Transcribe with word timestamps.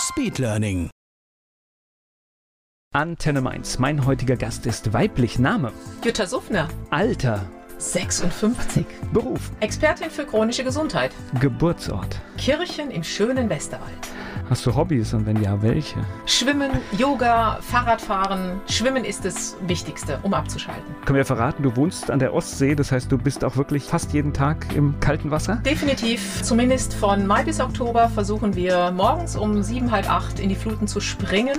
Speedlearning. 0.00 0.88
Antenne 2.92 3.40
Mainz. 3.42 3.78
Mein 3.78 4.06
heutiger 4.06 4.36
Gast 4.36 4.66
ist 4.66 4.92
weiblich. 4.92 5.38
Name, 5.38 5.72
Jutta 6.02 6.26
Suffner, 6.26 6.68
Alter, 6.90 7.48
56. 7.80 8.84
Beruf, 9.10 9.50
Expertin 9.60 10.10
für 10.10 10.26
chronische 10.26 10.62
Gesundheit. 10.62 11.12
Geburtsort. 11.40 12.20
Kirchen 12.36 12.90
im 12.90 13.02
schönen 13.02 13.48
Westerwald. 13.48 14.10
Hast 14.50 14.66
du 14.66 14.74
Hobbys 14.74 15.14
und 15.14 15.26
wenn 15.26 15.40
ja, 15.40 15.62
welche? 15.62 15.94
Schwimmen, 16.26 16.72
Yoga, 16.98 17.60
Fahrradfahren. 17.62 18.60
Schwimmen 18.68 19.04
ist 19.04 19.24
das 19.24 19.56
Wichtigste, 19.68 20.18
um 20.24 20.34
abzuschalten. 20.34 20.82
Können 21.04 21.18
wir 21.18 21.24
verraten, 21.24 21.62
du 21.62 21.76
wohnst 21.76 22.10
an 22.10 22.18
der 22.18 22.34
Ostsee, 22.34 22.74
das 22.74 22.90
heißt, 22.90 23.12
du 23.12 23.16
bist 23.16 23.44
auch 23.44 23.56
wirklich 23.56 23.84
fast 23.84 24.12
jeden 24.12 24.32
Tag 24.32 24.66
im 24.74 24.98
kalten 24.98 25.30
Wasser? 25.30 25.56
Definitiv, 25.64 26.42
zumindest 26.42 26.94
von 26.94 27.28
Mai 27.28 27.44
bis 27.44 27.60
Oktober 27.60 28.08
versuchen 28.08 28.56
wir 28.56 28.90
morgens 28.90 29.36
um 29.36 29.62
sieben, 29.62 29.92
halb 29.92 30.10
acht 30.10 30.40
in 30.40 30.48
die 30.48 30.56
Fluten 30.56 30.88
zu 30.88 31.00
springen, 31.00 31.56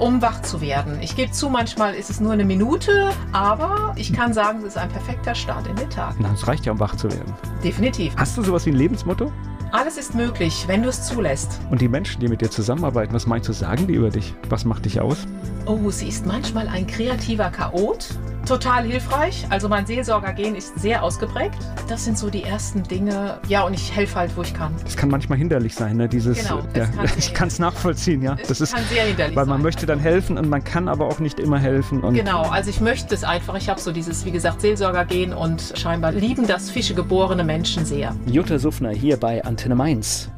um 0.00 0.22
wach 0.22 0.40
zu 0.40 0.62
werden. 0.62 1.02
Ich 1.02 1.16
gebe 1.16 1.30
zu, 1.30 1.50
manchmal 1.50 1.94
ist 1.94 2.08
es 2.08 2.20
nur 2.20 2.32
eine 2.32 2.46
Minute, 2.46 3.10
aber 3.32 3.92
ich 3.96 4.14
kann 4.14 4.32
sagen, 4.32 4.60
es 4.60 4.64
ist 4.64 4.78
ein 4.78 4.88
perfekter 4.88 5.34
Start 5.44 5.66
in 5.66 5.76
den 5.76 5.90
Tag. 5.90 6.14
Na, 6.20 6.32
es 6.32 6.48
reicht 6.48 6.64
ja, 6.64 6.72
um 6.72 6.80
wach 6.80 6.96
zu 6.96 7.10
werden. 7.10 7.34
Definitiv. 7.62 8.14
Hast 8.16 8.34
du 8.38 8.42
sowas 8.42 8.64
wie 8.64 8.70
ein 8.70 8.76
Lebensmotto? 8.76 9.30
Alles 9.72 9.98
ist 9.98 10.14
möglich, 10.14 10.64
wenn 10.68 10.82
du 10.82 10.88
es 10.88 11.06
zulässt. 11.06 11.60
Und 11.70 11.82
die 11.82 11.88
Menschen, 11.88 12.18
die 12.20 12.28
mit 12.28 12.40
dir 12.40 12.50
zusammenarbeiten, 12.50 13.12
was 13.12 13.26
meinst 13.26 13.50
du, 13.50 13.52
sagen 13.52 13.86
die 13.86 13.92
über 13.92 14.08
dich? 14.08 14.34
Was 14.48 14.64
macht 14.64 14.86
dich 14.86 15.02
aus? 15.02 15.26
Oh, 15.66 15.90
sie 15.90 16.08
ist 16.08 16.24
manchmal 16.24 16.66
ein 16.66 16.86
kreativer 16.86 17.50
Chaot. 17.50 18.06
Total 18.46 18.84
hilfreich. 18.84 19.46
Also 19.50 19.68
mein 19.68 19.86
Seelsorgergehen 19.86 20.54
ist 20.54 20.78
sehr 20.78 21.02
ausgeprägt. 21.02 21.56
Das 21.88 22.04
sind 22.04 22.18
so 22.18 22.28
die 22.30 22.42
ersten 22.44 22.82
Dinge. 22.82 23.38
Ja, 23.48 23.62
und 23.62 23.74
ich 23.74 23.94
helfe 23.94 24.16
halt, 24.16 24.36
wo 24.36 24.42
ich 24.42 24.52
kann. 24.54 24.74
Das 24.84 24.96
kann 24.96 25.08
manchmal 25.08 25.38
hinderlich 25.38 25.74
sein, 25.74 25.96
ne? 25.96 26.08
Dieses, 26.08 26.38
Genau, 26.42 26.58
ja, 26.74 26.86
das 26.86 26.92
kann- 26.92 27.08
ich 27.18 27.34
kann 27.34 27.48
es 27.48 27.58
nachvollziehen, 27.58 28.22
ja. 28.22 28.36
Es 28.40 28.48
Das 28.48 28.60
ist, 28.60 28.74
kann 28.74 28.84
sehr 28.92 29.04
hinderlich 29.04 29.36
weil 29.36 29.46
man 29.46 29.56
sein. 29.58 29.62
möchte 29.62 29.86
dann 29.86 29.98
helfen 29.98 30.36
und 30.38 30.48
man 30.48 30.62
kann 30.62 30.88
aber 30.88 31.06
auch 31.06 31.18
nicht 31.20 31.40
immer 31.40 31.58
helfen. 31.58 32.02
Und 32.02 32.14
Genau, 32.14 32.42
also 32.42 32.70
ich 32.70 32.80
möchte 32.80 33.14
es 33.14 33.24
einfach. 33.24 33.54
Ich 33.56 33.68
habe 33.68 33.80
so 33.80 33.92
dieses, 33.92 34.24
wie 34.24 34.30
gesagt, 34.30 34.60
Seelsorgergehen 34.60 35.32
und 35.32 35.72
scheinbar 35.76 36.12
lieben 36.12 36.46
das 36.46 36.70
Fische 36.70 36.94
geborene 36.94 37.44
Menschen 37.44 37.84
sehr. 37.84 38.14
Jutta 38.26 38.58
Suffner 38.58 38.90
hier 38.90 39.16
bei 39.18 39.44
Antenne 39.44 39.74
Mainz. 39.74 40.28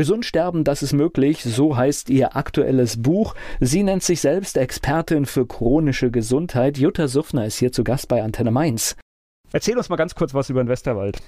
Gesund 0.00 0.24
sterben, 0.24 0.64
das 0.64 0.82
ist 0.82 0.94
möglich, 0.94 1.42
so 1.42 1.76
heißt 1.76 2.08
ihr 2.08 2.34
aktuelles 2.34 3.02
Buch. 3.02 3.34
Sie 3.60 3.82
nennt 3.82 4.02
sich 4.02 4.22
selbst 4.22 4.56
Expertin 4.56 5.26
für 5.26 5.46
chronische 5.46 6.10
Gesundheit. 6.10 6.78
Jutta 6.78 7.06
Suffner 7.06 7.44
ist 7.44 7.58
hier 7.58 7.70
zu 7.70 7.84
Gast 7.84 8.08
bei 8.08 8.22
Antenne 8.22 8.50
Mainz. 8.50 8.96
Erzähl 9.52 9.76
uns 9.76 9.90
mal 9.90 9.96
ganz 9.96 10.14
kurz 10.14 10.32
was 10.32 10.48
über 10.48 10.64
den 10.64 10.70
Westerwald. 10.70 11.18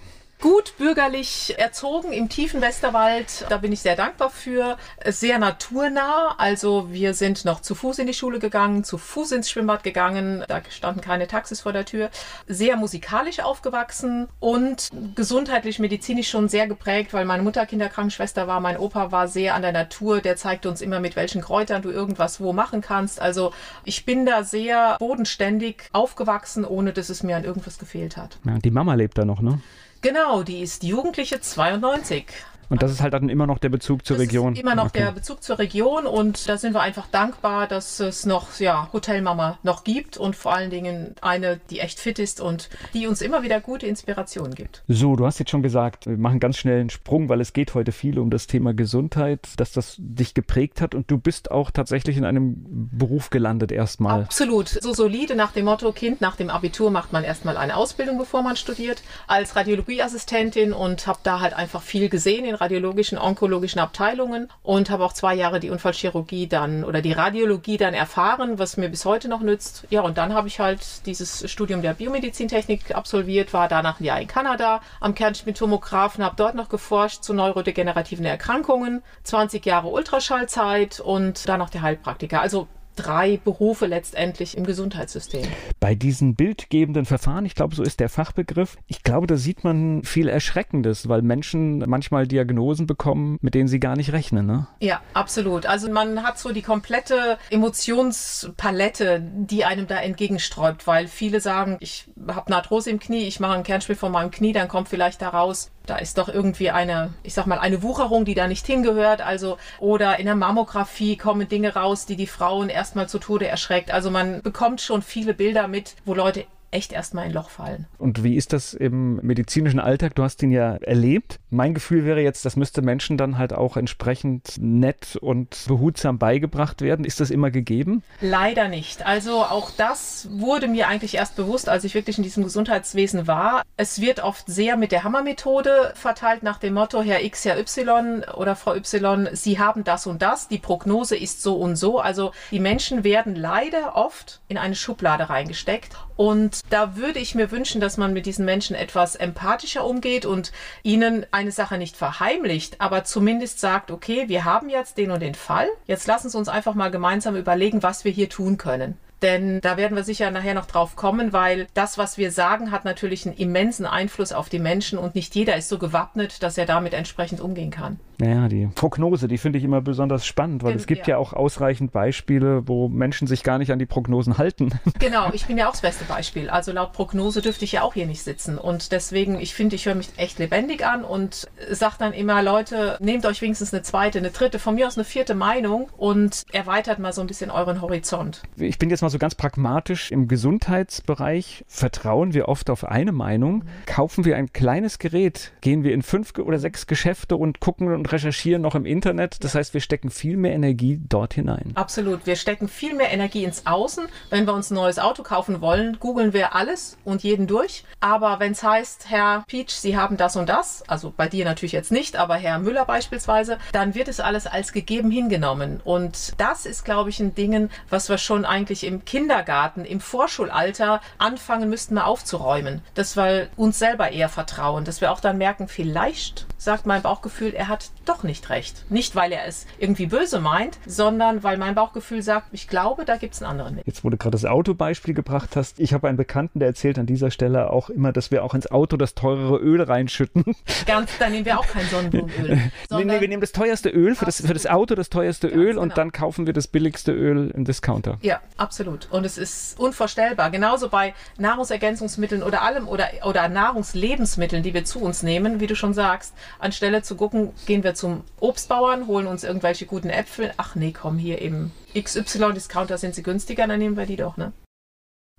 Gut 0.42 0.76
bürgerlich 0.76 1.54
erzogen 1.56 2.12
im 2.12 2.28
tiefen 2.28 2.60
Westerwald, 2.60 3.46
da 3.48 3.58
bin 3.58 3.70
ich 3.70 3.78
sehr 3.78 3.94
dankbar 3.94 4.28
für. 4.28 4.76
Sehr 5.06 5.38
naturnah, 5.38 6.34
also 6.36 6.90
wir 6.90 7.14
sind 7.14 7.44
noch 7.44 7.60
zu 7.60 7.76
Fuß 7.76 8.00
in 8.00 8.08
die 8.08 8.12
Schule 8.12 8.40
gegangen, 8.40 8.82
zu 8.82 8.98
Fuß 8.98 9.30
ins 9.30 9.48
Schwimmbad 9.48 9.84
gegangen, 9.84 10.42
da 10.48 10.60
standen 10.68 11.00
keine 11.00 11.28
Taxis 11.28 11.60
vor 11.60 11.72
der 11.72 11.84
Tür. 11.84 12.10
Sehr 12.48 12.76
musikalisch 12.76 13.38
aufgewachsen 13.38 14.26
und 14.40 14.88
gesundheitlich, 15.14 15.78
medizinisch 15.78 16.30
schon 16.30 16.48
sehr 16.48 16.66
geprägt, 16.66 17.14
weil 17.14 17.24
meine 17.24 17.44
Mutter 17.44 17.64
Kinderkrankenschwester 17.64 18.48
war, 18.48 18.58
mein 18.58 18.78
Opa 18.78 19.12
war 19.12 19.28
sehr 19.28 19.54
an 19.54 19.62
der 19.62 19.70
Natur, 19.70 20.20
der 20.20 20.34
zeigte 20.34 20.68
uns 20.68 20.80
immer, 20.80 20.98
mit 20.98 21.14
welchen 21.14 21.40
Kräutern 21.40 21.82
du 21.82 21.90
irgendwas 21.90 22.40
wo 22.40 22.52
machen 22.52 22.80
kannst. 22.80 23.20
Also 23.20 23.52
ich 23.84 24.04
bin 24.04 24.26
da 24.26 24.42
sehr 24.42 24.96
bodenständig 24.98 25.84
aufgewachsen, 25.92 26.64
ohne 26.64 26.92
dass 26.92 27.10
es 27.10 27.22
mir 27.22 27.36
an 27.36 27.44
irgendwas 27.44 27.78
gefehlt 27.78 28.16
hat. 28.16 28.38
Ja, 28.44 28.58
die 28.58 28.72
Mama 28.72 28.94
lebt 28.94 29.18
da 29.18 29.24
noch, 29.24 29.40
ne? 29.40 29.60
Genau, 30.02 30.42
die 30.42 30.62
ist 30.62 30.82
Jugendliche 30.82 31.40
92. 31.40 32.26
Und 32.72 32.82
das 32.82 32.90
ist 32.90 33.02
halt 33.02 33.12
dann 33.12 33.28
immer 33.28 33.46
noch 33.46 33.58
der 33.58 33.68
Bezug 33.68 34.06
zur 34.06 34.16
das 34.16 34.26
Region. 34.26 34.54
Ist 34.54 34.60
immer 34.60 34.74
noch 34.74 34.86
Okay. 34.86 35.00
der 35.00 35.12
Bezug 35.12 35.42
zur 35.42 35.58
Region 35.58 36.06
und 36.06 36.48
da 36.48 36.56
sind 36.56 36.72
wir 36.72 36.80
einfach 36.80 37.06
dankbar, 37.06 37.66
dass 37.68 38.00
es 38.00 38.24
noch 38.24 38.58
ja, 38.60 38.88
Hotelmama 38.94 39.58
noch 39.62 39.84
gibt 39.84 40.16
und 40.16 40.34
vor 40.34 40.54
allen 40.54 40.70
Dingen 40.70 41.14
eine, 41.20 41.60
die 41.68 41.80
echt 41.80 42.00
fit 42.00 42.18
ist 42.18 42.40
und 42.40 42.70
die 42.94 43.06
uns 43.06 43.20
immer 43.20 43.42
wieder 43.42 43.60
gute 43.60 43.86
Inspirationen 43.86 44.54
gibt. 44.54 44.82
So, 44.88 45.16
du 45.16 45.26
hast 45.26 45.38
jetzt 45.38 45.50
schon 45.50 45.62
gesagt, 45.62 46.06
wir 46.06 46.16
machen 46.16 46.40
ganz 46.40 46.56
schnell 46.56 46.80
einen 46.80 46.88
Sprung, 46.88 47.28
weil 47.28 47.42
es 47.42 47.52
geht 47.52 47.74
heute 47.74 47.92
viel 47.92 48.18
um 48.18 48.30
das 48.30 48.46
Thema 48.46 48.72
Gesundheit, 48.72 49.48
dass 49.58 49.72
das 49.72 49.96
dich 49.98 50.32
geprägt 50.32 50.80
hat 50.80 50.94
und 50.94 51.10
du 51.10 51.18
bist 51.18 51.50
auch 51.50 51.70
tatsächlich 51.70 52.16
in 52.16 52.24
einem 52.24 52.88
Beruf 52.90 53.28
gelandet 53.28 53.70
erstmal. 53.70 54.22
Absolut. 54.22 54.68
So 54.68 54.94
solide 54.94 55.36
nach 55.36 55.52
dem 55.52 55.66
Motto, 55.66 55.92
Kind, 55.92 56.22
nach 56.22 56.36
dem 56.36 56.48
Abitur 56.48 56.90
macht 56.90 57.12
man 57.12 57.22
erstmal 57.22 57.58
eine 57.58 57.76
Ausbildung, 57.76 58.16
bevor 58.16 58.42
man 58.42 58.56
studiert, 58.56 59.02
als 59.26 59.56
Radiologieassistentin 59.56 60.72
und 60.72 61.06
habe 61.06 61.18
da 61.22 61.40
halt 61.40 61.52
einfach 61.52 61.82
viel 61.82 62.08
gesehen 62.08 62.46
in 62.46 62.54
radiologischen, 62.62 63.18
onkologischen 63.18 63.80
Abteilungen 63.80 64.48
und 64.62 64.90
habe 64.90 65.04
auch 65.04 65.12
zwei 65.12 65.34
Jahre 65.34 65.58
die 65.60 65.70
Unfallchirurgie 65.70 66.46
dann 66.46 66.84
oder 66.84 67.02
die 67.02 67.12
Radiologie 67.12 67.76
dann 67.76 67.94
erfahren, 67.94 68.58
was 68.58 68.76
mir 68.76 68.88
bis 68.88 69.04
heute 69.04 69.28
noch 69.28 69.40
nützt. 69.40 69.84
Ja, 69.90 70.02
und 70.02 70.16
dann 70.16 70.32
habe 70.32 70.48
ich 70.48 70.60
halt 70.60 71.06
dieses 71.06 71.50
Studium 71.50 71.82
der 71.82 71.94
Biomedizintechnik 71.94 72.94
absolviert, 72.94 73.52
war 73.52 73.68
danach 73.68 74.00
ein 74.00 74.04
Jahr 74.04 74.20
in 74.20 74.28
Kanada 74.28 74.80
am 75.00 75.14
Kernspintomographen, 75.14 76.24
habe 76.24 76.36
dort 76.36 76.54
noch 76.54 76.68
geforscht 76.68 77.22
zu 77.24 77.34
neurodegenerativen 77.34 78.24
Erkrankungen, 78.24 79.02
20 79.24 79.66
Jahre 79.66 79.88
Ultraschallzeit 79.88 81.00
und 81.00 81.48
danach 81.48 81.70
der 81.70 81.82
Heilpraktiker. 81.82 82.40
Also 82.40 82.68
drei 82.96 83.38
Berufe 83.42 83.86
letztendlich 83.86 84.56
im 84.56 84.64
Gesundheitssystem. 84.64 85.44
Bei 85.80 85.94
diesen 85.94 86.34
bildgebenden 86.34 87.04
Verfahren, 87.04 87.46
ich 87.46 87.54
glaube, 87.54 87.74
so 87.74 87.82
ist 87.82 88.00
der 88.00 88.08
Fachbegriff, 88.08 88.76
ich 88.86 89.02
glaube, 89.02 89.26
da 89.26 89.36
sieht 89.36 89.64
man 89.64 90.02
viel 90.04 90.28
Erschreckendes, 90.28 91.08
weil 91.08 91.22
Menschen 91.22 91.78
manchmal 91.80 92.26
Diagnosen 92.26 92.86
bekommen, 92.86 93.38
mit 93.40 93.54
denen 93.54 93.68
sie 93.68 93.80
gar 93.80 93.96
nicht 93.96 94.12
rechnen. 94.12 94.46
Ne? 94.46 94.66
Ja, 94.80 95.00
absolut. 95.14 95.66
Also 95.66 95.90
man 95.90 96.22
hat 96.22 96.38
so 96.38 96.52
die 96.52 96.62
komplette 96.62 97.38
Emotionspalette, 97.50 99.22
die 99.34 99.64
einem 99.64 99.86
da 99.86 99.96
entgegensträubt, 99.96 100.86
weil 100.86 101.08
viele 101.08 101.40
sagen, 101.40 101.76
ich 101.80 102.10
habe 102.28 102.54
Arthrose 102.54 102.90
im 102.90 102.98
Knie, 102.98 103.26
ich 103.26 103.40
mache 103.40 103.54
einen 103.54 103.64
Kernspiel 103.64 103.96
von 103.96 104.12
meinem 104.12 104.30
Knie, 104.30 104.52
dann 104.52 104.68
kommt 104.68 104.88
vielleicht 104.88 105.22
daraus, 105.22 105.70
da 105.86 105.96
ist 105.96 106.18
doch 106.18 106.28
irgendwie 106.28 106.70
eine, 106.70 107.12
ich 107.22 107.34
sag 107.34 107.46
mal, 107.46 107.58
eine 107.58 107.82
Wucherung, 107.82 108.24
die 108.24 108.34
da 108.34 108.46
nicht 108.46 108.66
hingehört. 108.66 109.20
Also, 109.20 109.58
oder 109.78 110.18
in 110.18 110.26
der 110.26 110.34
Mammographie 110.34 111.16
kommen 111.16 111.48
Dinge 111.48 111.74
raus, 111.74 112.06
die 112.06 112.16
die 112.16 112.26
Frauen 112.26 112.68
erstmal 112.68 113.08
zu 113.08 113.18
Tode 113.18 113.48
erschreckt. 113.48 113.90
Also 113.90 114.10
man 114.10 114.42
bekommt 114.42 114.80
schon 114.80 115.02
viele 115.02 115.34
Bilder 115.34 115.68
mit, 115.68 115.96
wo 116.04 116.14
Leute 116.14 116.44
echt 116.72 116.92
erstmal 116.92 117.24
in 117.24 117.30
ein 117.30 117.34
Loch 117.34 117.50
fallen. 117.50 117.86
Und 117.98 118.24
wie 118.24 118.36
ist 118.36 118.52
das 118.52 118.74
im 118.74 119.16
medizinischen 119.16 119.78
Alltag? 119.78 120.14
Du 120.14 120.22
hast 120.22 120.42
ihn 120.42 120.50
ja 120.50 120.76
erlebt. 120.76 121.38
Mein 121.50 121.74
Gefühl 121.74 122.04
wäre 122.04 122.20
jetzt, 122.20 122.44
das 122.44 122.56
müsste 122.56 122.82
Menschen 122.82 123.16
dann 123.16 123.38
halt 123.38 123.52
auch 123.52 123.76
entsprechend 123.76 124.54
nett 124.58 125.16
und 125.16 125.64
behutsam 125.68 126.18
beigebracht 126.18 126.80
werden. 126.80 127.04
Ist 127.04 127.20
das 127.20 127.30
immer 127.30 127.50
gegeben? 127.50 128.02
Leider 128.20 128.68
nicht. 128.68 129.06
Also 129.06 129.42
auch 129.44 129.70
das 129.76 130.28
wurde 130.32 130.66
mir 130.66 130.88
eigentlich 130.88 131.14
erst 131.14 131.36
bewusst, 131.36 131.68
als 131.68 131.84
ich 131.84 131.94
wirklich 131.94 132.16
in 132.16 132.24
diesem 132.24 132.42
Gesundheitswesen 132.42 133.26
war. 133.26 133.62
Es 133.76 134.00
wird 134.00 134.20
oft 134.20 134.46
sehr 134.46 134.76
mit 134.76 134.92
der 134.92 135.04
Hammermethode 135.04 135.92
verteilt 135.94 136.42
nach 136.42 136.58
dem 136.58 136.74
Motto, 136.74 137.02
Herr 137.02 137.22
X, 137.22 137.44
Herr 137.44 137.58
Y 137.58 138.24
oder 138.34 138.56
Frau 138.56 138.74
Y, 138.74 139.28
Sie 139.32 139.58
haben 139.58 139.84
das 139.84 140.06
und 140.06 140.22
das, 140.22 140.48
die 140.48 140.58
Prognose 140.58 141.16
ist 141.16 141.42
so 141.42 141.56
und 141.56 141.76
so. 141.76 141.98
Also 141.98 142.32
die 142.50 142.60
Menschen 142.60 143.04
werden 143.04 143.36
leider 143.36 143.96
oft 143.96 144.40
in 144.48 144.56
eine 144.56 144.74
Schublade 144.74 145.28
reingesteckt. 145.28 145.96
Und 146.16 146.60
da 146.70 146.96
würde 146.96 147.18
ich 147.18 147.34
mir 147.34 147.50
wünschen, 147.50 147.80
dass 147.80 147.96
man 147.96 148.12
mit 148.12 148.26
diesen 148.26 148.44
Menschen 148.44 148.76
etwas 148.76 149.16
empathischer 149.16 149.84
umgeht 149.84 150.26
und 150.26 150.52
ihnen 150.82 151.26
eine 151.30 151.52
Sache 151.52 151.78
nicht 151.78 151.96
verheimlicht, 151.96 152.80
aber 152.80 153.04
zumindest 153.04 153.60
sagt, 153.60 153.90
okay, 153.90 154.28
wir 154.28 154.44
haben 154.44 154.68
jetzt 154.68 154.98
den 154.98 155.10
und 155.10 155.20
den 155.20 155.34
Fall. 155.34 155.68
Jetzt 155.86 156.06
lassen 156.06 156.28
Sie 156.30 156.38
uns 156.38 156.48
einfach 156.48 156.74
mal 156.74 156.90
gemeinsam 156.90 157.36
überlegen, 157.36 157.82
was 157.82 158.04
wir 158.04 158.12
hier 158.12 158.28
tun 158.28 158.58
können. 158.58 158.96
denn 159.22 159.60
da 159.60 159.76
werden 159.76 159.96
wir 159.96 160.04
sicher 160.04 160.30
nachher 160.30 160.54
noch 160.54 160.66
drauf 160.66 160.96
kommen, 160.96 161.32
weil 161.32 161.66
das, 161.74 161.96
was 161.96 162.18
wir 162.18 162.30
sagen, 162.30 162.70
hat 162.70 162.84
natürlich 162.84 163.24
einen 163.24 163.36
immensen 163.36 163.86
Einfluss 163.86 164.32
auf 164.32 164.48
die 164.48 164.58
Menschen 164.58 164.98
und 164.98 165.14
nicht 165.14 165.34
jeder 165.34 165.56
ist 165.56 165.68
so 165.68 165.78
gewappnet, 165.78 166.42
dass 166.42 166.58
er 166.58 166.66
damit 166.66 166.92
entsprechend 166.92 167.40
umgehen 167.40 167.70
kann. 167.70 168.00
Naja, 168.22 168.46
die 168.46 168.68
Prognose, 168.72 169.26
die 169.26 169.36
finde 169.36 169.58
ich 169.58 169.64
immer 169.64 169.80
besonders 169.80 170.24
spannend, 170.24 170.62
weil 170.62 170.76
es 170.76 170.86
gibt 170.86 171.08
ja. 171.08 171.14
ja 171.14 171.18
auch 171.18 171.32
ausreichend 171.32 171.90
Beispiele, 171.90 172.68
wo 172.68 172.88
Menschen 172.88 173.26
sich 173.26 173.42
gar 173.42 173.58
nicht 173.58 173.72
an 173.72 173.80
die 173.80 173.86
Prognosen 173.86 174.38
halten. 174.38 174.70
Genau, 174.98 175.30
ich 175.32 175.46
bin 175.46 175.58
ja 175.58 175.66
auch 175.66 175.72
das 175.72 175.80
beste 175.80 176.04
Beispiel. 176.04 176.48
Also 176.48 176.70
laut 176.70 176.92
Prognose 176.92 177.42
dürfte 177.42 177.64
ich 177.64 177.72
ja 177.72 177.82
auch 177.82 177.94
hier 177.94 178.06
nicht 178.06 178.22
sitzen. 178.22 178.56
Und 178.56 178.92
deswegen, 178.92 179.40
ich 179.40 179.52
finde, 179.52 179.74
ich 179.74 179.86
höre 179.86 179.96
mich 179.96 180.10
echt 180.16 180.38
lebendig 180.38 180.86
an 180.86 181.02
und 181.02 181.48
sage 181.70 181.96
dann 181.98 182.12
immer, 182.12 182.40
Leute, 182.42 182.96
nehmt 183.00 183.26
euch 183.26 183.42
wenigstens 183.42 183.74
eine 183.74 183.82
zweite, 183.82 184.18
eine 184.18 184.30
dritte, 184.30 184.60
von 184.60 184.76
mir 184.76 184.86
aus 184.86 184.96
eine 184.96 185.04
vierte 185.04 185.34
Meinung 185.34 185.88
und 185.96 186.44
erweitert 186.52 187.00
mal 187.00 187.12
so 187.12 187.20
ein 187.20 187.26
bisschen 187.26 187.50
euren 187.50 187.82
Horizont. 187.82 188.42
Ich 188.56 188.78
bin 188.78 188.90
jetzt 188.90 189.02
mal 189.02 189.10
so 189.10 189.18
ganz 189.18 189.34
pragmatisch. 189.34 190.12
Im 190.12 190.28
Gesundheitsbereich 190.28 191.64
vertrauen 191.66 192.32
wir 192.32 192.48
oft 192.48 192.70
auf 192.70 192.84
eine 192.84 193.10
Meinung. 193.10 193.56
Mhm. 193.56 193.64
Kaufen 193.86 194.24
wir 194.24 194.36
ein 194.36 194.52
kleines 194.52 195.00
Gerät, 195.00 195.52
gehen 195.62 195.82
wir 195.82 195.92
in 195.92 196.02
fünf 196.02 196.38
oder 196.38 196.60
sechs 196.60 196.86
Geschäfte 196.86 197.36
und 197.36 197.58
gucken 197.58 197.92
und 197.92 198.11
recherchieren 198.12 198.62
noch 198.62 198.74
im 198.74 198.86
Internet. 198.86 199.42
Das 199.44 199.54
heißt, 199.54 199.74
wir 199.74 199.80
stecken 199.80 200.10
viel 200.10 200.36
mehr 200.36 200.52
Energie 200.52 201.00
dort 201.08 201.34
hinein. 201.34 201.72
Absolut. 201.74 202.26
Wir 202.26 202.36
stecken 202.36 202.68
viel 202.68 202.94
mehr 202.94 203.10
Energie 203.10 203.44
ins 203.44 203.66
Außen. 203.66 204.06
Wenn 204.30 204.46
wir 204.46 204.54
uns 204.54 204.70
ein 204.70 204.74
neues 204.74 204.98
Auto 204.98 205.22
kaufen 205.22 205.60
wollen, 205.60 205.98
googeln 205.98 206.32
wir 206.32 206.54
alles 206.54 206.98
und 207.04 207.22
jeden 207.22 207.46
durch. 207.46 207.84
Aber 208.00 208.40
wenn 208.40 208.52
es 208.52 208.62
heißt, 208.62 209.06
Herr 209.08 209.44
Peach, 209.46 209.70
Sie 209.70 209.96
haben 209.96 210.16
das 210.16 210.36
und 210.36 210.48
das, 210.48 210.82
also 210.88 211.12
bei 211.16 211.28
dir 211.28 211.44
natürlich 211.44 211.72
jetzt 211.72 211.92
nicht, 211.92 212.16
aber 212.16 212.36
Herr 212.36 212.58
Müller 212.58 212.84
beispielsweise, 212.84 213.58
dann 213.72 213.94
wird 213.94 214.08
es 214.08 214.20
alles 214.20 214.46
als 214.46 214.72
gegeben 214.72 215.10
hingenommen. 215.10 215.80
Und 215.84 216.32
das 216.38 216.66
ist, 216.66 216.84
glaube 216.84 217.10
ich, 217.10 217.20
ein 217.20 217.34
Ding, 217.34 217.70
was 217.90 218.08
wir 218.08 218.18
schon 218.18 218.44
eigentlich 218.44 218.84
im 218.84 219.04
Kindergarten, 219.04 219.84
im 219.84 220.00
Vorschulalter 220.00 221.00
anfangen 221.18 221.68
müssten, 221.68 221.94
mal 221.94 222.04
aufzuräumen. 222.04 222.82
Dass 222.94 223.16
wir 223.16 223.48
uns 223.56 223.78
selber 223.78 224.10
eher 224.10 224.28
vertrauen, 224.28 224.84
dass 224.84 225.00
wir 225.00 225.12
auch 225.12 225.20
dann 225.20 225.38
merken, 225.38 225.68
vielleicht 225.68 226.46
sagt 226.56 226.86
mein 226.86 227.02
Bauchgefühl, 227.02 227.54
er 227.54 227.68
hat 227.68 227.90
doch 228.08 228.22
nicht 228.22 228.50
recht. 228.50 228.90
Nicht, 228.90 229.14
weil 229.16 229.32
er 229.32 229.46
es 229.46 229.66
irgendwie 229.78 230.06
böse 230.06 230.40
meint, 230.40 230.78
sondern 230.86 231.42
weil 231.42 231.56
mein 231.58 231.74
Bauchgefühl 231.74 232.22
sagt, 232.22 232.48
ich 232.52 232.68
glaube, 232.68 233.04
da 233.04 233.16
gibt 233.16 233.34
es 233.34 233.42
einen 233.42 233.50
anderen 233.50 233.76
Weg. 233.76 233.86
Jetzt, 233.86 234.04
wo 234.04 234.10
du 234.10 234.16
gerade 234.16 234.32
das 234.32 234.44
Autobeispiel 234.44 235.14
gebracht 235.14 235.56
hast, 235.56 235.80
ich 235.80 235.94
habe 235.94 236.08
einen 236.08 236.16
Bekannten, 236.16 236.58
der 236.58 236.68
erzählt 236.68 236.98
an 236.98 237.06
dieser 237.06 237.30
Stelle 237.30 237.70
auch 237.70 237.90
immer, 237.90 238.12
dass 238.12 238.30
wir 238.30 238.44
auch 238.44 238.54
ins 238.54 238.70
Auto 238.70 238.96
das 238.96 239.14
teurere 239.14 239.58
Öl 239.58 239.82
reinschütten. 239.82 240.44
Ganz, 240.86 241.16
dann 241.18 241.32
nehmen 241.32 241.44
wir 241.44 241.58
auch 241.58 241.66
kein 241.66 241.86
Sonnenblumenöl. 241.86 242.70
nee, 242.90 243.04
nee, 243.04 243.20
wir 243.20 243.28
nehmen 243.28 243.40
das 243.40 243.52
teuerste 243.52 243.88
Öl, 243.88 244.14
für 244.14 244.24
das, 244.24 244.44
für 244.44 244.54
das 244.54 244.66
Auto 244.66 244.94
das 244.94 245.08
teuerste 245.08 245.48
Ganz 245.48 245.60
Öl 245.60 245.68
genau. 245.70 245.82
und 245.82 245.96
dann 245.96 246.12
kaufen 246.12 246.46
wir 246.46 246.52
das 246.52 246.66
billigste 246.66 247.12
Öl 247.12 247.50
im 247.50 247.64
Discounter. 247.64 248.18
Ja, 248.22 248.40
absolut. 248.56 249.08
Und 249.10 249.24
es 249.24 249.38
ist 249.38 249.78
unvorstellbar. 249.78 250.50
Genauso 250.50 250.88
bei 250.88 251.14
Nahrungsergänzungsmitteln 251.38 252.42
oder 252.42 252.62
allem 252.62 252.88
oder, 252.88 253.08
oder 253.24 253.48
Nahrungslebensmitteln, 253.48 254.62
die 254.62 254.74
wir 254.74 254.84
zu 254.84 255.00
uns 255.00 255.22
nehmen, 255.22 255.60
wie 255.60 255.66
du 255.66 255.76
schon 255.76 255.94
sagst, 255.94 256.34
anstelle 256.58 257.02
zu 257.02 257.16
gucken, 257.16 257.52
gehen 257.66 257.82
wir 257.82 257.91
zum 257.94 258.24
Obstbauern, 258.40 259.06
holen 259.06 259.26
uns 259.26 259.44
irgendwelche 259.44 259.86
guten 259.86 260.10
Äpfel. 260.10 260.52
Ach 260.56 260.74
nee, 260.74 260.92
komm, 260.92 261.18
hier 261.18 261.40
im 261.40 261.70
XY-Discounter 261.94 262.98
sind 262.98 263.14
sie 263.14 263.22
günstiger, 263.22 263.66
dann 263.66 263.78
nehmen 263.78 263.96
wir 263.96 264.06
die 264.06 264.16
doch, 264.16 264.36
ne? 264.36 264.52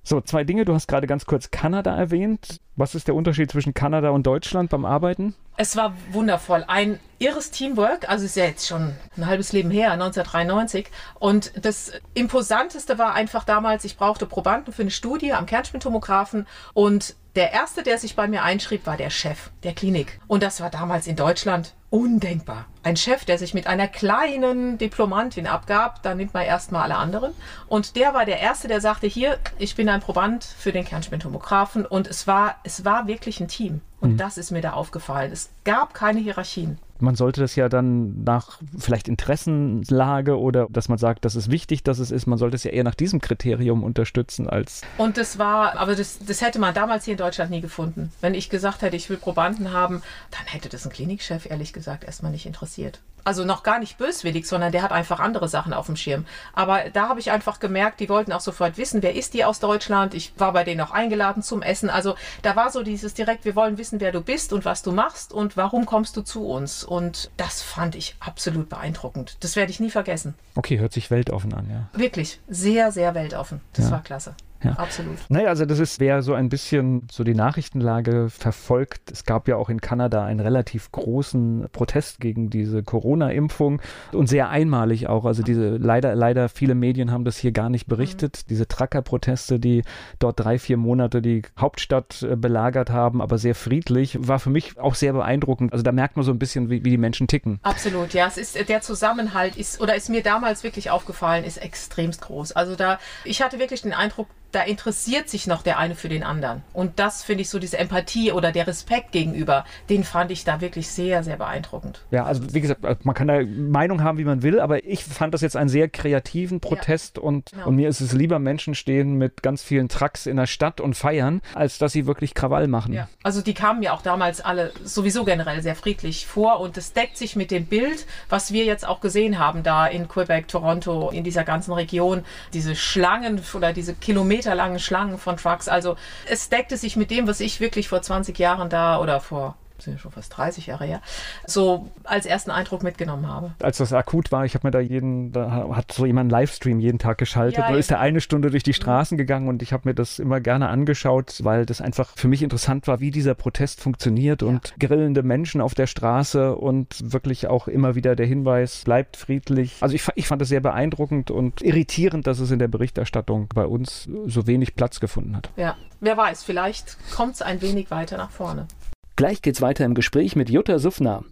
So, 0.03 0.19
zwei 0.19 0.43
Dinge. 0.43 0.65
Du 0.65 0.73
hast 0.73 0.87
gerade 0.87 1.07
ganz 1.07 1.25
kurz 1.25 1.49
Kanada 1.49 1.95
erwähnt. 1.95 2.57
Was 2.75 2.93
ist 2.93 3.07
der 3.07 3.15
Unterschied 3.15 3.49
zwischen 3.49 3.73
Kanada 3.73 4.09
und 4.09 4.27
Deutschland 4.27 4.69
beim 4.69 4.83
Arbeiten? 4.83 5.33
Es 5.55 5.75
war 5.75 5.93
wundervoll. 6.11 6.65
Ein 6.67 6.99
irres 7.19 7.51
Teamwork. 7.51 8.09
Also 8.09 8.25
ist 8.25 8.35
ja 8.35 8.45
jetzt 8.45 8.67
schon 8.67 8.95
ein 9.17 9.27
halbes 9.27 9.53
Leben 9.53 9.71
her, 9.71 9.91
1993. 9.91 10.89
Und 11.19 11.51
das 11.63 11.91
Imposanteste 12.13 12.97
war 12.97 13.13
einfach 13.13 13.43
damals, 13.43 13.85
ich 13.85 13.97
brauchte 13.97 14.25
Probanden 14.25 14.73
für 14.73 14.81
eine 14.81 14.91
Studie 14.91 15.33
am 15.33 15.45
Kernspintomographen 15.45 16.47
und 16.73 17.15
der 17.35 17.51
erste, 17.51 17.81
der 17.81 17.97
sich 17.97 18.15
bei 18.15 18.27
mir 18.27 18.43
einschrieb, 18.43 18.85
war 18.85 18.95
der 18.95 19.09
Chef 19.09 19.49
der 19.63 19.73
Klinik. 19.73 20.19
Und 20.27 20.43
das 20.43 20.61
war 20.61 20.69
damals 20.69 21.07
in 21.07 21.15
Deutschland 21.15 21.73
undenkbar. 21.89 22.65
Ein 22.83 22.95
Chef, 22.95 23.25
der 23.25 23.39
sich 23.39 23.55
mit 23.55 23.65
einer 23.65 23.87
kleinen 23.87 24.77
Diplomantin 24.77 25.47
abgab, 25.47 26.03
da 26.03 26.13
nimmt 26.13 26.35
man 26.35 26.43
erstmal 26.43 26.83
alle 26.83 26.97
anderen. 26.97 27.33
Und 27.67 27.95
der 27.95 28.13
war 28.13 28.25
der 28.25 28.39
Erste, 28.39 28.67
der 28.67 28.81
sagte, 28.81 29.07
hier, 29.07 29.39
ich 29.57 29.75
bin 29.75 29.89
ein 29.89 30.01
Proband 30.01 30.43
für 30.43 30.71
den 30.71 30.85
Kernspintomographen. 30.85 31.87
Und 31.87 32.07
es 32.07 32.27
war, 32.27 32.57
es 32.63 32.85
war 32.85 33.07
wirklich 33.07 33.39
ein 33.39 33.47
Team. 33.47 33.81
Und 34.03 34.13
mhm. 34.13 34.17
das 34.17 34.37
ist 34.37 34.51
mir 34.51 34.61
da 34.61 34.73
aufgefallen. 34.73 35.31
Es 35.31 35.49
gab 35.63 35.93
keine 35.93 36.19
Hierarchien 36.19 36.77
man 37.03 37.15
sollte 37.15 37.41
das 37.41 37.55
ja 37.55 37.69
dann 37.69 38.23
nach 38.23 38.59
vielleicht 38.79 39.09
Interessenlage 39.09 40.39
oder 40.39 40.67
dass 40.69 40.87
man 40.87 40.97
sagt, 40.97 41.25
das 41.25 41.35
ist 41.35 41.51
wichtig, 41.51 41.83
dass 41.83 41.99
es 41.99 42.11
ist, 42.11 42.25
man 42.25 42.39
sollte 42.39 42.55
es 42.55 42.63
ja 42.63 42.71
eher 42.71 42.85
nach 42.85 42.95
diesem 42.95 43.19
Kriterium 43.19 43.83
unterstützen 43.83 44.49
als. 44.49 44.81
Und 44.97 45.17
das 45.17 45.37
war, 45.37 45.77
aber 45.77 45.95
das, 45.95 46.19
das 46.25 46.41
hätte 46.41 46.59
man 46.59 46.73
damals 46.73 47.03
hier 47.03 47.11
in 47.11 47.17
Deutschland 47.17 47.51
nie 47.51 47.59
gefunden. 47.59 48.11
Wenn 48.21 48.33
ich 48.33 48.49
gesagt 48.49 48.81
hätte, 48.81 48.95
ich 48.95 49.09
will 49.09 49.17
Probanden 49.17 49.73
haben, 49.73 50.01
dann 50.31 50.45
hätte 50.45 50.69
das 50.69 50.85
ein 50.85 50.91
Klinikchef 50.93 51.45
ehrlich 51.45 51.73
gesagt 51.73 52.05
erstmal 52.05 52.31
nicht 52.31 52.45
interessiert 52.45 53.01
also 53.23 53.45
noch 53.45 53.63
gar 53.63 53.79
nicht 53.79 53.97
böswillig, 53.97 54.47
sondern 54.47 54.71
der 54.71 54.81
hat 54.81 54.91
einfach 54.91 55.19
andere 55.19 55.47
Sachen 55.47 55.73
auf 55.73 55.85
dem 55.85 55.95
Schirm. 55.95 56.25
Aber 56.53 56.89
da 56.91 57.09
habe 57.09 57.19
ich 57.19 57.31
einfach 57.31 57.59
gemerkt, 57.59 57.99
die 57.99 58.09
wollten 58.09 58.31
auch 58.31 58.41
sofort 58.41 58.77
wissen, 58.77 59.01
wer 59.01 59.15
ist 59.15 59.33
die 59.33 59.45
aus 59.45 59.59
Deutschland. 59.59 60.13
Ich 60.13 60.33
war 60.37 60.53
bei 60.53 60.63
denen 60.63 60.81
auch 60.81 60.91
eingeladen 60.91 61.43
zum 61.43 61.61
Essen. 61.61 61.89
Also 61.89 62.15
da 62.41 62.55
war 62.55 62.71
so 62.71 62.83
dieses 62.83 63.13
direkt, 63.13 63.45
wir 63.45 63.55
wollen 63.55 63.77
wissen, 63.77 63.99
wer 63.99 64.11
du 64.11 64.21
bist 64.21 64.53
und 64.53 64.65
was 64.65 64.83
du 64.83 64.91
machst 64.91 65.33
und 65.33 65.57
warum 65.57 65.85
kommst 65.85 66.17
du 66.17 66.21
zu 66.21 66.47
uns. 66.47 66.83
Und 66.83 67.31
das 67.37 67.61
fand 67.61 67.95
ich 67.95 68.15
absolut 68.19 68.69
beeindruckend. 68.69 69.37
Das 69.41 69.55
werde 69.55 69.71
ich 69.71 69.79
nie 69.79 69.91
vergessen. 69.91 70.35
Okay, 70.55 70.79
hört 70.79 70.93
sich 70.93 71.11
weltoffen 71.11 71.53
an, 71.53 71.69
ja. 71.69 71.99
Wirklich, 71.99 72.39
sehr, 72.47 72.91
sehr 72.91 73.15
weltoffen. 73.15 73.61
Das 73.73 73.85
ja. 73.85 73.91
war 73.91 74.03
klasse. 74.03 74.35
Ja. 74.63 74.71
Absolut. 74.73 75.17
Naja, 75.29 75.49
also 75.49 75.65
das 75.65 75.79
ist, 75.79 75.99
wer 75.99 76.21
so 76.21 76.33
ein 76.33 76.49
bisschen 76.49 77.07
so 77.11 77.23
die 77.23 77.35
Nachrichtenlage 77.35 78.29
verfolgt, 78.29 79.11
es 79.11 79.25
gab 79.25 79.47
ja 79.47 79.57
auch 79.57 79.69
in 79.69 79.81
Kanada 79.81 80.25
einen 80.25 80.39
relativ 80.39 80.91
großen 80.91 81.67
Protest 81.71 82.19
gegen 82.19 82.49
diese 82.49 82.83
Corona-Impfung 82.83 83.81
und 84.11 84.27
sehr 84.27 84.49
einmalig 84.49 85.07
auch. 85.07 85.25
Also 85.25 85.43
diese, 85.43 85.77
leider, 85.77 86.15
leider 86.15 86.49
viele 86.49 86.75
Medien 86.75 87.11
haben 87.11 87.25
das 87.25 87.37
hier 87.37 87.51
gar 87.51 87.69
nicht 87.69 87.87
berichtet. 87.87 88.43
Mhm. 88.43 88.49
Diese 88.49 88.67
Tracker-Proteste, 88.67 89.59
die 89.59 89.83
dort 90.19 90.39
drei, 90.39 90.59
vier 90.59 90.77
Monate 90.77 91.21
die 91.21 91.41
Hauptstadt 91.57 92.23
äh, 92.23 92.35
belagert 92.35 92.89
haben, 92.89 93.21
aber 93.21 93.37
sehr 93.37 93.55
friedlich, 93.55 94.17
war 94.19 94.39
für 94.39 94.49
mich 94.49 94.79
auch 94.79 94.95
sehr 94.95 95.13
beeindruckend. 95.13 95.73
Also 95.73 95.83
da 95.83 95.91
merkt 95.91 96.15
man 96.15 96.25
so 96.25 96.31
ein 96.31 96.39
bisschen, 96.39 96.69
wie, 96.69 96.83
wie 96.85 96.89
die 96.89 96.97
Menschen 96.97 97.27
ticken. 97.27 97.59
Absolut, 97.63 98.13
ja. 98.13 98.27
Es 98.27 98.37
ist, 98.37 98.69
der 98.69 98.81
Zusammenhalt 98.81 99.55
ist, 99.55 99.81
oder 99.81 99.95
ist 99.95 100.09
mir 100.09 100.23
damals 100.23 100.63
wirklich 100.63 100.89
aufgefallen, 100.89 101.43
ist 101.43 101.57
extremst 101.57 102.21
groß. 102.21 102.53
Also 102.53 102.75
da, 102.75 102.99
ich 103.23 103.41
hatte 103.41 103.59
wirklich 103.59 103.81
den 103.81 103.93
Eindruck, 103.93 104.27
da 104.53 104.61
interessiert 104.61 105.29
sich 105.29 105.47
noch 105.47 105.63
der 105.63 105.79
eine 105.79 105.95
für 105.95 106.09
den 106.09 106.23
anderen. 106.23 106.61
Und 106.73 106.99
das 106.99 107.23
finde 107.23 107.41
ich 107.41 107.49
so, 107.49 107.59
diese 107.59 107.77
Empathie 107.77 108.31
oder 108.31 108.51
der 108.51 108.67
Respekt 108.67 109.11
gegenüber, 109.11 109.65
den 109.89 110.03
fand 110.03 110.31
ich 110.31 110.43
da 110.45 110.61
wirklich 110.61 110.87
sehr, 110.87 111.23
sehr 111.23 111.37
beeindruckend. 111.37 112.01
Ja, 112.11 112.23
also 112.23 112.53
wie 112.53 112.61
gesagt, 112.61 113.03
man 113.03 113.15
kann 113.15 113.27
da 113.27 113.41
Meinung 113.43 114.03
haben, 114.03 114.17
wie 114.19 114.23
man 114.25 114.43
will, 114.43 114.59
aber 114.59 114.85
ich 114.85 115.03
fand 115.03 115.33
das 115.33 115.41
jetzt 115.41 115.57
einen 115.57 115.69
sehr 115.69 115.89
kreativen 115.89 116.59
Protest 116.59 117.17
ja, 117.17 117.23
und, 117.23 117.51
genau. 117.51 117.67
und 117.67 117.75
mir 117.75 117.89
ist 117.89 117.99
es 117.99 118.13
lieber, 118.13 118.37
Menschen 118.37 118.75
stehen 118.75 119.17
mit 119.17 119.41
ganz 119.41 119.63
vielen 119.63 119.89
Trucks 119.89 120.27
in 120.27 120.37
der 120.37 120.45
Stadt 120.45 120.79
und 120.79 120.95
feiern, 120.95 121.41
als 121.55 121.79
dass 121.79 121.91
sie 121.91 122.05
wirklich 122.05 122.35
Krawall 122.35 122.67
machen. 122.67 122.93
Ja, 122.93 123.09
also 123.23 123.41
die 123.41 123.55
kamen 123.55 123.81
ja 123.81 123.93
auch 123.93 124.03
damals 124.03 124.39
alle 124.39 124.71
sowieso 124.83 125.25
generell 125.25 125.63
sehr 125.63 125.75
friedlich 125.75 126.27
vor 126.27 126.59
und 126.59 126.77
es 126.77 126.93
deckt 126.93 127.17
sich 127.17 127.35
mit 127.35 127.49
dem 127.49 127.65
Bild, 127.65 128.05
was 128.29 128.53
wir 128.53 128.65
jetzt 128.65 128.87
auch 128.87 129.01
gesehen 129.01 129.39
haben 129.39 129.63
da 129.63 129.87
in 129.87 130.07
Quebec, 130.07 130.47
Toronto, 130.47 131.09
in 131.09 131.23
dieser 131.23 131.43
ganzen 131.43 131.73
Region, 131.73 132.23
diese 132.53 132.75
Schlangen 132.75 133.41
oder 133.55 133.73
diese 133.73 133.95
Kilometer 133.95 134.42
kilometerlangen 134.43 134.79
Schlangen 134.79 135.17
von 135.17 135.37
Trucks. 135.37 135.67
Also 135.67 135.95
es 136.27 136.49
deckte 136.49 136.77
sich 136.77 136.95
mit 136.95 137.11
dem, 137.11 137.27
was 137.27 137.39
ich 137.39 137.59
wirklich 137.59 137.87
vor 137.87 138.01
20 138.01 138.37
Jahren 138.37 138.69
da 138.69 138.99
oder 138.99 139.19
vor 139.19 139.55
sind 139.83 139.93
ja 139.93 139.99
schon 139.99 140.11
fast 140.11 140.35
30 140.37 140.67
Jahre 140.67 140.85
her, 140.85 141.01
so 141.45 141.89
als 142.03 142.25
ersten 142.25 142.51
Eindruck 142.51 142.83
mitgenommen 142.83 143.27
habe. 143.27 143.53
Als 143.61 143.77
das 143.77 143.93
akut 143.93 144.31
war, 144.31 144.45
ich 144.45 144.55
habe 144.55 144.67
mir 144.67 144.71
da 144.71 144.79
jeden, 144.79 145.31
da 145.31 145.69
hat 145.75 145.91
so 145.91 146.05
jemand 146.05 146.31
einen 146.33 146.41
Livestream 146.41 146.79
jeden 146.79 146.99
Tag 146.99 147.17
geschaltet. 147.17 147.59
Ja, 147.59 147.71
da 147.71 147.77
ist 147.77 147.91
er 147.91 147.99
eine 147.99 148.21
Stunde 148.21 148.51
durch 148.51 148.63
die 148.63 148.73
Straßen 148.73 149.17
gegangen 149.17 149.47
und 149.47 149.61
ich 149.61 149.73
habe 149.73 149.89
mir 149.89 149.95
das 149.95 150.19
immer 150.19 150.39
gerne 150.39 150.69
angeschaut, 150.69 151.39
weil 151.43 151.65
das 151.65 151.81
einfach 151.81 152.09
für 152.15 152.27
mich 152.27 152.41
interessant 152.41 152.87
war, 152.87 152.99
wie 152.99 153.11
dieser 153.11 153.35
Protest 153.35 153.81
funktioniert 153.81 154.41
ja. 154.41 154.47
und 154.47 154.73
grillende 154.79 155.23
Menschen 155.23 155.61
auf 155.61 155.73
der 155.73 155.87
Straße 155.87 156.55
und 156.55 157.13
wirklich 157.13 157.47
auch 157.47 157.67
immer 157.67 157.95
wieder 157.95 158.15
der 158.15 158.25
Hinweis, 158.25 158.83
bleibt 158.83 159.17
friedlich. 159.17 159.77
Also 159.81 159.95
ich, 159.95 160.07
ich 160.15 160.27
fand 160.27 160.41
es 160.41 160.49
sehr 160.49 160.61
beeindruckend 160.61 161.31
und 161.31 161.61
irritierend, 161.61 162.27
dass 162.27 162.39
es 162.39 162.51
in 162.51 162.59
der 162.59 162.67
Berichterstattung 162.67 163.49
bei 163.53 163.65
uns 163.65 164.09
so 164.25 164.47
wenig 164.47 164.75
Platz 164.75 164.99
gefunden 164.99 165.35
hat. 165.35 165.49
Ja, 165.55 165.75
wer 165.99 166.17
weiß, 166.17 166.43
vielleicht 166.43 166.97
kommt 167.11 167.35
es 167.35 167.41
ein 167.41 167.61
wenig 167.61 167.91
weiter 167.91 168.17
nach 168.17 168.31
vorne. 168.31 168.67
Gleich 169.15 169.41
geht's 169.41 169.61
weiter 169.61 169.85
im 169.85 169.93
Gespräch 169.93 170.35
mit 170.35 170.49
Jutta 170.49 170.79
Suffner. 170.79 171.23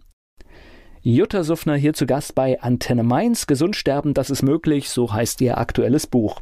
Jutta 1.00 1.42
Suffner 1.42 1.74
hier 1.74 1.94
zu 1.94 2.06
Gast 2.06 2.34
bei 2.36 2.60
Antenne 2.60 3.02
Mainz. 3.02 3.48
Gesund 3.48 3.74
sterben, 3.74 4.14
das 4.14 4.30
ist 4.30 4.42
möglich, 4.42 4.88
so 4.88 5.12
heißt 5.12 5.40
ihr 5.40 5.58
aktuelles 5.58 6.06
Buch. 6.06 6.40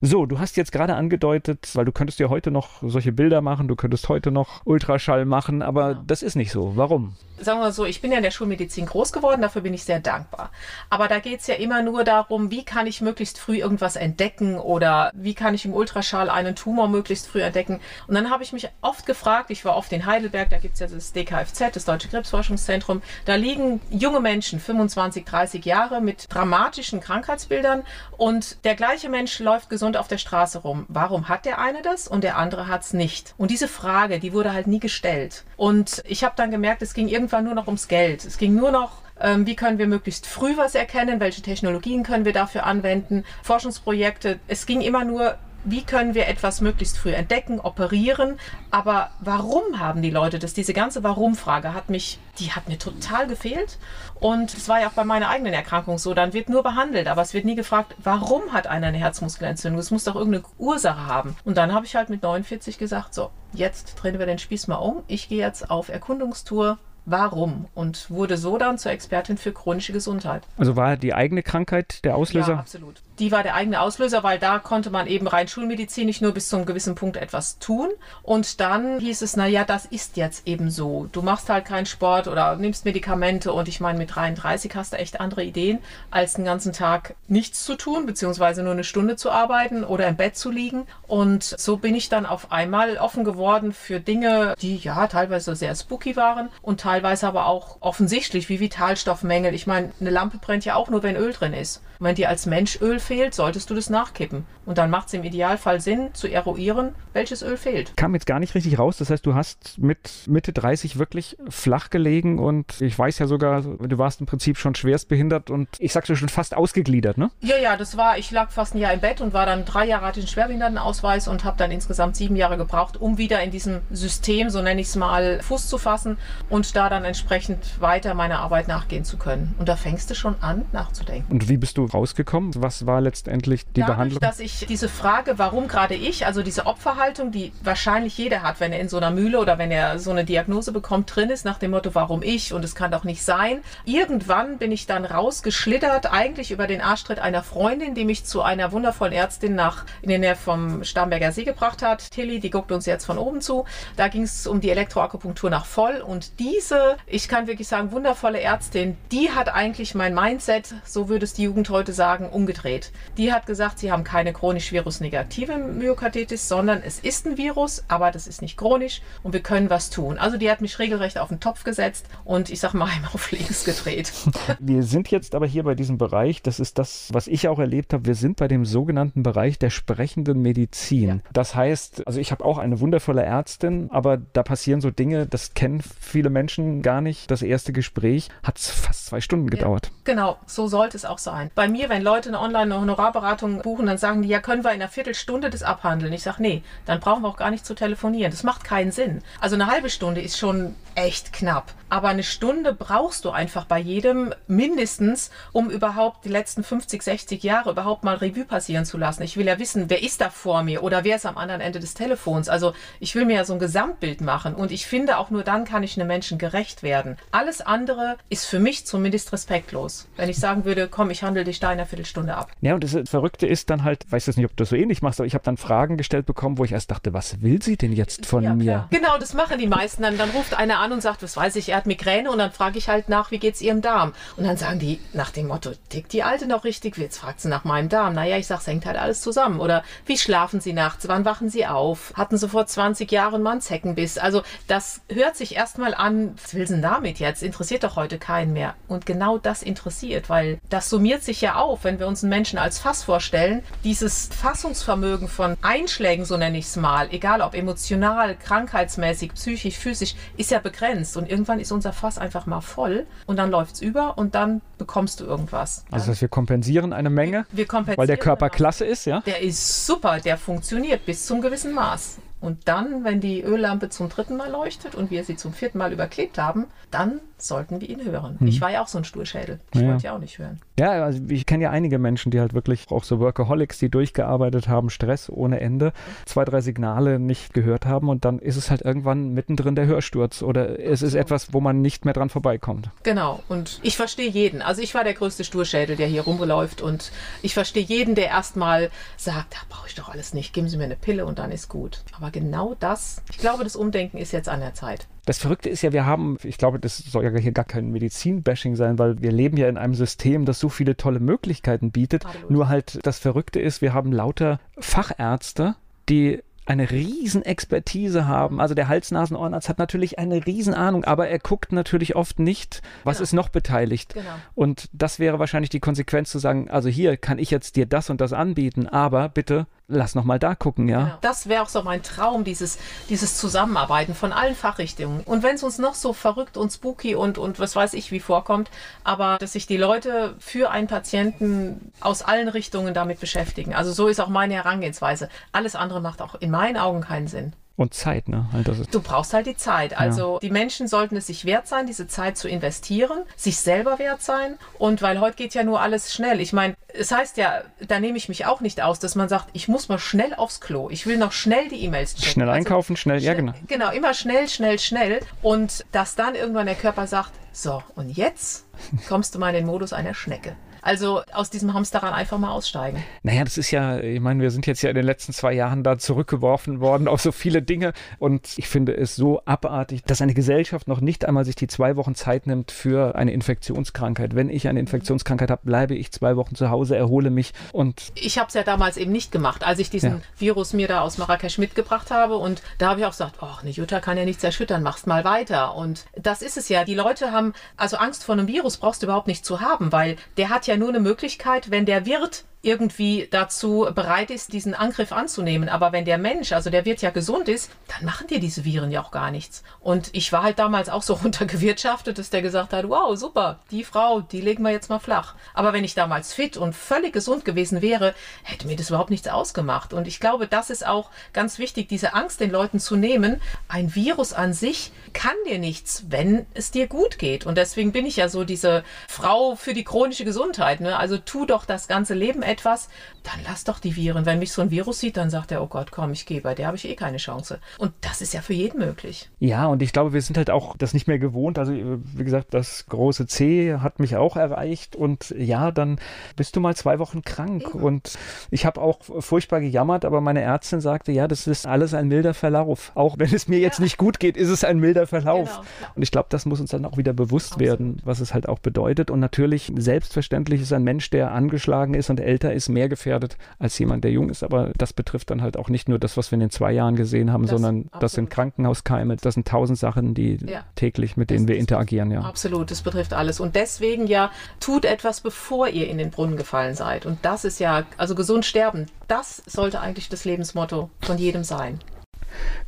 So, 0.00 0.26
du 0.26 0.38
hast 0.38 0.56
jetzt 0.56 0.70
gerade 0.70 0.94
angedeutet, 0.94 1.70
weil 1.74 1.84
du 1.84 1.90
könntest 1.90 2.20
ja 2.20 2.28
heute 2.28 2.52
noch 2.52 2.82
solche 2.82 3.10
Bilder 3.10 3.40
machen, 3.40 3.66
du 3.66 3.74
könntest 3.74 4.08
heute 4.08 4.30
noch 4.30 4.64
Ultraschall 4.64 5.24
machen, 5.24 5.60
aber 5.60 5.90
ja. 5.90 6.04
das 6.06 6.22
ist 6.22 6.36
nicht 6.36 6.52
so. 6.52 6.76
Warum? 6.76 7.16
sagen 7.40 7.58
wir 7.58 7.64
mal 7.64 7.72
so, 7.72 7.84
ich 7.84 8.00
bin 8.00 8.10
ja 8.10 8.18
in 8.18 8.22
der 8.22 8.30
Schulmedizin 8.30 8.86
groß 8.86 9.12
geworden, 9.12 9.42
dafür 9.42 9.62
bin 9.62 9.74
ich 9.74 9.84
sehr 9.84 10.00
dankbar. 10.00 10.50
Aber 10.90 11.08
da 11.08 11.18
geht 11.18 11.40
es 11.40 11.46
ja 11.46 11.54
immer 11.54 11.82
nur 11.82 12.04
darum, 12.04 12.50
wie 12.50 12.64
kann 12.64 12.86
ich 12.86 13.00
möglichst 13.00 13.38
früh 13.38 13.58
irgendwas 13.58 13.96
entdecken 13.96 14.58
oder 14.58 15.10
wie 15.14 15.34
kann 15.34 15.54
ich 15.54 15.64
im 15.64 15.74
Ultraschall 15.74 16.30
einen 16.30 16.56
Tumor 16.56 16.88
möglichst 16.88 17.26
früh 17.26 17.42
entdecken. 17.42 17.80
Und 18.06 18.14
dann 18.14 18.30
habe 18.30 18.42
ich 18.42 18.52
mich 18.52 18.68
oft 18.80 19.06
gefragt, 19.06 19.50
ich 19.50 19.64
war 19.64 19.76
oft 19.76 19.92
in 19.92 20.06
Heidelberg, 20.06 20.50
da 20.50 20.58
gibt 20.58 20.74
es 20.74 20.80
ja 20.80 20.86
das 20.86 21.12
DKFZ, 21.12 21.74
das 21.74 21.84
Deutsche 21.84 22.08
Krebsforschungszentrum, 22.08 23.02
da 23.24 23.34
liegen 23.34 23.80
junge 23.90 24.20
Menschen, 24.20 24.60
25, 24.60 25.24
30 25.24 25.64
Jahre, 25.64 26.00
mit 26.00 26.26
dramatischen 26.28 27.00
Krankheitsbildern 27.00 27.82
und 28.16 28.64
der 28.64 28.74
gleiche 28.74 29.08
Mensch 29.08 29.38
läuft 29.38 29.70
gesund 29.70 29.87
auf 29.96 30.08
der 30.08 30.18
Straße 30.18 30.58
rum. 30.58 30.86
Warum 30.88 31.28
hat 31.28 31.44
der 31.44 31.58
eine 31.58 31.82
das 31.82 32.08
und 32.08 32.24
der 32.24 32.36
andere 32.36 32.68
hat 32.68 32.82
es 32.82 32.92
nicht? 32.92 33.34
Und 33.38 33.50
diese 33.50 33.68
Frage, 33.68 34.20
die 34.20 34.32
wurde 34.32 34.52
halt 34.52 34.66
nie 34.66 34.80
gestellt. 34.80 35.44
Und 35.56 36.02
ich 36.06 36.24
habe 36.24 36.34
dann 36.36 36.50
gemerkt, 36.50 36.82
es 36.82 36.94
ging 36.94 37.08
irgendwann 37.08 37.44
nur 37.44 37.54
noch 37.54 37.66
ums 37.66 37.88
Geld. 37.88 38.24
Es 38.24 38.38
ging 38.38 38.54
nur 38.54 38.70
noch 38.70 39.02
ähm, 39.20 39.46
wie 39.46 39.56
können 39.56 39.78
wir 39.78 39.86
möglichst 39.86 40.26
früh 40.26 40.56
was 40.56 40.74
erkennen, 40.74 41.20
welche 41.20 41.42
Technologien 41.42 42.02
können 42.02 42.24
wir 42.24 42.32
dafür 42.32 42.64
anwenden, 42.66 43.24
Forschungsprojekte. 43.42 44.38
Es 44.46 44.66
ging 44.66 44.80
immer 44.80 45.04
nur, 45.04 45.36
wie 45.64 45.82
können 45.82 46.14
wir 46.14 46.28
etwas 46.28 46.60
möglichst 46.60 46.98
früh 46.98 47.12
entdecken, 47.12 47.60
operieren. 47.60 48.38
Aber 48.70 49.10
warum 49.20 49.78
haben 49.78 50.02
die 50.02 50.10
Leute 50.10 50.38
das? 50.38 50.54
Diese 50.54 50.72
ganze 50.72 51.02
Warum-Frage 51.02 51.74
hat 51.74 51.90
mich, 51.90 52.18
die 52.38 52.52
hat 52.52 52.68
mir 52.68 52.78
total 52.78 53.26
gefehlt. 53.26 53.78
Und 54.20 54.54
es 54.54 54.68
war 54.68 54.80
ja 54.80 54.88
auch 54.88 54.92
bei 54.92 55.04
meiner 55.04 55.28
eigenen 55.28 55.52
Erkrankung 55.52 55.98
so. 55.98 56.14
Dann 56.14 56.32
wird 56.32 56.48
nur 56.48 56.62
behandelt, 56.62 57.08
aber 57.08 57.22
es 57.22 57.34
wird 57.34 57.44
nie 57.44 57.54
gefragt, 57.54 57.94
warum 58.02 58.52
hat 58.52 58.66
einer 58.66 58.88
eine 58.88 58.98
Herzmuskelentzündung? 58.98 59.80
Es 59.80 59.90
muss 59.90 60.04
doch 60.04 60.16
irgendeine 60.16 60.44
Ursache 60.58 61.06
haben. 61.06 61.36
Und 61.44 61.56
dann 61.56 61.72
habe 61.72 61.86
ich 61.86 61.96
halt 61.96 62.08
mit 62.08 62.22
49 62.22 62.78
gesagt, 62.78 63.14
so, 63.14 63.30
jetzt 63.52 63.94
drehen 63.96 64.18
wir 64.18 64.26
den 64.26 64.38
Spieß 64.38 64.68
mal 64.68 64.76
um. 64.76 65.02
Ich 65.06 65.28
gehe 65.28 65.44
jetzt 65.44 65.70
auf 65.70 65.88
Erkundungstour 65.88 66.78
warum 67.10 67.68
und 67.74 68.10
wurde 68.10 68.36
so 68.36 68.58
dann 68.58 68.76
zur 68.76 68.92
Expertin 68.92 69.38
für 69.38 69.52
chronische 69.52 69.94
Gesundheit. 69.94 70.42
Also 70.58 70.76
war 70.76 70.98
die 70.98 71.14
eigene 71.14 71.42
Krankheit 71.42 72.04
der 72.04 72.16
Auslöser? 72.16 72.52
Ja, 72.52 72.58
absolut 72.58 73.02
die 73.18 73.32
war 73.32 73.42
der 73.42 73.54
eigene 73.54 73.80
Auslöser, 73.80 74.22
weil 74.22 74.38
da 74.38 74.58
konnte 74.58 74.90
man 74.90 75.06
eben 75.06 75.26
rein 75.26 75.48
schulmedizinisch 75.48 76.20
nur 76.20 76.32
bis 76.32 76.48
zu 76.48 76.56
einem 76.56 76.66
gewissen 76.66 76.94
Punkt 76.94 77.16
etwas 77.16 77.58
tun. 77.58 77.88
Und 78.22 78.60
dann 78.60 79.00
hieß 79.00 79.22
es, 79.22 79.36
na 79.36 79.46
ja, 79.46 79.64
das 79.64 79.86
ist 79.86 80.16
jetzt 80.16 80.46
eben 80.46 80.70
so. 80.70 81.08
Du 81.12 81.22
machst 81.22 81.48
halt 81.48 81.64
keinen 81.64 81.86
Sport 81.86 82.28
oder 82.28 82.56
nimmst 82.56 82.84
Medikamente 82.84 83.52
und 83.52 83.68
ich 83.68 83.80
meine, 83.80 83.98
mit 83.98 84.14
33 84.14 84.74
hast 84.74 84.92
du 84.92 84.98
echt 84.98 85.20
andere 85.20 85.44
Ideen, 85.44 85.78
als 86.10 86.34
den 86.34 86.44
ganzen 86.44 86.72
Tag 86.72 87.14
nichts 87.26 87.64
zu 87.64 87.74
tun, 87.74 88.06
beziehungsweise 88.06 88.62
nur 88.62 88.72
eine 88.72 88.84
Stunde 88.84 89.16
zu 89.16 89.30
arbeiten 89.30 89.84
oder 89.84 90.06
im 90.06 90.16
Bett 90.16 90.36
zu 90.36 90.50
liegen. 90.50 90.86
Und 91.06 91.42
so 91.42 91.76
bin 91.76 91.94
ich 91.94 92.08
dann 92.08 92.26
auf 92.26 92.52
einmal 92.52 92.98
offen 92.98 93.24
geworden 93.24 93.72
für 93.72 94.00
Dinge, 94.00 94.54
die 94.60 94.76
ja 94.76 95.06
teilweise 95.06 95.56
sehr 95.56 95.74
spooky 95.74 96.16
waren 96.16 96.48
und 96.62 96.80
teilweise 96.80 97.26
aber 97.26 97.46
auch 97.46 97.78
offensichtlich 97.80 98.48
wie 98.48 98.60
Vitalstoffmängel. 98.60 99.54
Ich 99.54 99.66
meine, 99.66 99.92
eine 100.00 100.10
Lampe 100.10 100.38
brennt 100.38 100.64
ja 100.64 100.74
auch 100.74 100.88
nur, 100.88 101.02
wenn 101.02 101.16
Öl 101.16 101.32
drin 101.32 101.52
ist. 101.52 101.82
Wenn 102.00 102.14
dir 102.14 102.28
als 102.28 102.46
Mensch 102.46 102.80
Öl 102.80 103.00
fehlt, 103.00 103.34
solltest 103.34 103.70
du 103.70 103.74
das 103.74 103.90
nachkippen. 103.90 104.44
Und 104.66 104.78
dann 104.78 104.90
macht 104.90 105.08
es 105.08 105.14
im 105.14 105.24
Idealfall 105.24 105.80
Sinn, 105.80 106.10
zu 106.12 106.28
eruieren, 106.28 106.94
welches 107.12 107.42
Öl 107.42 107.56
fehlt. 107.56 107.96
Kam 107.96 108.14
jetzt 108.14 108.26
gar 108.26 108.38
nicht 108.38 108.54
richtig 108.54 108.78
raus. 108.78 108.98
Das 108.98 109.10
heißt, 109.10 109.24
du 109.24 109.34
hast 109.34 109.78
mit 109.78 110.24
Mitte 110.26 110.52
30 110.52 110.98
wirklich 110.98 111.36
flach 111.48 111.90
gelegen 111.90 112.38
und 112.38 112.80
ich 112.80 112.98
weiß 112.98 113.18
ja 113.18 113.26
sogar, 113.26 113.62
du 113.62 113.98
warst 113.98 114.20
im 114.20 114.26
Prinzip 114.26 114.58
schon 114.58 114.74
schwerstbehindert 114.74 115.50
und 115.50 115.68
ich 115.78 115.92
sag's 115.92 116.08
schon 116.08 116.28
fast 116.28 116.56
ausgegliedert, 116.56 117.18
ne? 117.18 117.30
Ja, 117.40 117.56
ja, 117.56 117.76
das 117.76 117.96
war, 117.96 118.18
ich 118.18 118.30
lag 118.30 118.50
fast 118.50 118.74
ein 118.74 118.78
Jahr 118.78 118.92
im 118.92 119.00
Bett 119.00 119.20
und 119.20 119.32
war 119.32 119.46
dann 119.46 119.64
drei 119.64 119.86
Jahre 119.86 120.06
hatte 120.06 120.20
ich 120.20 120.26
einen 120.26 120.32
Schwerbehindertenausweis 120.32 121.28
und 121.28 121.44
habe 121.44 121.56
dann 121.56 121.70
insgesamt 121.70 122.16
sieben 122.16 122.36
Jahre 122.36 122.56
gebraucht, 122.56 122.96
um 122.96 123.18
wieder 123.18 123.42
in 123.42 123.50
diesem 123.50 123.80
System, 123.90 124.50
so 124.50 124.62
nenne 124.62 124.80
ich 124.80 124.88
es 124.88 124.96
mal, 124.96 125.40
Fuß 125.42 125.68
zu 125.68 125.78
fassen 125.78 126.18
und 126.48 126.76
da 126.76 126.88
dann 126.88 127.04
entsprechend 127.04 127.80
weiter 127.80 128.14
meiner 128.14 128.40
Arbeit 128.40 128.68
nachgehen 128.68 129.04
zu 129.04 129.16
können. 129.16 129.54
Und 129.58 129.68
da 129.68 129.76
fängst 129.76 130.10
du 130.10 130.14
schon 130.14 130.36
an, 130.40 130.64
nachzudenken. 130.72 131.30
Und 131.32 131.48
wie 131.48 131.56
bist 131.56 131.78
du 131.78 131.87
rausgekommen? 131.88 132.52
Was 132.56 132.86
war 132.86 133.00
letztendlich 133.00 133.64
die 133.64 133.80
Dadurch, 133.80 133.96
Behandlung? 133.96 134.20
dass 134.20 134.40
ich 134.40 134.66
diese 134.66 134.88
Frage, 134.88 135.38
warum 135.38 135.68
gerade 135.68 135.94
ich, 135.94 136.26
also 136.26 136.42
diese 136.42 136.66
Opferhaltung, 136.66 137.32
die 137.32 137.52
wahrscheinlich 137.62 138.16
jeder 138.18 138.42
hat, 138.42 138.60
wenn 138.60 138.72
er 138.72 138.80
in 138.80 138.88
so 138.88 138.96
einer 138.96 139.10
Mühle 139.10 139.38
oder 139.38 139.58
wenn 139.58 139.70
er 139.70 139.98
so 139.98 140.10
eine 140.10 140.24
Diagnose 140.24 140.72
bekommt, 140.72 141.14
drin 141.14 141.30
ist, 141.30 141.44
nach 141.44 141.58
dem 141.58 141.70
Motto, 141.70 141.94
warum 141.94 142.22
ich 142.22 142.52
und 142.52 142.64
es 142.64 142.74
kann 142.74 142.90
doch 142.90 143.04
nicht 143.04 143.22
sein. 143.22 143.60
Irgendwann 143.84 144.58
bin 144.58 144.72
ich 144.72 144.86
dann 144.86 145.04
rausgeschlittert, 145.04 146.12
eigentlich 146.12 146.50
über 146.50 146.66
den 146.66 146.80
Arschtritt 146.80 147.18
einer 147.18 147.42
Freundin, 147.42 147.94
die 147.94 148.04
mich 148.04 148.24
zu 148.24 148.42
einer 148.42 148.72
wundervollen 148.72 149.14
Ärztin 149.14 149.54
nach 149.54 149.84
in 150.02 150.10
der 150.10 150.18
Nähe 150.18 150.36
vom 150.36 150.84
Starnberger 150.84 151.32
See 151.32 151.44
gebracht 151.44 151.82
hat. 151.82 152.10
Tilly, 152.10 152.40
die 152.40 152.50
guckt 152.50 152.72
uns 152.72 152.86
jetzt 152.86 153.04
von 153.04 153.18
oben 153.18 153.40
zu. 153.40 153.64
Da 153.96 154.08
ging 154.08 154.22
es 154.22 154.46
um 154.46 154.60
die 154.60 154.70
Elektroakupunktur 154.70 155.50
nach 155.50 155.66
voll 155.66 156.00
und 156.00 156.38
diese, 156.38 156.96
ich 157.06 157.28
kann 157.28 157.46
wirklich 157.46 157.68
sagen, 157.68 157.92
wundervolle 157.92 158.40
Ärztin, 158.40 158.96
die 159.12 159.30
hat 159.30 159.48
eigentlich 159.48 159.94
mein 159.94 160.14
Mindset, 160.14 160.74
so 160.84 161.08
würde 161.08 161.24
es 161.24 161.34
die 161.34 161.44
Jugend 161.44 161.70
heute 161.70 161.77
sagen, 161.86 162.28
umgedreht. 162.28 162.92
Die 163.16 163.32
hat 163.32 163.46
gesagt, 163.46 163.78
sie 163.78 163.92
haben 163.92 164.04
keine 164.04 164.32
chronisch 164.32 164.72
virusnegative 164.72 165.56
Myokarditis, 165.56 166.48
sondern 166.48 166.82
es 166.82 166.98
ist 166.98 167.26
ein 167.26 167.36
Virus, 167.36 167.84
aber 167.88 168.10
das 168.10 168.26
ist 168.26 168.42
nicht 168.42 168.56
chronisch 168.56 169.02
und 169.22 169.32
wir 169.32 169.40
können 169.40 169.70
was 169.70 169.90
tun. 169.90 170.18
Also 170.18 170.36
die 170.36 170.50
hat 170.50 170.60
mich 170.60 170.78
regelrecht 170.78 171.18
auf 171.18 171.28
den 171.28 171.40
Topf 171.40 171.64
gesetzt 171.64 172.06
und 172.24 172.50
ich 172.50 172.60
sag 172.60 172.74
mal 172.74 172.86
einmal 172.94 173.10
auf 173.12 173.30
links 173.30 173.64
gedreht. 173.64 174.12
Wir 174.58 174.82
sind 174.82 175.10
jetzt 175.10 175.34
aber 175.34 175.46
hier 175.46 175.62
bei 175.62 175.74
diesem 175.74 175.98
Bereich, 175.98 176.42
das 176.42 176.60
ist 176.60 176.78
das, 176.78 177.08
was 177.12 177.26
ich 177.26 177.48
auch 177.48 177.58
erlebt 177.58 177.92
habe, 177.92 178.06
wir 178.06 178.14
sind 178.14 178.36
bei 178.36 178.48
dem 178.48 178.64
sogenannten 178.64 179.22
Bereich 179.22 179.58
der 179.58 179.70
sprechenden 179.70 180.40
Medizin. 180.42 181.08
Ja. 181.08 181.18
Das 181.32 181.54
heißt, 181.54 182.06
also 182.06 182.20
ich 182.20 182.32
habe 182.32 182.44
auch 182.44 182.58
eine 182.58 182.80
wundervolle 182.80 183.22
Ärztin, 183.22 183.88
aber 183.90 184.16
da 184.16 184.42
passieren 184.42 184.80
so 184.80 184.90
Dinge, 184.90 185.26
das 185.26 185.54
kennen 185.54 185.82
viele 186.00 186.30
Menschen 186.30 186.82
gar 186.82 187.00
nicht. 187.00 187.30
Das 187.30 187.42
erste 187.42 187.72
Gespräch 187.72 188.28
hat 188.42 188.58
fast 188.58 189.06
zwei 189.06 189.20
Stunden 189.20 189.50
gedauert. 189.50 189.86
Ja, 189.86 190.14
genau, 190.14 190.38
so 190.46 190.66
sollte 190.66 190.96
es 190.96 191.04
auch 191.04 191.18
sein. 191.18 191.50
Bei 191.54 191.67
mir, 191.68 191.88
wenn 191.88 192.02
Leute 192.02 192.28
eine 192.28 192.40
Online-Honorarberatung 192.40 193.62
buchen, 193.62 193.86
dann 193.86 193.98
sagen 193.98 194.22
die, 194.22 194.28
ja, 194.28 194.40
können 194.40 194.64
wir 194.64 194.72
in 194.72 194.80
einer 194.80 194.90
Viertelstunde 194.90 195.50
das 195.50 195.62
abhandeln. 195.62 196.12
Ich 196.12 196.22
sage, 196.22 196.42
nee, 196.42 196.62
dann 196.86 197.00
brauchen 197.00 197.22
wir 197.22 197.28
auch 197.28 197.36
gar 197.36 197.50
nicht 197.50 197.66
zu 197.66 197.74
telefonieren. 197.74 198.30
Das 198.30 198.42
macht 198.42 198.64
keinen 198.64 198.92
Sinn. 198.92 199.22
Also 199.40 199.54
eine 199.54 199.66
halbe 199.66 199.90
Stunde 199.90 200.20
ist 200.20 200.38
schon 200.38 200.74
echt 200.98 201.32
knapp. 201.32 201.72
Aber 201.90 202.08
eine 202.08 202.22
Stunde 202.22 202.74
brauchst 202.74 203.24
du 203.24 203.30
einfach 203.30 203.64
bei 203.64 203.78
jedem 203.78 204.34
mindestens, 204.46 205.30
um 205.52 205.70
überhaupt 205.70 206.24
die 206.24 206.28
letzten 206.28 206.62
50, 206.62 207.02
60 207.02 207.42
Jahre 207.42 207.70
überhaupt 207.70 208.04
mal 208.04 208.16
Revue 208.16 208.44
passieren 208.44 208.84
zu 208.84 208.98
lassen. 208.98 209.22
Ich 209.22 209.36
will 209.36 209.46
ja 209.46 209.58
wissen, 209.58 209.88
wer 209.88 210.02
ist 210.02 210.20
da 210.20 210.28
vor 210.28 210.62
mir 210.62 210.82
oder 210.82 211.04
wer 211.04 211.16
ist 211.16 211.24
am 211.24 211.38
anderen 211.38 211.62
Ende 211.62 211.80
des 211.80 211.94
Telefons. 211.94 212.50
Also 212.50 212.74
ich 213.00 213.14
will 213.14 213.24
mir 213.24 213.36
ja 213.36 213.44
so 213.44 213.54
ein 213.54 213.58
Gesamtbild 213.58 214.20
machen 214.20 214.54
und 214.54 214.70
ich 214.70 214.86
finde 214.86 215.16
auch 215.16 215.30
nur 215.30 215.44
dann 215.44 215.64
kann 215.64 215.82
ich 215.82 215.98
einem 215.98 216.08
Menschen 216.08 216.36
gerecht 216.36 216.82
werden. 216.82 217.16
Alles 217.30 217.62
andere 217.62 218.16
ist 218.28 218.44
für 218.44 218.58
mich 218.58 218.84
zumindest 218.84 219.32
respektlos. 219.32 220.08
Wenn 220.16 220.28
ich 220.28 220.38
sagen 220.38 220.64
würde, 220.66 220.88
komm, 220.88 221.10
ich 221.10 221.22
handle 221.22 221.44
dich 221.44 221.60
da 221.60 221.68
in 221.72 221.78
einer 221.78 221.86
Viertelstunde 221.86 222.34
ab. 222.34 222.50
Ja, 222.60 222.74
und 222.74 222.84
das 222.84 222.98
Verrückte 223.08 223.46
ist 223.46 223.70
dann 223.70 223.84
halt, 223.84 224.10
weiß 224.10 224.26
jetzt 224.26 224.36
nicht, 224.36 224.46
ob 224.46 224.50
du 224.50 224.62
das 224.62 224.70
so 224.70 224.76
ähnlich 224.76 225.00
machst, 225.00 225.20
aber 225.20 225.26
ich 225.26 225.34
habe 225.34 225.44
dann 225.44 225.56
Fragen 225.56 225.96
gestellt 225.96 226.26
bekommen, 226.26 226.58
wo 226.58 226.64
ich 226.64 226.72
erst 226.72 226.90
dachte, 226.90 227.14
was 227.14 227.40
will 227.40 227.62
sie 227.62 227.78
denn 227.78 227.92
jetzt 227.92 228.26
von 228.26 228.42
ja, 228.42 228.54
mir? 228.54 228.64
Klar. 228.64 228.88
Genau, 228.90 229.18
das 229.18 229.32
machen 229.32 229.58
die 229.58 229.68
meisten. 229.68 230.02
Dann, 230.02 230.18
dann 230.18 230.30
ruft 230.30 230.54
einer 230.54 230.80
an 230.80 230.87
und 230.92 231.00
sagt, 231.00 231.22
was 231.22 231.36
weiß 231.36 231.56
ich, 231.56 231.70
er 231.70 231.76
hat 231.76 231.86
Migräne 231.86 232.30
und 232.30 232.38
dann 232.38 232.52
frage 232.52 232.78
ich 232.78 232.88
halt 232.88 233.08
nach, 233.08 233.30
wie 233.30 233.38
geht's 233.38 233.60
ihrem 233.60 233.82
Darm? 233.82 234.12
Und 234.36 234.44
dann 234.44 234.56
sagen 234.56 234.78
die 234.78 235.00
nach 235.12 235.30
dem 235.30 235.48
Motto, 235.48 235.72
tickt 235.88 236.12
die 236.12 236.22
Alte 236.22 236.46
noch 236.46 236.64
richtig? 236.64 236.96
Jetzt 236.96 237.18
fragt 237.18 237.40
sie 237.40 237.48
nach 237.48 237.64
meinem 237.64 237.88
Darm. 237.88 238.14
Naja, 238.14 238.36
ich 238.36 238.46
sage, 238.46 238.60
es 238.60 238.66
hängt 238.66 238.86
halt 238.86 238.98
alles 238.98 239.20
zusammen. 239.20 239.60
Oder 239.60 239.82
wie 240.06 240.18
schlafen 240.18 240.60
sie 240.60 240.72
nachts? 240.72 241.08
Wann 241.08 241.24
wachen 241.24 241.48
sie 241.50 241.66
auf? 241.66 242.12
Hatten 242.16 242.36
sie 242.36 242.48
vor 242.48 242.66
20 242.66 243.10
Jahren 243.10 243.60
Zeckenbiss? 243.60 244.18
Also 244.18 244.42
das 244.66 245.00
hört 245.08 245.36
sich 245.36 245.54
erstmal 245.54 245.94
an, 245.94 246.34
was 246.42 246.54
will 246.54 246.66
sie 246.66 246.80
damit 246.80 247.18
jetzt? 247.18 247.42
Interessiert 247.42 247.84
doch 247.84 247.96
heute 247.96 248.18
keinen 248.18 248.52
mehr. 248.52 248.74
Und 248.88 249.06
genau 249.06 249.38
das 249.38 249.62
interessiert, 249.62 250.28
weil 250.28 250.58
das 250.68 250.90
summiert 250.90 251.22
sich 251.22 251.40
ja 251.40 251.56
auf, 251.56 251.84
wenn 251.84 251.98
wir 251.98 252.06
uns 252.06 252.22
einen 252.22 252.30
Menschen 252.30 252.58
als 252.58 252.78
Fass 252.78 253.02
vorstellen. 253.02 253.62
Dieses 253.84 254.28
Fassungsvermögen 254.28 255.28
von 255.28 255.56
Einschlägen, 255.62 256.24
so 256.24 256.36
nenne 256.36 256.58
ich 256.58 256.66
es 256.66 256.76
mal, 256.76 257.08
egal 257.10 257.40
ob 257.40 257.54
emotional, 257.54 258.36
krankheitsmäßig, 258.36 259.34
psychisch, 259.34 259.76
physisch, 259.76 260.14
ist 260.36 260.50
ja 260.50 260.58
begrenzt. 260.78 261.16
Und 261.16 261.30
irgendwann 261.30 261.60
ist 261.60 261.72
unser 261.72 261.92
Fass 261.92 262.18
einfach 262.18 262.46
mal 262.46 262.60
voll 262.60 263.06
und 263.26 263.36
dann 263.36 263.50
läuft 263.50 263.76
es 263.76 263.82
über 263.82 264.16
und 264.18 264.34
dann 264.34 264.60
bekommst 264.78 265.20
du 265.20 265.24
irgendwas. 265.24 265.84
Also 265.90 266.06
das 266.06 266.08
heißt, 266.08 266.20
wir 266.22 266.28
kompensieren 266.28 266.92
eine 266.92 267.10
Menge, 267.10 267.46
wir 267.52 267.66
kompensieren 267.66 267.98
weil 267.98 268.06
der 268.06 268.16
Körper 268.16 268.50
klasse 268.50 268.84
ist, 268.84 269.04
ja? 269.04 269.20
Der 269.26 269.40
ist 269.40 269.86
super, 269.86 270.20
der 270.20 270.38
funktioniert 270.38 271.04
bis 271.04 271.26
zum 271.26 271.40
gewissen 271.40 271.72
Maß. 271.72 272.18
Und 272.40 272.68
dann, 272.68 273.04
wenn 273.04 273.20
die 273.20 273.42
Öllampe 273.42 273.88
zum 273.88 274.08
dritten 274.08 274.36
Mal 274.36 274.50
leuchtet 274.50 274.94
und 274.94 275.10
wir 275.10 275.24
sie 275.24 275.36
zum 275.36 275.52
vierten 275.52 275.78
Mal 275.78 275.92
überklebt 275.92 276.38
haben, 276.38 276.66
dann 276.90 277.20
sollten 277.36 277.80
wir 277.80 277.88
ihn 277.88 278.04
hören. 278.04 278.36
Mhm. 278.40 278.48
Ich 278.48 278.60
war 278.60 278.70
ja 278.70 278.82
auch 278.82 278.88
so 278.88 278.98
ein 278.98 279.04
Sturschädel. 279.04 279.60
Ich 279.72 279.80
ja. 279.80 279.88
wollte 279.88 280.04
ja 280.04 280.14
auch 280.14 280.18
nicht 280.18 280.38
hören. 280.38 280.60
Ja, 280.78 281.04
also 281.04 281.20
ich 281.28 281.46
kenne 281.46 281.64
ja 281.64 281.70
einige 281.70 281.98
Menschen, 281.98 282.30
die 282.30 282.40
halt 282.40 282.54
wirklich 282.54 282.86
auch 282.90 283.04
so 283.04 283.20
Workaholics, 283.20 283.78
die 283.78 283.88
durchgearbeitet 283.88 284.68
haben, 284.68 284.90
Stress 284.90 285.30
ohne 285.30 285.60
Ende, 285.60 285.92
zwei, 286.24 286.44
drei 286.44 286.60
Signale 286.60 287.18
nicht 287.18 287.54
gehört 287.54 287.86
haben 287.86 288.08
und 288.08 288.24
dann 288.24 288.38
ist 288.38 288.56
es 288.56 288.70
halt 288.70 288.82
irgendwann 288.82 289.34
mittendrin 289.34 289.74
der 289.74 289.86
Hörsturz 289.86 290.42
oder 290.42 290.78
es 290.78 291.02
ist 291.02 291.14
etwas, 291.14 291.52
wo 291.52 291.60
man 291.60 291.80
nicht 291.80 292.04
mehr 292.04 292.14
dran 292.14 292.28
vorbeikommt. 292.28 292.90
Genau. 293.02 293.40
Und 293.48 293.80
ich 293.82 293.96
verstehe 293.96 294.30
jeden. 294.30 294.62
Also 294.62 294.82
ich 294.82 294.94
war 294.94 295.04
der 295.04 295.14
größte 295.14 295.44
Sturschädel, 295.44 295.96
der 295.96 296.06
hier 296.06 296.22
rumläuft 296.22 296.82
und 296.82 297.12
ich 297.42 297.54
verstehe 297.54 297.82
jeden, 297.82 298.14
der 298.14 298.26
erstmal 298.26 298.90
sagt, 299.16 299.54
da 299.54 299.58
brauche 299.68 299.88
ich 299.88 299.94
doch 299.94 300.08
alles 300.08 300.34
nicht, 300.34 300.52
geben 300.52 300.68
Sie 300.68 300.76
mir 300.76 300.84
eine 300.84 300.96
Pille 300.96 301.26
und 301.26 301.38
dann 301.38 301.52
ist 301.52 301.68
gut. 301.68 302.02
Aber 302.16 302.27
genau 302.30 302.74
das, 302.78 303.22
ich 303.30 303.38
glaube, 303.38 303.64
das 303.64 303.76
Umdenken 303.76 304.18
ist 304.18 304.32
jetzt 304.32 304.48
an 304.48 304.60
der 304.60 304.74
Zeit. 304.74 305.08
Das 305.26 305.38
Verrückte 305.38 305.68
ist 305.68 305.82
ja, 305.82 305.92
wir 305.92 306.06
haben, 306.06 306.38
ich 306.42 306.58
glaube, 306.58 306.78
das 306.78 306.98
soll 306.98 307.24
ja 307.24 307.36
hier 307.36 307.52
gar 307.52 307.64
kein 307.64 307.90
Medizin-Bashing 307.90 308.76
sein, 308.76 308.98
weil 308.98 309.20
wir 309.20 309.32
leben 309.32 309.56
ja 309.56 309.68
in 309.68 309.76
einem 309.76 309.94
System, 309.94 310.44
das 310.44 310.58
so 310.58 310.68
viele 310.68 310.96
tolle 310.96 311.20
Möglichkeiten 311.20 311.90
bietet. 311.90 312.24
Absolut. 312.24 312.50
Nur 312.50 312.68
halt 312.68 312.98
das 313.02 313.18
Verrückte 313.18 313.60
ist, 313.60 313.82
wir 313.82 313.92
haben 313.92 314.12
lauter 314.12 314.58
Fachärzte, 314.78 315.76
die 316.08 316.42
eine 316.68 316.90
Riesenexpertise 316.90 318.26
haben. 318.26 318.60
Also 318.60 318.74
der 318.74 318.88
Hals-Nasen-Ohrenarzt 318.88 319.68
hat 319.68 319.78
natürlich 319.78 320.18
eine 320.18 320.44
Riesenahnung, 320.44 321.04
aber 321.04 321.28
er 321.28 321.38
guckt 321.38 321.72
natürlich 321.72 322.14
oft 322.14 322.38
nicht, 322.38 322.82
was 323.04 323.16
genau. 323.16 323.22
ist 323.24 323.32
noch 323.32 323.48
beteiligt. 323.48 324.14
Genau. 324.14 324.26
Und 324.54 324.88
das 324.92 325.18
wäre 325.18 325.38
wahrscheinlich 325.38 325.70
die 325.70 325.80
Konsequenz 325.80 326.30
zu 326.30 326.38
sagen, 326.38 326.70
also 326.70 326.88
hier 326.88 327.16
kann 327.16 327.38
ich 327.38 327.50
jetzt 327.50 327.76
dir 327.76 327.86
das 327.86 328.10
und 328.10 328.20
das 328.20 328.32
anbieten, 328.32 328.86
aber 328.86 329.28
bitte 329.28 329.66
lass 329.88 330.14
noch 330.14 330.24
mal 330.24 330.38
da 330.38 330.54
gucken, 330.54 330.88
ja. 330.88 331.00
Genau. 331.04 331.18
Das 331.22 331.48
wäre 331.48 331.62
auch 331.62 331.68
so 331.68 331.82
mein 331.82 332.02
Traum, 332.02 332.44
dieses, 332.44 332.78
dieses 333.08 333.36
Zusammenarbeiten 333.38 334.14
von 334.14 334.32
allen 334.32 334.54
Fachrichtungen. 334.54 335.20
Und 335.22 335.42
wenn 335.42 335.56
es 335.56 335.62
uns 335.62 335.78
noch 335.78 335.94
so 335.94 336.12
verrückt 336.12 336.56
und 336.56 336.70
spooky 336.70 337.14
und, 337.14 337.38
und 337.38 337.58
was 337.58 337.74
weiß 337.74 337.94
ich 337.94 338.12
wie 338.12 338.20
vorkommt, 338.20 338.70
aber 339.02 339.38
dass 339.40 339.54
sich 339.54 339.66
die 339.66 339.76
Leute 339.76 340.34
für 340.38 340.70
einen 340.70 340.86
Patienten 340.86 341.92
aus 342.00 342.22
allen 342.22 342.48
Richtungen 342.48 342.94
damit 342.94 343.18
beschäftigen. 343.18 343.74
Also 343.74 343.92
so 343.92 344.08
ist 344.08 344.20
auch 344.20 344.28
meine 344.28 344.54
Herangehensweise. 344.54 345.28
Alles 345.52 345.74
andere 345.74 346.00
macht 346.00 346.22
auch 346.22 346.34
in 346.36 346.50
meinen 346.50 346.76
Augen 346.76 347.00
keinen 347.00 347.28
Sinn. 347.28 347.54
Und 347.78 347.94
Zeit, 347.94 348.28
ne? 348.28 348.48
Halt 348.52 348.68
du 348.92 349.00
brauchst 349.00 349.32
halt 349.32 349.46
die 349.46 349.56
Zeit. 349.56 349.96
Also 349.96 350.34
ja. 350.34 350.38
die 350.40 350.50
Menschen 350.50 350.88
sollten 350.88 351.14
es 351.14 351.28
sich 351.28 351.44
wert 351.44 351.68
sein, 351.68 351.86
diese 351.86 352.08
Zeit 352.08 352.36
zu 352.36 352.48
investieren, 352.48 353.22
sich 353.36 353.60
selber 353.60 354.00
wert 354.00 354.20
sein. 354.20 354.58
Und 354.78 355.00
weil 355.00 355.20
heute 355.20 355.36
geht 355.36 355.54
ja 355.54 355.62
nur 355.62 355.80
alles 355.80 356.12
schnell. 356.12 356.40
Ich 356.40 356.52
meine, 356.52 356.74
es 356.92 357.12
heißt 357.12 357.36
ja, 357.36 357.62
da 357.86 358.00
nehme 358.00 358.18
ich 358.18 358.28
mich 358.28 358.46
auch 358.46 358.60
nicht 358.60 358.82
aus, 358.82 358.98
dass 358.98 359.14
man 359.14 359.28
sagt, 359.28 359.50
ich 359.52 359.68
muss 359.68 359.88
mal 359.88 360.00
schnell 360.00 360.34
aufs 360.34 360.60
Klo. 360.60 360.90
Ich 360.90 361.06
will 361.06 361.18
noch 361.18 361.30
schnell 361.30 361.68
die 361.68 361.84
E-Mails 361.84 362.16
checken. 362.16 362.32
Schnell 362.32 362.48
also 362.48 362.58
einkaufen, 362.58 362.94
also, 362.94 363.00
schnell, 363.00 363.22
ja 363.22 363.34
genau. 363.34 363.52
Genau, 363.68 363.92
immer 363.92 364.12
schnell, 364.12 364.48
schnell, 364.48 364.80
schnell. 364.80 365.20
Und 365.40 365.86
dass 365.92 366.16
dann 366.16 366.34
irgendwann 366.34 366.66
der 366.66 366.74
Körper 366.74 367.06
sagt, 367.06 367.30
so, 367.52 367.80
und 367.94 368.10
jetzt 368.10 368.66
kommst 369.08 369.36
du 369.36 369.38
mal 369.38 369.50
in 369.50 369.54
den 369.54 369.66
Modus 369.66 369.92
einer 369.92 370.14
Schnecke. 370.14 370.56
Also 370.82 371.22
aus 371.32 371.50
diesem 371.50 371.74
Hamsterrad 371.74 372.12
einfach 372.12 372.38
mal 372.38 372.50
aussteigen. 372.50 373.02
Naja, 373.22 373.44
das 373.44 373.58
ist 373.58 373.70
ja, 373.70 373.98
ich 373.98 374.20
meine, 374.20 374.42
wir 374.42 374.50
sind 374.50 374.66
jetzt 374.66 374.82
ja 374.82 374.90
in 374.90 374.96
den 374.96 375.04
letzten 375.04 375.32
zwei 375.32 375.52
Jahren 375.52 375.82
da 375.82 375.98
zurückgeworfen 375.98 376.80
worden 376.80 377.08
auf 377.08 377.20
so 377.20 377.32
viele 377.32 377.62
Dinge 377.62 377.92
und 378.18 378.48
ich 378.56 378.68
finde 378.68 378.96
es 378.96 379.16
so 379.16 379.42
abartig, 379.44 380.02
dass 380.04 380.22
eine 380.22 380.34
Gesellschaft 380.34 380.88
noch 380.88 381.00
nicht 381.00 381.24
einmal 381.24 381.44
sich 381.44 381.56
die 381.56 381.66
zwei 381.66 381.96
Wochen 381.96 382.14
Zeit 382.14 382.46
nimmt 382.46 382.70
für 382.70 383.14
eine 383.14 383.32
Infektionskrankheit. 383.32 384.34
Wenn 384.34 384.50
ich 384.50 384.68
eine 384.68 384.80
Infektionskrankheit 384.80 385.50
habe, 385.50 385.62
bleibe 385.64 385.94
ich 385.94 386.12
zwei 386.12 386.36
Wochen 386.36 386.54
zu 386.54 386.70
Hause, 386.70 386.96
erhole 386.96 387.30
mich 387.30 387.52
und. 387.72 388.12
Ich 388.14 388.38
habe 388.38 388.48
es 388.48 388.54
ja 388.54 388.62
damals 388.62 388.96
eben 388.96 389.12
nicht 389.12 389.32
gemacht, 389.32 389.64
als 389.64 389.78
ich 389.78 389.90
diesen 389.90 390.10
ja. 390.10 390.20
Virus 390.38 390.72
mir 390.72 390.88
da 390.88 391.00
aus 391.00 391.18
Marrakesch 391.18 391.58
mitgebracht 391.58 392.10
habe 392.10 392.36
und 392.36 392.62
da 392.78 392.90
habe 392.90 393.00
ich 393.00 393.06
auch 393.06 393.10
gesagt, 393.10 393.36
ach, 393.40 393.62
eine 393.62 393.70
Jutta 393.70 394.00
kann 394.00 394.16
ja 394.16 394.24
nichts 394.24 394.44
erschüttern, 394.44 394.82
machst 394.82 395.06
mal 395.06 395.24
weiter. 395.24 395.74
Und 395.74 396.06
das 396.16 396.42
ist 396.42 396.56
es 396.56 396.68
ja. 396.68 396.84
Die 396.84 396.94
Leute 396.94 397.32
haben, 397.32 397.52
also 397.76 397.96
Angst 397.96 398.24
vor 398.24 398.34
einem 398.34 398.48
Virus 398.48 398.76
brauchst 398.76 399.02
du 399.02 399.06
überhaupt 399.06 399.26
nicht 399.26 399.44
zu 399.44 399.60
haben, 399.60 399.92
weil 399.92 400.16
der 400.36 400.48
hat 400.50 400.66
ja 400.66 400.76
nur 400.78 400.88
eine 400.88 401.00
Möglichkeit, 401.00 401.70
wenn 401.70 401.86
der 401.86 402.06
Wirt 402.06 402.44
irgendwie 402.60 403.28
dazu 403.30 403.86
bereit 403.94 404.30
ist, 404.30 404.52
diesen 404.52 404.74
Angriff 404.74 405.12
anzunehmen. 405.12 405.68
Aber 405.68 405.92
wenn 405.92 406.04
der 406.04 406.18
Mensch, 406.18 406.52
also 406.52 406.70
der 406.70 406.84
Wirt 406.84 407.02
ja 407.02 407.10
gesund 407.10 407.48
ist, 407.48 407.70
dann 407.86 408.04
machen 408.04 408.26
dir 408.26 408.40
diese 408.40 408.64
Viren 408.64 408.90
ja 408.90 409.00
auch 409.00 409.12
gar 409.12 409.30
nichts. 409.30 409.62
Und 409.78 410.10
ich 410.12 410.32
war 410.32 410.42
halt 410.42 410.58
damals 410.58 410.88
auch 410.88 411.02
so 411.02 411.14
runtergewirtschaftet, 411.22 412.18
dass 412.18 412.30
der 412.30 412.42
gesagt 412.42 412.72
hat, 412.72 412.88
wow, 412.88 413.16
super, 413.16 413.60
die 413.70 413.84
Frau, 413.84 414.20
die 414.20 414.40
legen 414.40 414.64
wir 414.64 414.72
jetzt 414.72 414.90
mal 414.90 414.98
flach. 414.98 415.36
Aber 415.54 415.72
wenn 415.72 415.84
ich 415.84 415.94
damals 415.94 416.34
fit 416.34 416.56
und 416.56 416.74
völlig 416.74 417.12
gesund 417.12 417.44
gewesen 417.44 417.80
wäre, 417.80 418.12
hätte 418.42 418.66
mir 418.66 418.76
das 418.76 418.88
überhaupt 418.88 419.10
nichts 419.10 419.28
ausgemacht. 419.28 419.92
Und 419.92 420.08
ich 420.08 420.18
glaube, 420.18 420.48
das 420.48 420.68
ist 420.70 420.84
auch 420.84 421.10
ganz 421.32 421.58
wichtig, 421.60 421.88
diese 421.88 422.14
Angst 422.14 422.40
den 422.40 422.50
Leuten 422.50 422.80
zu 422.80 422.96
nehmen. 422.96 423.40
Ein 423.68 423.94
Virus 423.94 424.32
an 424.32 424.52
sich 424.52 424.90
kann 425.12 425.36
dir 425.46 425.60
nichts, 425.60 426.06
wenn 426.08 426.46
es 426.54 426.72
dir 426.72 426.88
gut 426.88 427.18
geht. 427.18 427.46
Und 427.46 427.56
deswegen 427.56 427.92
bin 427.92 428.04
ich 428.04 428.16
ja 428.16 428.28
so 428.28 428.42
diese 428.42 428.82
Frau 429.06 429.54
für 429.54 429.74
die 429.74 429.84
chronische 429.84 430.24
Gesundheit. 430.24 430.80
Ne? 430.80 430.96
Also 430.96 431.18
tu 431.18 431.46
doch 431.46 431.64
das 431.64 431.86
ganze 431.86 432.14
Leben 432.14 432.42
etwas, 432.48 432.88
dann 433.22 433.40
lass 433.44 433.64
doch 433.64 433.78
die 433.78 433.94
Viren. 433.94 434.26
Wenn 434.26 434.38
mich 434.38 434.52
so 434.52 434.62
ein 434.62 434.70
Virus 434.70 435.00
sieht, 435.00 435.16
dann 435.16 435.30
sagt 435.30 435.52
er, 435.52 435.62
oh 435.62 435.66
Gott, 435.66 435.90
komm, 435.90 436.12
ich 436.12 436.26
gehe, 436.26 436.40
bei 436.40 436.54
der 436.54 436.66
habe 436.66 436.76
ich 436.76 436.88
eh 436.88 436.94
keine 436.94 437.18
Chance. 437.18 437.60
Und 437.78 437.92
das 438.00 438.20
ist 438.20 438.34
ja 438.34 438.40
für 438.40 438.54
jeden 438.54 438.78
möglich. 438.78 439.28
Ja, 439.38 439.66
und 439.66 439.82
ich 439.82 439.92
glaube, 439.92 440.12
wir 440.12 440.22
sind 440.22 440.36
halt 440.36 440.50
auch 440.50 440.76
das 440.76 440.94
nicht 440.94 441.06
mehr 441.06 441.18
gewohnt. 441.18 441.58
Also, 441.58 441.72
wie 441.72 442.24
gesagt, 442.24 442.54
das 442.54 442.86
große 442.86 443.26
C 443.26 443.76
hat 443.76 444.00
mich 444.00 444.16
auch 444.16 444.36
erreicht. 444.36 444.96
Und 444.96 445.34
ja, 445.36 445.70
dann 445.70 446.00
bist 446.36 446.56
du 446.56 446.60
mal 446.60 446.74
zwei 446.74 446.98
Wochen 446.98 447.22
krank. 447.22 447.64
Eben. 447.74 447.82
Und 447.82 448.18
ich 448.50 448.64
habe 448.66 448.80
auch 448.80 449.00
furchtbar 449.20 449.60
gejammert, 449.60 450.04
aber 450.04 450.20
meine 450.20 450.40
Ärztin 450.40 450.80
sagte, 450.80 451.12
ja, 451.12 451.28
das 451.28 451.46
ist 451.46 451.66
alles 451.66 451.94
ein 451.94 452.08
milder 452.08 452.34
Verlauf. 452.34 452.92
Auch 452.94 453.16
wenn 453.18 453.32
es 453.34 453.48
mir 453.48 453.58
jetzt 453.58 453.78
ja. 453.78 453.84
nicht 453.84 453.98
gut 453.98 454.20
geht, 454.20 454.36
ist 454.36 454.48
es 454.48 454.64
ein 454.64 454.78
milder 454.78 455.06
Verlauf. 455.06 455.48
Genau. 455.48 455.90
Und 455.94 456.02
ich 456.02 456.10
glaube, 456.10 456.28
das 456.30 456.46
muss 456.46 456.60
uns 456.60 456.70
dann 456.70 456.84
auch 456.84 456.96
wieder 456.96 457.12
bewusst 457.12 457.52
Absolut. 457.52 457.68
werden, 457.68 458.02
was 458.04 458.20
es 458.20 458.32
halt 458.32 458.48
auch 458.48 458.58
bedeutet. 458.58 459.10
Und 459.10 459.20
natürlich, 459.20 459.72
selbstverständlich 459.76 460.62
ist 460.62 460.72
ein 460.72 460.82
Mensch, 460.84 461.10
der 461.10 461.32
angeschlagen 461.32 461.94
ist 461.94 462.10
und 462.10 462.20
älter 462.20 462.37
älter 462.38 462.52
ist, 462.52 462.68
mehr 462.68 462.88
gefährdet 462.88 463.36
als 463.58 463.76
jemand, 463.78 464.04
der 464.04 464.12
jung 464.12 464.30
ist. 464.30 464.44
Aber 464.44 464.70
das 464.78 464.92
betrifft 464.92 465.30
dann 465.30 465.42
halt 465.42 465.56
auch 465.56 465.68
nicht 465.68 465.88
nur 465.88 465.98
das, 465.98 466.16
was 466.16 466.30
wir 466.30 466.34
in 466.34 466.40
den 466.40 466.50
zwei 466.50 466.70
Jahren 466.72 466.94
gesehen 466.94 467.32
haben, 467.32 467.42
das, 467.42 467.50
sondern 467.50 467.86
absolut. 467.86 468.02
das 468.02 468.12
sind 468.12 468.30
Krankenhauskeime, 468.30 469.16
das 469.16 469.34
sind 469.34 469.48
tausend 469.48 469.78
Sachen, 469.78 470.14
die 470.14 470.38
ja. 470.46 470.64
täglich, 470.76 471.16
mit 471.16 471.30
denen 471.30 471.46
das, 471.46 471.54
wir 471.54 471.58
interagieren. 471.58 472.12
Ja. 472.12 472.20
Absolut, 472.20 472.70
das 472.70 472.82
betrifft 472.82 473.12
alles. 473.12 473.40
Und 473.40 473.56
deswegen 473.56 474.06
ja, 474.06 474.30
tut 474.60 474.84
etwas, 474.84 475.20
bevor 475.20 475.68
ihr 475.68 475.88
in 475.88 475.98
den 475.98 476.10
Brunnen 476.10 476.36
gefallen 476.36 476.74
seid. 476.74 477.06
Und 477.06 477.18
das 477.22 477.44
ist 477.44 477.58
ja, 477.58 477.84
also 477.96 478.14
gesund 478.14 478.44
sterben, 478.44 478.86
das 479.08 479.42
sollte 479.46 479.80
eigentlich 479.80 480.08
das 480.08 480.24
Lebensmotto 480.24 480.90
von 481.00 481.18
jedem 481.18 481.42
sein. 481.42 481.80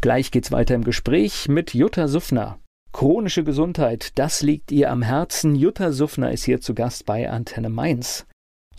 Gleich 0.00 0.33
geht's 0.33 0.50
weiter 0.50 0.74
im 0.74 0.83
Gespräch 0.85 1.48
mit 1.48 1.74
Jutta 1.74 2.09
Suffner. 2.09 2.59
Chronische 2.92 3.44
Gesundheit, 3.44 4.18
das 4.18 4.42
liegt 4.42 4.72
ihr 4.72 4.90
am 4.90 5.02
Herzen. 5.02 5.54
Jutta 5.54 5.92
Suffner 5.92 6.33
ist 6.33 6.42
hier 6.42 6.61
zu 6.61 6.74
Gast 6.74 7.06
bei 7.06 7.30
Antenne 7.30 7.68
Mainz. 7.68 8.26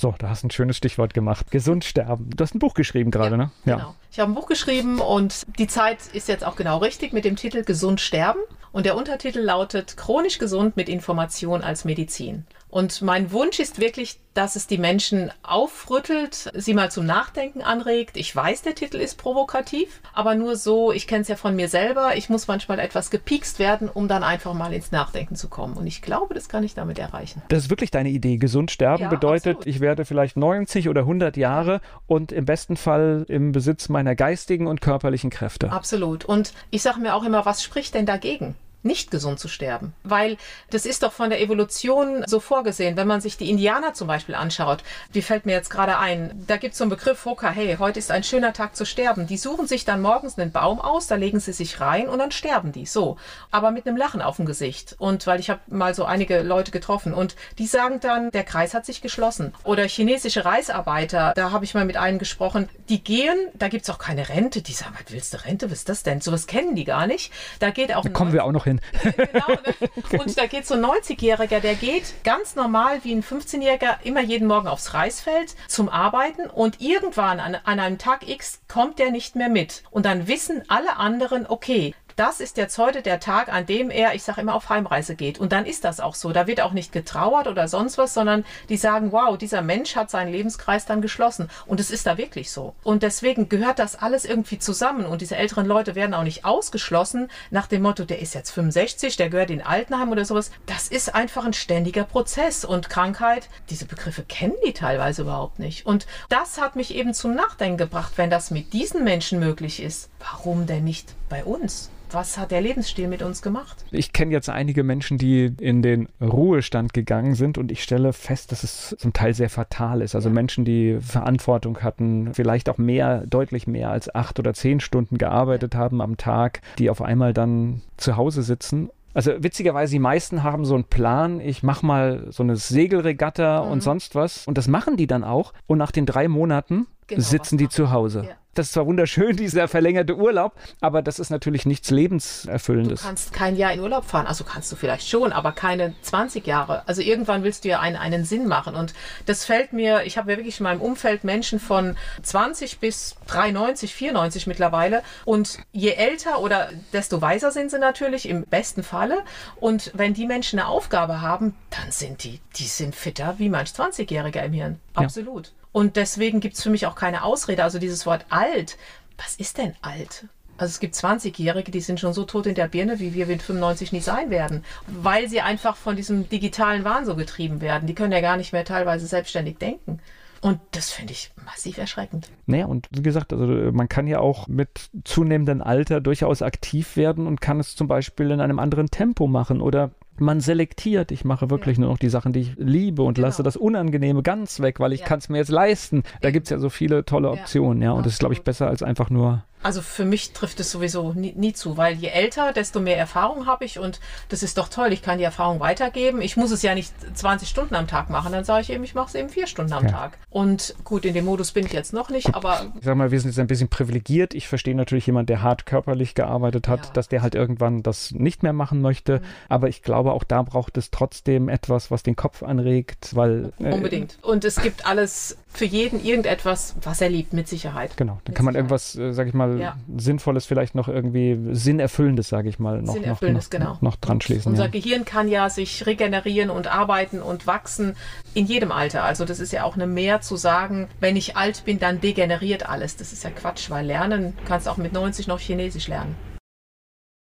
So, 0.02 0.16
da 0.18 0.30
hast 0.30 0.42
du 0.42 0.48
ein 0.48 0.52
schönes 0.52 0.78
Stichwort 0.78 1.14
gemacht. 1.14 1.52
Gesund 1.52 1.86
sterben. 1.86 2.32
Du 2.36 2.44
hast 2.44 2.56
ein 2.56 2.60
Buch 2.60 2.74
geschrieben 2.74 3.12
gerade, 3.12 3.32
ja, 3.32 3.38
ne? 3.38 3.52
Ja. 3.66 3.76
Genau. 3.76 3.96
Ich 4.12 4.20
habe 4.20 4.32
ein 4.32 4.34
Buch 4.34 4.48
geschrieben 4.48 5.00
und 5.00 5.46
die 5.60 5.68
Zeit 5.68 6.00
ist 6.14 6.28
jetzt 6.28 6.44
auch 6.44 6.56
genau 6.56 6.80
richtig 6.80 7.14
mit 7.14 7.24
dem 7.24 7.36
Titel 7.36 7.64
Gesund 7.64 8.02
sterben. 8.02 8.40
Und 8.72 8.88
der 8.88 8.98
Untertitel 8.98 9.42
lautet 9.42 9.98
Chronisch 9.98 10.40
gesund 10.40 10.76
mit 10.76 10.90
Information 10.90 11.62
als 11.62 11.86
Medizin. 11.86 12.48
Und 12.72 13.02
mein 13.02 13.32
Wunsch 13.32 13.60
ist 13.60 13.80
wirklich, 13.80 14.18
dass 14.34 14.56
es 14.56 14.66
die 14.66 14.78
Menschen 14.78 15.30
aufrüttelt, 15.44 16.52
sie 16.56 16.74
mal 16.74 16.90
zum 16.90 17.06
Nachdenken 17.06 17.62
anregt. 17.62 18.16
Ich 18.16 18.34
weiß, 18.34 18.62
der 18.62 18.76
Titel 18.76 18.96
ist 18.96 19.18
provokativ, 19.18 20.02
aber 20.14 20.36
nur 20.36 20.56
so, 20.56 20.94
ich 20.94 21.06
kenne 21.06 21.22
es 21.22 21.28
ja 21.28 21.36
von 21.36 21.54
mir 21.54 21.68
selber, 21.68 22.16
ich 22.16 22.30
muss 22.30 22.48
manchmal 22.48 22.80
etwas 22.80 23.10
gepiekst 23.12 23.60
werden, 23.60 23.90
um 23.90 24.08
dann 24.08 24.24
einfach 24.24 24.54
mal 24.54 24.72
ins 24.72 24.94
Nachdenken 24.94 25.36
zu 25.36 25.50
kommen. 25.50 25.76
Und 25.76 25.86
ich 25.86 26.02
glaube, 26.02 26.34
das 26.34 26.48
kann 26.48 26.64
ich 26.64 26.74
damit 26.74 26.98
erreichen. 26.98 27.42
Das 27.50 27.64
ist 27.64 27.70
wirklich 27.70 27.92
deine 27.92 28.10
Idee. 28.10 28.38
Gesund 28.38 28.72
sterben 28.72 29.04
ja, 29.04 29.10
bedeutet, 29.10 29.58
absolut. 29.58 29.68
ich 29.68 29.82
werde 29.82 30.06
vielleicht 30.06 30.38
90 30.38 30.88
oder 30.88 31.02
100 31.02 31.36
Jahre 31.36 31.82
und 32.08 32.32
im 32.32 32.46
besten 32.46 32.78
Fall 32.78 33.26
im 33.28 33.52
Besitz 33.52 33.90
meiner 33.90 34.16
geistigen 34.16 34.68
und 34.68 34.80
körperlichen 34.80 35.30
Kräfte. 35.30 35.74
Absolut. 35.74 36.24
Und 36.24 36.54
ich 36.70 36.82
sage 36.82 37.02
mir 37.02 37.16
auch 37.16 37.24
immer, 37.24 37.46
was 37.46 37.62
spricht 37.62 37.96
denn 37.96 38.06
dagegen? 38.06 38.56
Nicht 38.84 39.12
gesund 39.12 39.40
zu 39.40 39.48
sterben. 39.48 39.94
Weil 40.04 40.38
das 40.70 40.86
ist 40.86 41.04
doch 41.04 41.12
von 41.12 41.30
der 41.30 41.42
Evolution 41.42 42.24
so 42.26 42.40
vorgesehen. 42.40 42.98
Wenn 42.98 43.08
man 43.08 43.22
sich 43.22 43.38
die 43.38 43.50
Indianer 43.50 43.94
zum 43.94 44.08
Beispiel 44.08 44.36
anschaut, 44.36 44.84
wie 45.12 45.22
fällt 45.22 45.46
mir 45.46 45.54
jetzt 45.54 45.70
gerade 45.70 45.98
ein, 45.98 46.44
da 46.48 46.58
gibt 46.58 46.74
es 46.74 46.78
so 46.78 46.84
einen 46.84 46.90
Begriff, 46.90 47.26
Hoka, 47.26 47.50
hey, 47.50 47.78
heute 47.80 48.00
ist 48.00 48.12
ein 48.12 48.24
schöner 48.24 48.54
Tag 48.54 48.76
zu 48.76 48.86
sterben. 48.86 49.28
Die 49.28 49.38
suchen 49.38 49.68
sich 49.68 49.86
dann 49.86 50.02
morgens 50.02 50.38
einen 50.38 50.52
Baum 50.52 50.80
aus, 50.80 51.08
da 51.08 51.16
legen 51.16 51.40
sie 51.40 51.54
sich 51.54 51.80
rein 51.80 52.10
und 52.10 52.20
dann 52.20 52.32
sterben 52.32 52.72
die. 52.72 52.86
So. 52.86 53.18
Aber 53.52 53.72
mit 53.72 53.88
einem 53.88 53.98
Lachen 53.98 54.22
auf 54.22 54.38
dem 54.38 54.46
Gesicht. 54.46 54.96
Und 54.98 55.28
weil 55.28 55.40
ich 55.40 55.50
habe 55.50 55.62
mal 55.68 55.94
so 55.94 56.06
einige 56.06 56.42
Leute 56.42 56.72
getroffen 56.72 57.14
und 57.14 57.36
die 57.58 57.68
sagen 57.68 58.00
dann, 58.00 58.32
der 58.32 58.44
Kreis 58.44 58.74
hat 58.74 58.86
sich 58.86 59.02
geschlossen. 59.02 59.54
Oder 59.64 59.88
chinesische 59.88 60.46
Reisarbeiter, 60.46 61.34
da 61.36 61.52
habe 61.52 61.66
ich 61.66 61.74
mal 61.74 61.86
mit 61.86 61.98
einem 61.98 62.20
gesprochen, 62.20 62.70
die 62.90 63.04
gehen, 63.04 63.38
da 63.54 63.68
gibt 63.68 63.84
es 63.84 63.90
auch 63.90 64.00
keine 64.00 64.30
Rente. 64.30 64.62
Die 64.62 64.74
sagen, 64.74 64.96
was 64.98 65.14
willst 65.14 65.34
du 65.34 65.46
Rente? 65.46 65.70
Was 65.70 65.80
ist 65.80 65.90
das 65.90 66.04
denn? 66.04 66.22
Sowas 66.22 66.48
kennen 66.48 66.76
die 66.76 66.86
gar 66.86 67.08
nicht. 67.08 67.32
Da 67.60 67.70
geht 67.70 67.94
auch. 67.94 68.04
Da 68.04 68.10
kommen 68.10 68.34
wir 68.34 68.44
auch 68.44 68.52
noch 68.52 68.66
hin 68.66 68.71
hin. 68.72 68.82
Genau, 69.32 69.48
ne? 69.48 70.20
Und 70.20 70.38
da 70.38 70.46
geht 70.46 70.66
so 70.66 70.74
ein 70.74 70.86
90-Jähriger, 70.86 71.60
der 71.60 71.76
geht 71.76 72.24
ganz 72.24 72.56
normal 72.56 73.04
wie 73.04 73.14
ein 73.14 73.24
15-Jähriger 73.24 73.98
immer 74.04 74.22
jeden 74.22 74.48
Morgen 74.48 74.68
aufs 74.68 74.94
Reisfeld 74.94 75.56
zum 75.68 75.90
Arbeiten 75.90 76.50
und 76.50 76.82
irgendwann 76.82 77.40
an, 77.40 77.56
an 77.56 77.80
einem 77.80 77.98
Tag 77.98 78.28
X 78.28 78.62
kommt 78.68 79.00
der 79.00 79.12
nicht 79.12 79.36
mehr 79.36 79.50
mit. 79.50 79.84
Und 79.92 80.06
dann 80.06 80.28
wissen 80.28 80.64
alle 80.68 80.98
anderen, 80.98 81.46
okay, 81.48 81.94
das 82.16 82.40
ist 82.40 82.58
jetzt 82.58 82.78
heute 82.78 83.02
der 83.02 83.20
Tag, 83.20 83.52
an 83.52 83.66
dem 83.66 83.90
er, 83.90 84.14
ich 84.16 84.24
sage 84.24 84.42
immer, 84.42 84.56
auf 84.56 84.70
Heimreise 84.70 85.16
geht. 85.16 85.40
Und 85.40 85.52
dann 85.52 85.66
ist 85.66 85.84
das 85.84 86.00
auch 86.00 86.16
so. 86.16 86.32
Da 86.32 86.48
wird 86.48 86.62
auch 86.62 86.74
nicht 86.74 86.92
getrauert 86.92 87.48
oder 87.48 87.68
sonst 87.68 87.98
was, 87.98 88.14
sondern 88.14 88.46
die 88.70 88.78
sagen, 88.78 89.12
wow, 89.12 89.38
dieser 89.38 89.62
Mensch 89.62 89.96
hat 89.96 90.10
seinen 90.10 90.32
Lebenskreis 90.32 90.86
dann 90.86 91.02
geschlossen. 91.02 91.50
Und 91.66 91.80
es 91.80 91.92
ist 91.92 92.08
da 92.08 92.18
wirklich 92.18 92.52
so. 92.52 92.76
Und 92.84 93.04
deswegen 93.04 93.50
gehört 93.50 93.80
das 93.80 93.96
alles 93.96 94.26
irgendwie 94.26 94.60
zusammen. 94.60 95.06
Und 95.06 95.22
diese 95.22 95.36
älteren 95.36 95.66
Leute 95.66 95.96
werden 95.96 96.14
auch 96.14 96.24
nicht 96.24 96.46
ausgeschlossen 96.46 97.30
nach 97.50 97.68
dem 97.68 97.82
Motto, 97.82 98.06
der 98.06 98.20
ist 98.20 98.36
jetzt 98.36 98.52
65, 98.52 99.18
der 99.18 99.30
gehört 99.30 99.50
in 99.50 99.62
Altenheim 99.62 100.12
oder 100.12 100.26
sowas. 100.26 100.52
Das 100.66 100.88
ist 100.88 101.14
einfach 101.14 101.46
ein 101.46 101.54
ständiger 101.54 102.04
Prozess. 102.04 102.66
Und 102.66 102.90
Krankheit, 102.90 103.50
diese 103.70 103.86
Begriffe 103.86 104.24
kennen 104.24 104.56
die 104.66 104.74
teilweise 104.74 105.24
überhaupt 105.24 105.60
nicht. 105.60 105.86
Und 105.86 106.06
das 106.30 106.60
hat 106.60 106.76
mich 106.76 106.94
eben 106.96 107.14
zum 107.14 107.36
Nachdenken 107.36 107.78
gebracht, 107.78 108.14
wenn 108.18 108.30
das 108.30 108.52
mit 108.52 108.74
diesen 108.74 109.04
Menschen 109.04 109.40
möglich 109.40 109.82
ist, 109.82 110.10
warum 110.20 110.66
denn 110.66 110.84
nicht 110.84 111.16
bei 111.32 111.44
uns? 111.44 111.90
was 112.14 112.38
hat 112.38 112.52
der 112.52 112.62
Lebensstil 112.62 113.08
mit 113.08 113.22
uns 113.22 113.42
gemacht? 113.42 113.86
Ich 113.92 114.14
kenne 114.14 114.32
jetzt 114.32 114.50
einige 114.50 114.84
Menschen, 114.84 115.18
die 115.18 115.54
in 115.60 115.82
den 115.82 116.10
Ruhestand 116.20 116.94
gegangen 116.94 117.36
sind 117.36 117.58
und 117.58 117.72
ich 117.72 117.84
stelle 117.84 118.14
fest, 118.14 118.52
dass 118.52 118.64
es 118.64 118.96
zum 119.00 119.14
Teil 119.14 119.34
sehr 119.34 119.50
fatal 119.50 120.02
ist. 120.02 120.16
Also 120.16 120.30
ja. 120.30 120.34
Menschen, 120.34 120.66
die 120.66 120.98
Verantwortung 121.00 121.80
hatten, 121.80 122.34
vielleicht 122.34 122.70
auch 122.70 122.78
mehr, 122.78 123.26
deutlich 123.28 123.68
mehr 123.68 123.92
als 123.92 124.14
acht 124.14 124.40
oder 124.40 124.54
zehn 124.54 124.80
Stunden 124.80 125.18
gearbeitet 125.18 125.76
haben 125.76 126.02
am 126.02 126.18
Tag, 126.18 126.62
die 126.78 126.90
auf 126.90 127.02
einmal 127.02 127.34
dann 127.34 127.82
zu 127.98 128.18
Hause 128.18 128.44
sitzen 128.44 128.90
also 129.14 129.32
witzigerweise, 129.44 129.92
die 129.92 130.00
meisten 130.00 130.42
haben 130.42 130.64
so 130.64 130.74
einen 130.74 130.86
Plan, 130.86 131.42
ich 131.42 131.64
mache 131.64 131.86
mal 131.86 132.28
so 132.30 132.44
eine 132.44 132.56
Segelregatta 132.56 133.62
mhm. 133.62 133.72
und 133.72 133.84
sonst 133.84 134.16
was. 134.16 134.48
Und 134.48 134.58
das 134.58 134.70
machen 134.70 134.96
die 134.96 135.06
dann 135.06 135.26
auch. 135.26 135.52
Und 135.68 135.80
nach 135.80 135.92
den 135.92 136.06
drei 136.06 136.30
Monaten 136.30 136.88
genau, 137.08 137.22
sitzen 137.22 137.58
die 137.58 137.68
zu 137.68 137.92
Hause. 137.92 138.24
Ja. 138.30 138.36
Das 138.54 138.68
ist 138.68 138.74
zwar 138.74 138.86
wunderschön, 138.86 139.36
dieser 139.38 139.68
verlängerte 139.68 140.18
Urlaub, 140.18 140.54
aber 140.82 141.02
das 141.02 141.20
ist 141.20 141.30
natürlich 141.30 141.66
nichts 141.66 141.90
Lebenserfüllendes. 141.90 143.02
Du 143.02 143.08
kannst 143.08 143.34
kein 143.34 143.56
Jahr 143.56 143.72
in 143.74 143.80
Urlaub 143.80 144.06
fahren, 144.06 144.28
also 144.28 144.44
kannst 144.44 144.72
du 144.72 144.76
vielleicht 144.76 145.08
schon, 145.08 145.32
aber 145.32 145.52
keine 145.54 145.94
20 146.02 146.46
Jahre. 146.46 146.88
Also 146.88 147.02
irgendwann 147.02 147.44
willst 147.44 147.64
du 147.64 147.70
ja 147.70 147.80
einen, 147.80 147.96
einen 147.96 148.26
Sinn 148.26 148.48
machen. 148.48 148.76
Und 148.76 148.94
das 149.26 149.46
fällt 149.46 149.74
mir, 149.74 150.04
ich 150.04 150.18
habe 150.18 150.32
ja 150.32 150.38
wirklich 150.38 150.60
in 150.60 150.64
meinem 150.64 150.82
Umfeld 150.82 151.24
Menschen 151.24 151.60
von 151.60 151.96
20 152.24 152.80
bis 152.80 153.16
93, 153.28 153.94
94 153.94 154.48
mittlerweile. 154.48 155.04
Und 155.26 155.60
je 155.72 155.92
älter 155.92 156.42
oder 156.42 156.70
desto 156.94 157.22
weiser 157.22 157.52
sind 157.52 157.72
sie 157.72 157.80
natürlich, 157.80 158.28
im 158.28 158.44
besten 158.44 158.84
Falle. 158.84 159.24
Und 159.60 159.92
wenn 159.94 160.14
die 160.14 160.26
Menschen 160.26 160.60
eine 160.60 160.68
Aufgabe 160.68 161.22
haben, 161.22 161.56
dann 161.70 161.92
sind 161.92 162.24
die, 162.24 162.40
die 162.58 162.66
sind 162.66 162.96
fitter 162.96 163.36
wie 163.38 163.50
manch 163.50 163.70
20-Jähriger 163.70 164.44
im 164.44 164.54
Hirn. 164.54 164.80
Absolut. 164.94 165.48
Ja. 165.48 165.61
Und 165.72 165.96
deswegen 165.96 166.40
gibt 166.40 166.56
es 166.56 166.64
für 166.64 166.70
mich 166.70 166.86
auch 166.86 166.96
keine 166.96 167.24
Ausrede. 167.24 167.64
Also 167.64 167.80
dieses 167.80 168.06
Wort 168.06 168.26
alt, 168.30 168.78
was 169.18 169.36
ist 169.36 169.58
denn 169.58 169.74
alt? 169.82 170.26
Also 170.58 170.72
es 170.72 170.80
gibt 170.80 170.94
20-Jährige, 170.94 171.72
die 171.72 171.82
sind 171.82 172.00
schon 172.00 172.14
so 172.14 172.24
tot 172.24 172.46
in 172.46 172.54
der 172.54 172.68
Birne, 172.68 173.00
wie 173.00 173.16
wir 173.16 173.26
mit 173.26 173.42
95 173.42 173.94
nie 173.94 174.00
sein 174.00 174.30
werden, 174.30 174.64
weil 174.86 175.28
sie 175.28 175.42
einfach 175.42 175.76
von 175.76 175.96
diesem 175.96 176.30
digitalen 176.30 176.84
Wahn 176.84 177.06
so 177.06 177.16
getrieben 177.16 177.62
werden. 177.62 177.88
Die 177.88 177.96
können 177.96 178.12
ja 178.12 178.22
gar 178.22 178.38
nicht 178.38 178.54
mehr 178.54 178.64
teilweise 178.64 179.08
selbstständig 179.08 179.58
denken. 179.58 180.00
Und 180.42 180.60
das 180.72 180.92
finde 180.92 181.14
ich 181.14 181.32
massiv 181.46 181.78
erschreckend. 181.78 182.30
Naja, 182.48 182.66
und 182.66 182.88
wie 182.92 183.04
gesagt, 183.04 183.32
also 183.32 183.46
man 183.72 183.90
kann 183.90 184.08
ja 184.08 184.20
auch 184.20 184.48
mit 184.48 184.90
zunehmendem 185.04 185.62
Alter 185.62 186.02
durchaus 186.02 186.42
aktiv 186.42 186.96
werden 186.96 187.28
und 187.28 187.42
kann 187.42 187.60
es 187.60 187.76
zum 187.76 187.88
Beispiel 187.88 188.32
in 188.32 188.42
einem 188.42 188.60
anderen 188.60 188.88
Tempo 188.88 189.28
machen 189.28 189.62
oder 189.62 189.92
man 190.22 190.40
selektiert. 190.40 191.12
Ich 191.12 191.26
mache 191.26 191.50
wirklich 191.50 191.78
ja. 191.78 191.82
nur 191.82 191.92
noch 191.92 191.98
die 191.98 192.10
Sachen, 192.10 192.34
die 192.34 192.42
ich 192.42 192.54
liebe 192.58 193.02
und 193.04 193.16
genau. 193.16 193.28
lasse 193.28 193.44
das 193.44 193.58
Unangenehme 193.58 194.24
ganz 194.24 194.60
weg, 194.60 194.80
weil 194.80 194.94
ich 194.94 195.02
ja. 195.02 195.06
kann 195.06 195.20
es 195.20 195.30
mir 195.30 195.38
jetzt 195.38 195.52
leisten. 195.52 196.04
Da 196.22 196.32
gibt 196.32 196.46
es 196.46 196.52
ja 196.52 196.60
so 196.60 196.70
viele 196.70 197.06
tolle 197.06 197.30
Optionen, 197.30 197.82
ja. 197.82 197.90
ja 197.90 197.92
und 197.94 198.06
das 198.06 198.14
ist, 198.14 198.20
glaube 198.20 198.34
ich, 198.34 198.44
besser 198.44 198.68
als 198.68 198.84
einfach 198.84 199.10
nur 199.10 199.44
also 199.64 199.82
für 199.82 200.06
mich 200.06 200.34
trifft 200.34 200.60
es 200.60 200.72
sowieso 200.72 201.14
nie, 201.14 201.34
nie, 201.34 201.54
zu, 201.54 201.78
weil 201.78 201.96
je 201.96 202.10
älter, 202.10 202.54
desto 202.54 202.80
mehr 202.80 202.98
Erfahrung 202.98 203.46
habe 203.46 203.66
ich 203.66 203.80
und 203.80 204.00
das 204.30 204.44
ist 204.44 204.58
doch 204.58 204.70
toll. 204.70 204.94
Ich 204.94 205.02
kann 205.02 205.18
die 205.18 205.24
Erfahrung 205.24 205.60
weitergeben. 205.60 206.22
Ich 206.22 206.38
muss 206.38 206.52
es 206.52 206.62
ja 206.62 206.74
nicht 206.76 206.94
20 207.16 207.48
Stunden 207.48 207.76
am 207.76 207.88
Tag 207.88 208.10
machen, 208.10 208.32
dann 208.32 208.44
sage 208.44 208.62
ich 208.62 208.70
eben, 208.72 208.84
ich 208.84 208.96
mache 208.96 209.08
es 209.08 209.16
eben 209.16 209.30
vier 209.30 209.48
Stunden 209.48 209.74
am 209.74 209.86
ja. 209.86 209.92
Tag. 209.92 210.18
Und 210.30 210.76
gut, 210.84 211.06
in 211.06 211.14
dem 211.14 211.26
Modus 211.26 211.52
bin 211.52 211.66
ich 211.66 211.74
jetzt 211.74 211.94
noch 211.94 212.10
nicht, 212.10 212.34
aber. 212.34 212.72
Ich 212.80 212.86
sag 212.86 212.96
mal, 212.96 213.12
wir 213.12 213.20
sind 213.20 213.32
jetzt 213.32 213.40
ein 213.40 213.48
bisschen 213.48 213.70
privilegiert. 213.70 214.34
Ich 214.34 214.48
verstehe 214.48 214.76
natürlich 214.76 215.06
jemand, 215.06 215.30
der 215.30 215.42
hart 215.42 215.66
körperlich 215.66 216.16
gearbeitet 216.16 216.68
hat, 216.68 216.86
ja. 216.86 216.92
dass 216.94 217.08
der 217.08 217.22
halt 217.22 217.36
irgendwann 217.36 217.84
das 217.84 218.12
nicht 218.12 218.44
mehr 218.44 218.54
machen 218.54 218.82
möchte. 218.82 219.20
Mhm. 219.20 219.26
Aber 219.50 219.68
ich 219.68 219.84
glaube, 219.84 220.14
auch 220.14 220.24
da 220.24 220.42
braucht 220.42 220.78
es 220.78 220.92
trotzdem 220.92 221.50
etwas, 221.50 221.92
was 221.92 222.04
den 222.04 222.16
Kopf 222.16 222.44
anregt, 222.44 223.16
weil. 223.16 223.54
Äh, 223.60 223.74
Unbedingt. 223.74 224.18
Und 224.22 224.46
es 224.46 224.62
gibt 224.62 224.86
alles 224.86 225.38
für 225.54 225.66
jeden 225.66 226.04
irgendetwas, 226.04 226.76
was 226.82 227.02
er 227.02 227.10
liebt, 227.10 227.34
mit 227.34 227.48
Sicherheit. 227.48 227.98
Genau. 227.98 228.20
Dann 228.24 228.32
mit 228.32 228.36
kann 228.36 228.46
man 228.46 228.54
Sicherheit. 228.54 228.72
irgendwas, 228.72 228.96
äh, 228.96 229.14
sag 229.14 229.28
ich 229.28 229.34
mal, 229.34 229.51
ja. 229.60 229.78
Sinnvolles, 229.98 230.46
vielleicht 230.46 230.76
noch 230.76 230.88
irgendwie 230.88 231.38
Sinnerfüllendes, 231.54 232.30
sage 232.30 232.50
ich 232.50 232.60
mal, 232.60 232.82
noch, 232.82 232.96
noch, 232.96 233.22
noch, 233.22 233.50
genau. 233.50 233.78
noch 233.82 233.96
dran 233.96 234.22
schließen. 234.22 234.52
Unser 234.52 234.66
ja. 234.66 234.72
Gehirn 234.72 235.06
kann 235.06 235.28
ja 235.28 235.50
sich 235.50 235.86
regenerieren 235.86 236.50
und 236.50 236.68
arbeiten 236.68 237.22
und 237.22 237.48
wachsen 237.48 237.96
in 238.34 238.46
jedem 238.46 238.72
Alter. 238.72 239.04
Also 239.04 239.26
das 239.26 239.40
ist 239.40 239.54
ja 239.54 239.64
auch 239.64 239.76
eine 239.76 239.88
Mehr 239.88 240.22
zu 240.22 240.36
sagen, 240.36 240.88
wenn 241.00 241.16
ich 241.16 241.38
alt 241.38 241.64
bin, 241.66 241.80
dann 241.80 242.02
degeneriert 242.02 242.68
alles. 242.70 242.98
Das 242.98 243.14
ist 243.14 243.24
ja 243.24 243.30
Quatsch, 243.30 243.70
weil 243.70 243.86
lernen, 243.86 244.34
du 244.38 244.44
kannst 244.48 244.68
auch 244.68 244.78
mit 244.78 244.94
90 244.94 245.28
noch 245.28 245.40
Chinesisch 245.40 245.88
lernen 245.88 246.16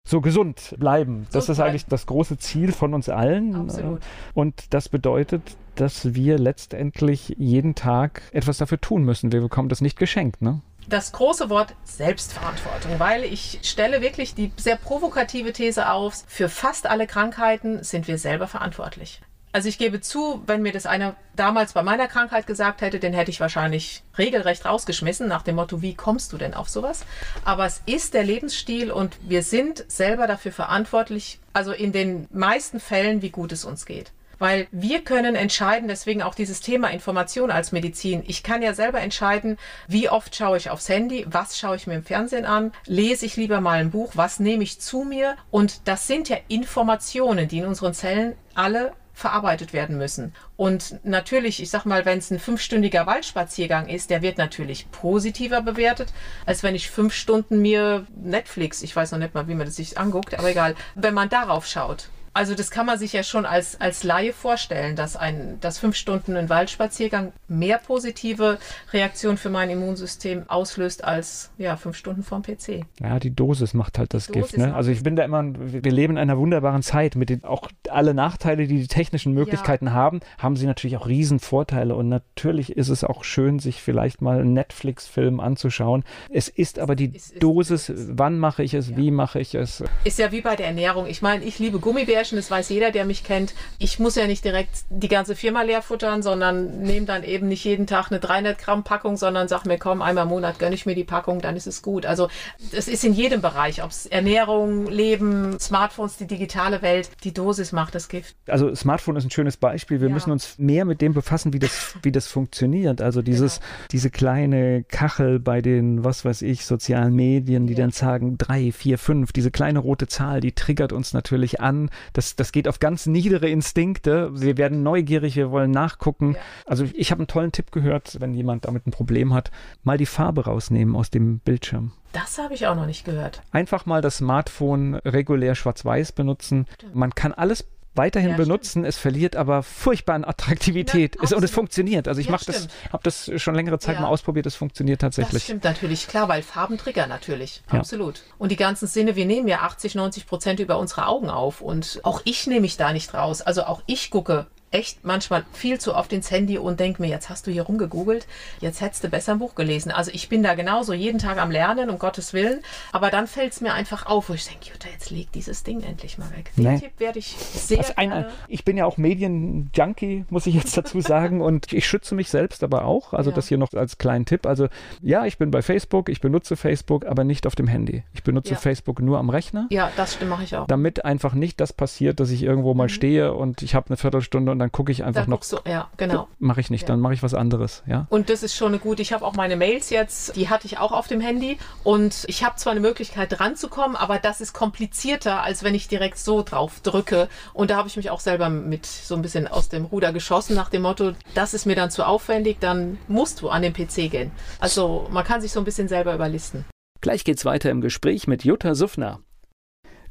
so 0.10 0.22
gesund 0.22 0.76
bleiben. 0.80 1.28
Das 1.32 1.46
so 1.46 1.52
ist 1.52 1.58
bleiben. 1.58 1.70
eigentlich 1.70 1.86
das 1.86 2.08
große 2.08 2.38
Ziel 2.40 2.72
von 2.72 2.94
uns 2.94 3.10
allen. 3.10 3.56
Absolut. 3.56 4.02
Und 4.34 4.74
das 4.74 4.90
bedeutet, 4.90 5.56
dass 5.76 6.14
wir 6.14 6.38
letztendlich 6.38 7.36
jeden 7.38 7.76
Tag 7.76 8.24
etwas 8.32 8.58
dafür 8.58 8.82
tun 8.82 9.04
müssen. 9.04 9.32
Wir 9.32 9.42
bekommen 9.42 9.70
das 9.70 9.82
nicht 9.82 9.98
geschenkt, 9.98 10.42
ne? 10.42 10.62
Das 10.90 11.12
große 11.12 11.50
Wort 11.50 11.76
Selbstverantwortung, 11.84 13.00
weil 13.00 13.24
ich 13.24 13.60
stelle 13.64 14.02
wirklich 14.02 14.36
die 14.36 14.52
sehr 14.58 14.76
provokative 14.76 15.54
These 15.54 15.90
auf, 15.90 16.24
für 16.28 16.50
fast 16.50 16.88
alle 16.88 17.08
Krankheiten 17.08 17.84
sind 17.84 18.08
wir 18.08 18.18
selber 18.18 18.48
verantwortlich. 18.48 19.22
Also 19.52 19.68
ich 19.68 19.80
gebe 19.80 20.00
zu, 20.00 20.44
wenn 20.46 20.62
mir 20.62 20.72
das 20.72 20.86
einer 20.86 21.16
damals 21.36 21.74
bei 21.74 21.82
meiner 21.82 22.08
Krankheit 22.08 22.46
gesagt 22.46 22.82
hätte, 22.82 23.00
den 23.00 23.14
hätte 23.14 23.32
ich 23.32 23.40
wahrscheinlich 23.40 24.04
regelrecht 24.16 24.64
rausgeschmissen 24.66 25.28
nach 25.28 25.42
dem 25.42 25.56
Motto, 25.56 25.82
wie 25.82 25.96
kommst 25.96 26.34
du 26.34 26.38
denn 26.38 26.54
auf 26.54 26.70
sowas? 26.70 27.04
Aber 27.46 27.66
es 27.66 27.82
ist 27.88 28.14
der 28.14 28.24
Lebensstil 28.24 28.92
und 28.92 29.18
wir 29.28 29.42
sind 29.42 29.86
selber 29.88 30.28
dafür 30.28 30.52
verantwortlich, 30.52 31.40
also 31.52 31.72
in 31.72 31.92
den 31.92 32.28
meisten 32.32 32.80
Fällen, 32.80 33.24
wie 33.24 33.32
gut 33.32 33.52
es 33.52 33.66
uns 33.66 33.88
geht 33.88 34.12
weil 34.40 34.68
wir 34.72 35.04
können 35.04 35.36
entscheiden, 35.36 35.88
deswegen 35.88 36.24
auch 36.24 36.34
dieses 36.34 36.62
Thema 36.62 36.90
Information 36.90 37.52
als 37.52 37.72
Medizin. 37.72 38.24
Ich 38.26 38.42
kann 38.42 38.62
ja 38.62 38.74
selber 38.74 39.02
entscheiden, 39.02 39.58
wie 39.88 40.10
oft 40.10 40.36
schaue 40.36 40.58
ich 40.58 40.70
aufs 40.70 40.90
Handy, 40.90 41.26
was 41.30 41.58
schaue 41.60 41.76
ich 41.76 41.86
mir 41.86 41.96
im 41.96 42.04
Fernsehen 42.04 42.46
an, 42.46 42.72
lese 42.86 43.26
ich 43.26 43.36
lieber 43.36 43.62
mal 43.62 43.80
ein 43.80 43.92
Buch, 43.92 44.14
was 44.16 44.40
nehme 44.40 44.64
ich 44.64 44.80
zu 44.80 45.04
mir 45.04 45.36
und 45.52 45.88
das 45.88 46.08
sind 46.08 46.30
ja 46.30 46.38
Informationen, 46.48 47.48
die 47.48 47.60
in 47.60 47.66
unseren 47.66 47.94
Zellen 47.94 48.36
alle 48.56 48.94
verarbeitet 49.20 49.74
werden 49.74 49.98
müssen. 49.98 50.34
Und 50.56 51.00
natürlich, 51.04 51.62
ich 51.62 51.70
sag 51.70 51.86
mal, 51.86 52.06
wenn 52.06 52.20
es 52.20 52.32
ein 52.32 52.40
fünfstündiger 52.40 53.06
Waldspaziergang 53.06 53.88
ist, 53.88 54.10
der 54.10 54.22
wird 54.22 54.38
natürlich 54.38 54.90
positiver 54.92 55.62
bewertet, 55.62 56.14
als 56.46 56.64
wenn 56.64 56.74
ich 56.74 56.90
fünf 56.90 57.14
Stunden 57.14 57.62
mir 57.62 58.08
Netflix, 58.16 58.82
ich 58.82 58.96
weiß 58.96 59.12
noch 59.12 59.20
nicht 59.20 59.34
mal, 59.34 59.48
wie 59.50 59.56
man 59.56 59.68
das 59.68 59.76
sich 59.76 59.98
anguckt, 59.98 60.40
aber 60.40 60.50
egal, 60.50 60.76
wenn 60.96 61.14
man 61.14 61.30
darauf 61.30 61.68
schaut. 61.68 62.10
Also 62.40 62.56
das 62.56 62.72
kann 62.72 62.86
man 62.86 62.98
sich 62.98 63.12
ja 63.12 63.22
schon 63.22 63.46
als, 63.46 63.82
als 63.82 64.06
Laie 64.06 64.32
vorstellen, 64.32 64.96
dass 64.96 65.18
ein, 65.18 65.58
dass 65.60 65.78
fünf 65.78 65.98
Stunden 65.98 66.38
ein 66.38 66.48
Waldspaziergang 66.48 67.34
mehr 67.50 67.80
positive 67.80 68.60
Reaktion 68.94 69.36
für 69.36 69.50
mein 69.50 69.70
Immunsystem 69.70 70.44
auslöst 70.48 71.04
als 71.04 71.52
ja, 71.58 71.76
fünf 71.76 71.98
Stunden 71.98 72.24
vorm 72.24 72.44
PC. 72.44 72.86
Ja, 73.02 73.20
die 73.20 73.36
Dosis 73.36 73.74
macht 73.74 74.00
halt 74.00 74.14
das 74.14 74.32
Gift. 74.32 74.58
Ne? 74.58 74.74
Also 74.74 74.90
ich 74.90 75.04
bin 75.04 75.18
da 75.18 75.26
immer, 75.26 75.44
wir 75.54 75.92
leben 75.92 76.14
in 76.14 76.18
einer 76.18 76.38
wunderbaren 76.38 76.82
Zeit 76.82 77.18
mit 77.18 77.30
den 77.30 77.44
auch 77.44 77.68
alle 77.90 78.14
Nachteile, 78.14 78.68
die 78.68 78.80
die 78.80 78.88
technischen 78.88 79.34
Möglichkeiten 79.34 79.88
ja. 79.88 79.92
haben, 79.92 80.22
haben 80.38 80.56
sie 80.56 80.66
natürlich 80.66 80.96
auch 80.96 81.08
Riesenvorteile 81.08 81.94
und 81.94 82.08
natürlich 82.08 82.72
ist 82.78 82.88
es 82.88 83.04
auch 83.04 83.26
schön, 83.26 83.60
sich 83.60 83.82
vielleicht 83.82 84.22
mal 84.22 84.40
einen 84.40 84.54
Netflix-Film 84.54 85.42
anzuschauen. 85.42 86.06
Es 86.30 86.48
ist 86.48 86.80
aber 86.80 86.96
die 86.96 87.12
es, 87.14 87.34
Dosis, 87.34 87.90
es, 87.90 88.08
wann 88.14 88.40
mache 88.40 88.64
ich 88.64 88.74
es, 88.74 88.92
ja. 88.92 88.96
wie 88.96 89.12
mache 89.12 89.42
ich 89.42 89.56
es. 89.56 89.84
Ist 90.06 90.20
ja 90.20 90.32
wie 90.32 90.40
bei 90.40 90.56
der 90.56 90.68
Ernährung. 90.68 91.06
Ich 91.06 91.22
meine, 91.22 91.44
ich 91.44 91.60
liebe 91.60 91.80
Gummibärchen 91.80 92.29
Flaschen, 92.30 92.38
das 92.38 92.52
weiß 92.52 92.70
jeder, 92.70 92.92
der 92.92 93.06
mich 93.06 93.24
kennt. 93.24 93.54
Ich 93.78 94.00
muss 94.00 94.16
ja 94.16 94.28
nicht 94.28 94.46
direkt 94.46 94.86
die 94.90 95.08
ganze 95.08 95.36
Firma 95.36 95.64
leer 95.64 95.82
futtern, 95.82 96.22
sondern 96.22 96.82
nehme 96.82 97.06
dann 97.06 97.24
eben 97.24 97.48
nicht 97.48 97.64
jeden 97.64 97.88
Tag 97.88 98.12
eine 98.12 98.20
300 98.20 98.58
Gramm 98.58 98.84
Packung, 98.84 99.18
sondern 99.18 99.48
sag 99.48 99.66
mir, 99.66 99.78
komm, 99.78 100.02
einmal 100.02 100.24
im 100.24 100.30
Monat 100.30 100.60
gönne 100.60 100.76
ich 100.76 100.86
mir 100.86 100.96
die 100.96 101.04
Packung, 101.04 101.42
dann 101.42 101.56
ist 101.56 101.68
es 101.68 101.82
gut. 101.82 102.06
Also 102.06 102.30
es 102.72 102.88
ist 102.88 103.04
in 103.04 103.14
jedem 103.14 103.42
Bereich, 103.42 103.84
ob 103.84 103.92
es 103.92 104.06
Ernährung, 104.06 104.88
Leben, 104.88 105.60
Smartphones, 105.60 106.18
die 106.18 106.28
digitale 106.28 106.82
Welt, 106.82 107.10
die 107.24 107.34
Dosis 107.34 107.72
macht 107.72 107.96
das 107.96 108.08
Gift. 108.08 108.36
Also 108.48 108.74
Smartphone 108.76 109.16
ist 109.16 109.26
ein 109.26 109.32
schönes 109.32 109.58
Beispiel. 109.58 110.02
Wir 110.02 110.08
ja. 110.08 110.14
müssen 110.14 110.32
uns 110.32 110.58
mehr 110.58 110.86
mit 110.86 111.02
dem 111.02 111.14
befassen, 111.14 111.54
wie 111.54 111.60
das, 111.60 111.96
wie 112.04 112.12
das 112.12 112.28
funktioniert. 112.28 113.02
Also 113.02 113.22
dieses, 113.22 113.60
genau. 113.60 113.72
diese 113.92 114.10
kleine 114.10 114.84
Kachel 114.84 115.40
bei 115.40 115.62
den, 115.62 116.04
was 116.04 116.26
weiß 116.26 116.42
ich, 116.44 116.66
sozialen 116.66 117.16
Medien, 117.16 117.68
die 117.68 117.74
ja. 117.74 117.80
dann 117.80 117.92
sagen, 117.92 118.38
drei, 118.38 118.72
vier, 118.72 118.98
fünf, 118.98 119.32
diese 119.32 119.52
kleine 119.52 119.80
rote 119.80 120.08
Zahl, 120.08 120.42
die 120.42 120.52
triggert 120.52 120.94
uns 120.94 121.14
natürlich 121.14 121.62
an, 121.62 121.90
Das, 122.14 122.36
das 122.36 122.52
geht 122.52 122.68
auf 122.68 122.80
ganz 122.80 123.06
niedere 123.06 123.50
Instinkte. 123.50 124.30
Wir 124.34 124.58
werden 124.58 124.84
neugierig, 124.84 125.36
wir 125.36 125.52
wollen 125.52 125.72
nachgucken. 125.72 126.34
Ja. 126.36 126.42
Also 126.66 126.86
ich 126.94 127.12
habe 127.12 127.20
einen 127.20 127.28
tollen 127.28 127.52
Tipp 127.52 127.72
gehört, 127.72 128.18
wenn 128.20 128.34
jemand 128.34 128.66
damit 128.66 128.88
ein 128.88 128.92
Problem 128.92 129.34
hat, 129.34 129.52
mal 129.84 129.98
die 129.98 130.06
Farbe 130.06 130.46
rausnehmen 130.46 130.96
aus 130.96 131.10
dem 131.10 131.40
Bildschirm. 131.40 131.92
Das 132.12 132.40
habe 132.40 132.54
ich 132.54 132.66
auch 132.66 132.76
noch 132.76 132.88
nicht 132.88 133.06
gehört. 133.06 133.42
Einfach 133.52 133.86
mal 133.86 134.02
das 134.02 134.18
Smartphone 134.18 134.96
regulär 134.96 135.56
schwarz-weiß 135.56 136.14
benutzen. 136.14 136.66
Man 136.94 137.14
kann 137.14 137.34
alles 137.34 137.68
weiterhin 137.96 138.32
ja, 138.32 138.38
benutzen. 138.38 138.70
Stimmt. 138.70 138.88
Es 138.88 138.98
verliert 138.98 139.36
aber 139.36 139.64
furchtbar 139.64 140.16
an 140.16 140.26
Attraktivität. 140.26 141.16
Ja, 141.16 141.24
es, 141.24 141.34
und 141.34 141.44
es 141.44 141.52
funktioniert. 141.52 142.08
Also 142.08 142.22
ich 142.22 142.28
ja, 142.28 142.32
mache 142.32 142.46
das, 142.46 142.68
habe 142.92 143.04
das 143.04 143.32
schon 143.38 143.56
längere 143.56 143.80
Zeit 143.80 144.00
mal 144.00 144.08
ausprobiert. 144.08 144.46
Es 144.46 144.56
funktioniert 144.56 145.02
tatsächlich. 145.02 145.34
Das 145.34 145.44
stimmt 145.44 145.64
natürlich, 145.64 146.08
klar, 146.08 146.28
weil 146.30 146.42
Farben 146.42 146.78
triggern 146.78 147.10
natürlich. 147.10 147.64
Absolut. 147.68 148.24
Und 148.38 148.52
die 148.52 148.56
ganzen 148.56 148.88
Sinne, 148.88 149.16
wir 149.16 149.26
nehmen 149.26 149.48
ja 149.48 149.60
80, 149.60 149.96
90 149.96 150.28
Prozent 150.28 150.60
über 150.60 150.78
unsere 150.78 151.08
Augen 151.08 151.30
auf. 151.30 151.62
Und 151.62 152.00
auch 152.04 152.22
ich 152.24 152.48
nehme 152.48 152.62
mich 152.62 152.78
da 152.78 152.94
nicht 152.94 153.14
raus. 153.14 153.42
Also 153.42 153.64
auch 153.64 153.82
ich 153.86 154.12
gucke 154.12 154.48
echt 154.72 155.04
manchmal 155.04 155.44
viel 155.54 155.80
zu 155.80 155.96
oft 155.96 156.14
ins 156.14 156.30
Handy 156.32 156.58
und 156.58 156.80
denke 156.80 157.02
mir, 157.02 157.08
jetzt 157.08 157.30
hast 157.30 157.48
du 157.48 157.52
hier 157.52 157.64
rumgegoogelt, 157.64 158.28
jetzt 158.62 158.82
hättest 158.82 159.04
du 159.04 159.10
besser 159.10 159.34
ein 159.34 159.40
Buch 159.40 159.56
gelesen. 159.56 159.92
Also 159.92 160.12
ich 160.14 160.30
bin 160.30 160.44
da 160.44 160.54
genauso 160.54 160.94
jeden 160.94 161.20
Tag 161.20 161.38
am 161.38 161.52
Lernen, 161.52 161.90
um 161.90 161.98
Gottes 161.98 162.34
Willen. 162.34 162.62
Aber 162.92 163.10
dann 163.10 163.28
fällt 163.28 163.54
es 163.54 163.62
mir 163.62 163.74
einfach 163.74 164.06
auf, 164.06 164.30
wo 164.30 164.34
ich 164.34 164.46
denke, 164.46 164.70
Jutta, 164.72 164.90
jetzt 164.90 165.10
leg 165.10 165.32
dieses 165.32 165.64
Ding 165.64 165.82
endlich 165.82 166.18
mal 166.18 166.30
weg. 166.36 166.52
Den 166.56 166.66
nee. 166.66 166.80
Tipp 166.80 166.92
werde 167.00 167.20
ich 167.20 167.36
sehr 167.36 167.80
also 167.80 167.94
eine, 167.96 168.30
Ich 168.48 168.64
bin 168.64 168.78
ja 168.78 168.86
auch 168.86 168.98
Medien-Junkie, 168.98 170.26
muss 170.30 170.46
ich 170.46 170.56
jetzt 170.56 170.78
dazu 170.78 171.02
sagen. 171.02 171.42
und 171.50 171.74
ich 171.74 171.88
schütze 171.88 172.14
mich 172.16 172.30
selbst 172.30 172.64
aber 172.64 172.86
auch. 172.86 173.14
Also 173.14 173.32
ja. 173.32 173.36
das 173.36 173.48
hier 173.48 173.58
noch 173.58 173.74
als 173.74 173.98
kleinen 173.98 174.26
Tipp. 174.26 174.46
Also 174.46 174.68
ja, 175.02 175.26
ich 175.26 175.38
bin 175.38 175.52
bei 175.52 175.62
Facebook, 175.62 176.10
ich 176.10 176.22
benutze 176.22 176.56
Facebook, 176.56 177.06
aber 177.06 177.24
nicht 177.24 177.48
auf 177.48 177.56
dem 177.56 177.68
Handy. 177.68 178.04
Ich 178.14 178.24
benutze 178.24 178.52
ja. 178.52 178.58
Facebook 178.58 179.02
nur 179.02 179.18
am 179.18 179.30
Rechner. 179.30 179.68
Ja, 179.72 179.92
das 179.98 180.14
stimmt, 180.14 180.30
mache 180.30 180.44
ich 180.44 180.56
auch. 180.56 180.68
Damit 180.68 181.06
einfach 181.06 181.34
nicht 181.34 181.60
das 181.60 181.74
passiert, 181.74 182.20
dass 182.20 182.30
ich 182.30 182.44
irgendwo 182.44 182.74
mal 182.74 182.84
mhm. 182.84 182.90
stehe 182.90 183.34
und 183.34 183.64
ich 183.64 183.74
habe 183.74 183.88
eine 183.88 183.98
Viertelstunde 183.98 184.52
und 184.52 184.59
und 184.60 184.64
dann 184.64 184.72
gucke 184.74 184.92
ich 184.92 185.06
einfach 185.06 185.26
noch. 185.26 185.40
Du, 185.40 185.58
ja, 185.66 185.90
genau. 185.96 186.28
Mache 186.38 186.60
ich 186.60 186.70
nicht, 186.70 186.82
ja. 186.82 186.88
dann 186.90 187.00
mache 187.00 187.14
ich 187.14 187.24
was 187.24 187.34
anderes, 187.34 187.82
ja. 187.88 188.08
Und 188.10 188.30
das 188.30 188.44
ist 188.44 188.56
schon 188.56 188.70
eine 188.70 188.80
gute. 188.80 189.02
Ich 189.02 189.14
habe 189.14 189.26
auch 189.26 189.34
meine 189.34 189.56
Mails 189.56 189.90
jetzt, 189.90 190.36
die 190.36 190.50
hatte 190.50 190.68
ich 190.68 190.80
auch 190.80 190.92
auf 190.92 191.08
dem 191.08 191.22
Handy 191.22 191.58
und 191.86 192.26
ich 192.28 192.44
habe 192.44 192.58
zwar 192.58 192.72
eine 192.72 192.82
Möglichkeit 192.82 193.40
dran 193.40 193.56
zu 193.56 193.70
kommen, 193.70 193.96
aber 193.96 194.20
das 194.20 194.42
ist 194.42 194.52
komplizierter, 194.52 195.44
als 195.44 195.64
wenn 195.64 195.76
ich 195.76 195.88
direkt 195.88 196.18
so 196.18 196.44
drauf 196.44 196.82
drücke. 196.82 197.30
Und 197.54 197.72
da 197.72 197.78
habe 197.78 197.88
ich 197.88 197.96
mich 197.96 198.10
auch 198.10 198.20
selber 198.20 198.50
mit 198.50 198.86
so 198.86 199.16
ein 199.16 199.22
bisschen 199.22 199.48
aus 199.48 199.70
dem 199.70 199.86
Ruder 199.86 200.12
geschossen 200.12 200.56
nach 200.56 200.70
dem 200.70 200.82
Motto, 200.82 201.14
das 201.36 201.54
ist 201.54 201.66
mir 201.66 201.76
dann 201.76 201.90
zu 201.90 202.06
aufwendig, 202.06 202.58
dann 202.60 202.98
musst 203.08 203.42
du 203.42 203.48
an 203.48 203.62
den 203.62 203.72
PC 203.72 204.12
gehen. 204.12 204.32
Also 204.60 205.08
man 205.10 205.24
kann 205.24 205.40
sich 205.40 205.54
so 205.54 205.62
ein 205.62 205.66
bisschen 205.66 205.88
selber 205.88 206.14
überlisten. 206.14 206.66
Gleich 207.00 207.24
geht's 207.24 207.46
weiter 207.46 207.70
im 207.70 207.80
Gespräch 207.80 208.28
mit 208.28 208.44
Jutta 208.44 208.76
Suffner. 208.76 209.22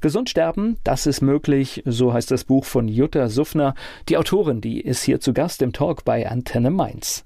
Gesund 0.00 0.30
sterben, 0.30 0.76
das 0.84 1.06
ist 1.06 1.22
möglich, 1.22 1.82
so 1.84 2.12
heißt 2.12 2.30
das 2.30 2.44
Buch 2.44 2.64
von 2.64 2.86
Jutta 2.86 3.28
Suffner. 3.28 3.74
Die 4.08 4.16
Autorin, 4.16 4.60
die 4.60 4.80
ist 4.80 5.02
hier 5.02 5.20
zu 5.20 5.32
Gast 5.32 5.60
im 5.60 5.72
Talk 5.72 6.04
bei 6.04 6.28
Antenne 6.28 6.70
Mainz. 6.70 7.24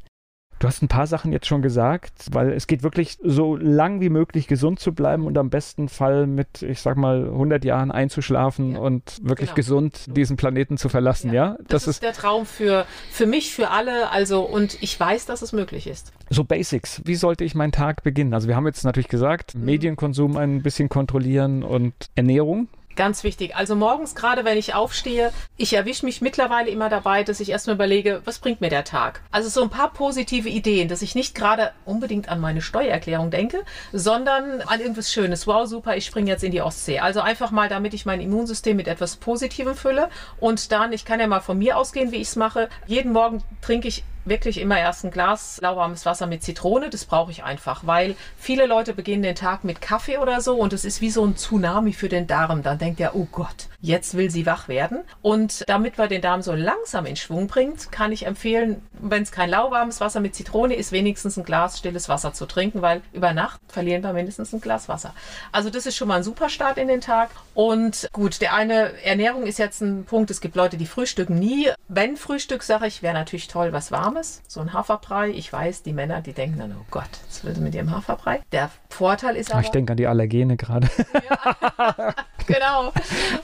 Du 0.62 0.68
hast 0.68 0.81
ein 0.81 0.87
paar 0.87 1.09
Sachen 1.09 1.33
jetzt 1.33 1.48
schon 1.48 1.61
gesagt, 1.61 2.29
weil 2.31 2.53
es 2.53 2.68
geht 2.68 2.85
wirklich 2.85 3.18
so 3.20 3.57
lang 3.57 4.01
wie 4.01 4.11
möglich 4.11 4.46
gesund 4.46 4.79
zu 4.79 4.94
bleiben 4.94 5.27
und 5.27 5.37
am 5.37 5.51
besten 5.51 5.88
Fall 5.88 6.29
mit, 6.29 6.62
ich 6.62 6.81
sag 6.81 6.96
mal, 6.96 7.25
100 7.25 7.64
Jahren 7.64 7.90
einzuschlafen 7.90 8.75
ja. 8.75 8.79
und 8.79 9.18
wirklich 9.25 9.48
genau. 9.48 9.57
gesund 9.57 10.16
diesen 10.16 10.37
Planeten 10.37 10.77
zu 10.77 10.88
verlassen, 10.88 11.33
ja? 11.33 11.46
ja? 11.46 11.57
Das, 11.62 11.66
das 11.66 11.83
ist, 11.83 11.88
ist 11.88 12.03
der 12.05 12.12
Traum 12.12 12.46
für, 12.46 12.87
für 13.11 13.27
mich, 13.27 13.53
für 13.53 13.70
alle, 13.70 14.11
also 14.11 14.42
und 14.42 14.81
ich 14.81 15.01
weiß, 15.01 15.27
dass 15.27 15.42
es 15.42 15.53
möglich 15.53 15.88
ist. 15.88 16.12
So 16.31 16.44
Basics, 16.44 17.03
wie 17.05 17.16
sollte 17.16 17.42
ich 17.42 17.57
meinen 17.57 17.72
Tag 17.72 18.05
beginnen? 18.05 18.33
Also 18.33 18.46
wir 18.46 18.55
haben 18.55 18.66
jetzt 18.66 18.85
natürlich 18.85 19.09
gesagt, 19.09 19.57
mhm. 19.57 19.64
Medienkonsum 19.64 20.37
ein 20.37 20.62
bisschen 20.62 20.88
kontrollieren 20.88 21.64
und 21.64 21.92
Ernährung, 22.14 22.68
Ganz 22.95 23.25
wichtig. 23.25 23.57
Also 23.57 23.75
morgens 23.75 24.15
gerade, 24.15 24.45
wenn 24.45 24.59
ich 24.59 24.75
aufstehe, 24.75 25.33
ich 25.57 25.73
erwische 25.73 26.05
mich 26.05 26.21
mittlerweile 26.21 26.69
immer 26.69 26.91
dabei, 26.91 27.25
dass 27.25 27.41
ich 27.41 27.51
erstmal 27.51 27.77
überlege, 27.77 28.21
was 28.27 28.39
bringt 28.39 28.61
mir 28.61 28.69
der 28.69 28.85
Tag? 28.85 29.23
Also 29.31 29.49
so 29.49 29.63
ein 29.63 29.71
paar 29.71 29.93
positive 29.93 30.49
Ideen, 30.49 30.89
dass 30.89 31.01
ich 31.01 31.15
nicht 31.15 31.35
gerade 31.35 31.73
unbedingt 31.87 32.29
an 32.29 32.41
meine 32.41 32.61
Steuererklärung 32.61 33.31
denke, 33.31 33.65
sondern 33.93 34.61
an 34.63 34.81
irgendwas 34.81 35.11
Schönes. 35.11 35.47
Wow, 35.47 35.67
super, 35.67 35.97
ich 35.97 36.05
springe 36.05 36.31
jetzt 36.31 36.45
in 36.45 36.53
die 36.53 36.61
Ostsee. 36.61 36.99
Also 36.99 37.21
einfach 37.21 37.51
mal, 37.51 37.69
damit 37.69 37.95
ich 37.95 38.05
mein 38.05 38.21
Immunsystem 38.21 38.77
mit 38.77 38.89
etwas 38.89 39.17
Positivem 39.17 39.75
fülle. 39.75 40.11
Und 40.39 40.71
dann, 40.71 40.93
ich 40.93 41.05
kann 41.05 41.21
ja 41.21 41.27
mal 41.27 41.41
von 41.41 41.59
mir 41.59 41.79
ausgehen, 41.79 42.13
wie 42.13 42.17
ich 42.17 42.29
es 42.29 42.37
mache. 42.37 42.69
Jeden 42.87 43.13
Morgen 43.13 43.43
trinke 43.63 43.89
ich 43.89 44.05
wirklich 44.25 44.59
immer 44.59 44.79
erst 44.79 45.05
ein 45.05 45.11
Glas 45.11 45.59
lauwarmes 45.61 46.07
Wasser 46.07 46.27
mit 46.27 46.43
Zitrone. 46.43 46.91
Das 46.91 47.05
brauche 47.05 47.31
ich 47.31 47.45
einfach, 47.45 47.87
weil 47.87 48.17
viele 48.37 48.67
Leute 48.67 48.95
beginnen 48.95 49.23
den 49.23 49.35
Tag 49.35 49.65
mit 49.65 49.81
Kaffee 49.81 50.19
oder 50.19 50.41
so 50.41 50.57
und 50.57 50.73
es 50.73 50.85
ist 50.85 51.01
wie 51.01 51.11
so 51.11 51.25
ein 51.25 51.37
Tsunami 51.37 51.93
für 51.93 52.09
den 52.09 52.27
Darm. 52.27 52.63
Dann 52.63 52.79
denkt 52.79 53.01
er, 53.01 53.17
oh 53.17 53.27
Gott, 53.31 53.69
jetzt 53.81 54.17
will 54.17 54.31
sie 54.31 54.47
wach 54.47 54.69
werden. 54.69 55.01
Und 55.23 55.65
damit 55.69 55.99
man 55.99 56.09
den 56.09 56.23
Darm 56.23 56.43
so 56.43 56.53
langsam 56.53 57.07
in 57.07 57.17
Schwung 57.17 57.49
bringt, 57.49 57.91
kann 57.91 58.13
ich 58.13 58.27
empfehlen, 58.27 58.83
wenn 58.93 59.23
es 59.23 59.33
kein 59.33 59.51
lauwarmes 59.51 60.01
Wasser 60.01 60.21
mit 60.21 60.35
Zitrone 60.35 60.75
ist, 60.75 60.93
wenigstens 60.93 61.37
ein 61.37 61.45
Glas 61.45 61.79
stilles 61.79 62.09
Wasser 62.09 62.33
zu 62.33 62.47
trinken, 62.47 62.83
weil 62.83 63.03
über 63.13 63.33
Nacht 63.33 63.61
verlieren 63.69 64.03
wir 64.03 64.13
mindestens 64.13 64.53
ein 64.53 64.61
Glas 64.61 64.89
Wasser. 64.89 65.15
Also 65.51 65.69
das 65.71 65.87
ist 65.87 65.97
schon 65.97 66.09
mal 66.09 66.17
ein 66.17 66.23
super 66.23 66.49
Start 66.49 66.79
in 66.79 66.89
den 66.89 67.01
Tag. 67.01 67.31
Und 67.55 68.09
gut, 68.13 68.41
der 68.41 68.55
eine 68.55 69.03
Ernährung 69.03 69.47
ist 69.47 69.59
jetzt 69.59 69.81
ein 69.81 70.05
Punkt. 70.05 70.31
Es 70.31 70.41
gibt 70.41 70.55
Leute, 70.55 70.77
die 70.77 70.87
frühstücken 70.87 71.39
nie. 71.39 71.71
Wenn 71.89 72.17
Frühstück, 72.17 72.63
sage 72.63 72.87
ich, 72.87 73.03
wäre 73.03 73.15
natürlich 73.15 73.49
toll, 73.49 73.73
was 73.73 73.91
warm 73.91 74.12
Warmes, 74.12 74.42
so 74.46 74.61
ein 74.61 74.75
Haferbrei. 74.75 75.31
Ich 75.31 75.51
weiß, 75.51 75.83
die 75.83 75.94
Männer, 75.94 76.20
die 76.20 76.35
denken 76.35 76.59
dann, 76.59 76.77
oh 76.79 76.85
Gott, 76.90 77.09
was 77.29 77.44
will 77.44 77.55
sie 77.55 77.62
mit 77.62 77.75
ihrem 77.75 77.90
Haferbrei? 77.90 78.40
Der 78.53 78.70
Vorteil 78.90 79.37
ist 79.37 79.51
aber... 79.51 79.62
Ich 79.62 79.70
denke 79.70 79.92
an 79.92 79.96
die 79.96 80.07
Allergene 80.07 80.57
gerade. 80.57 80.88
Ja, 81.22 82.14
genau. 82.46 82.92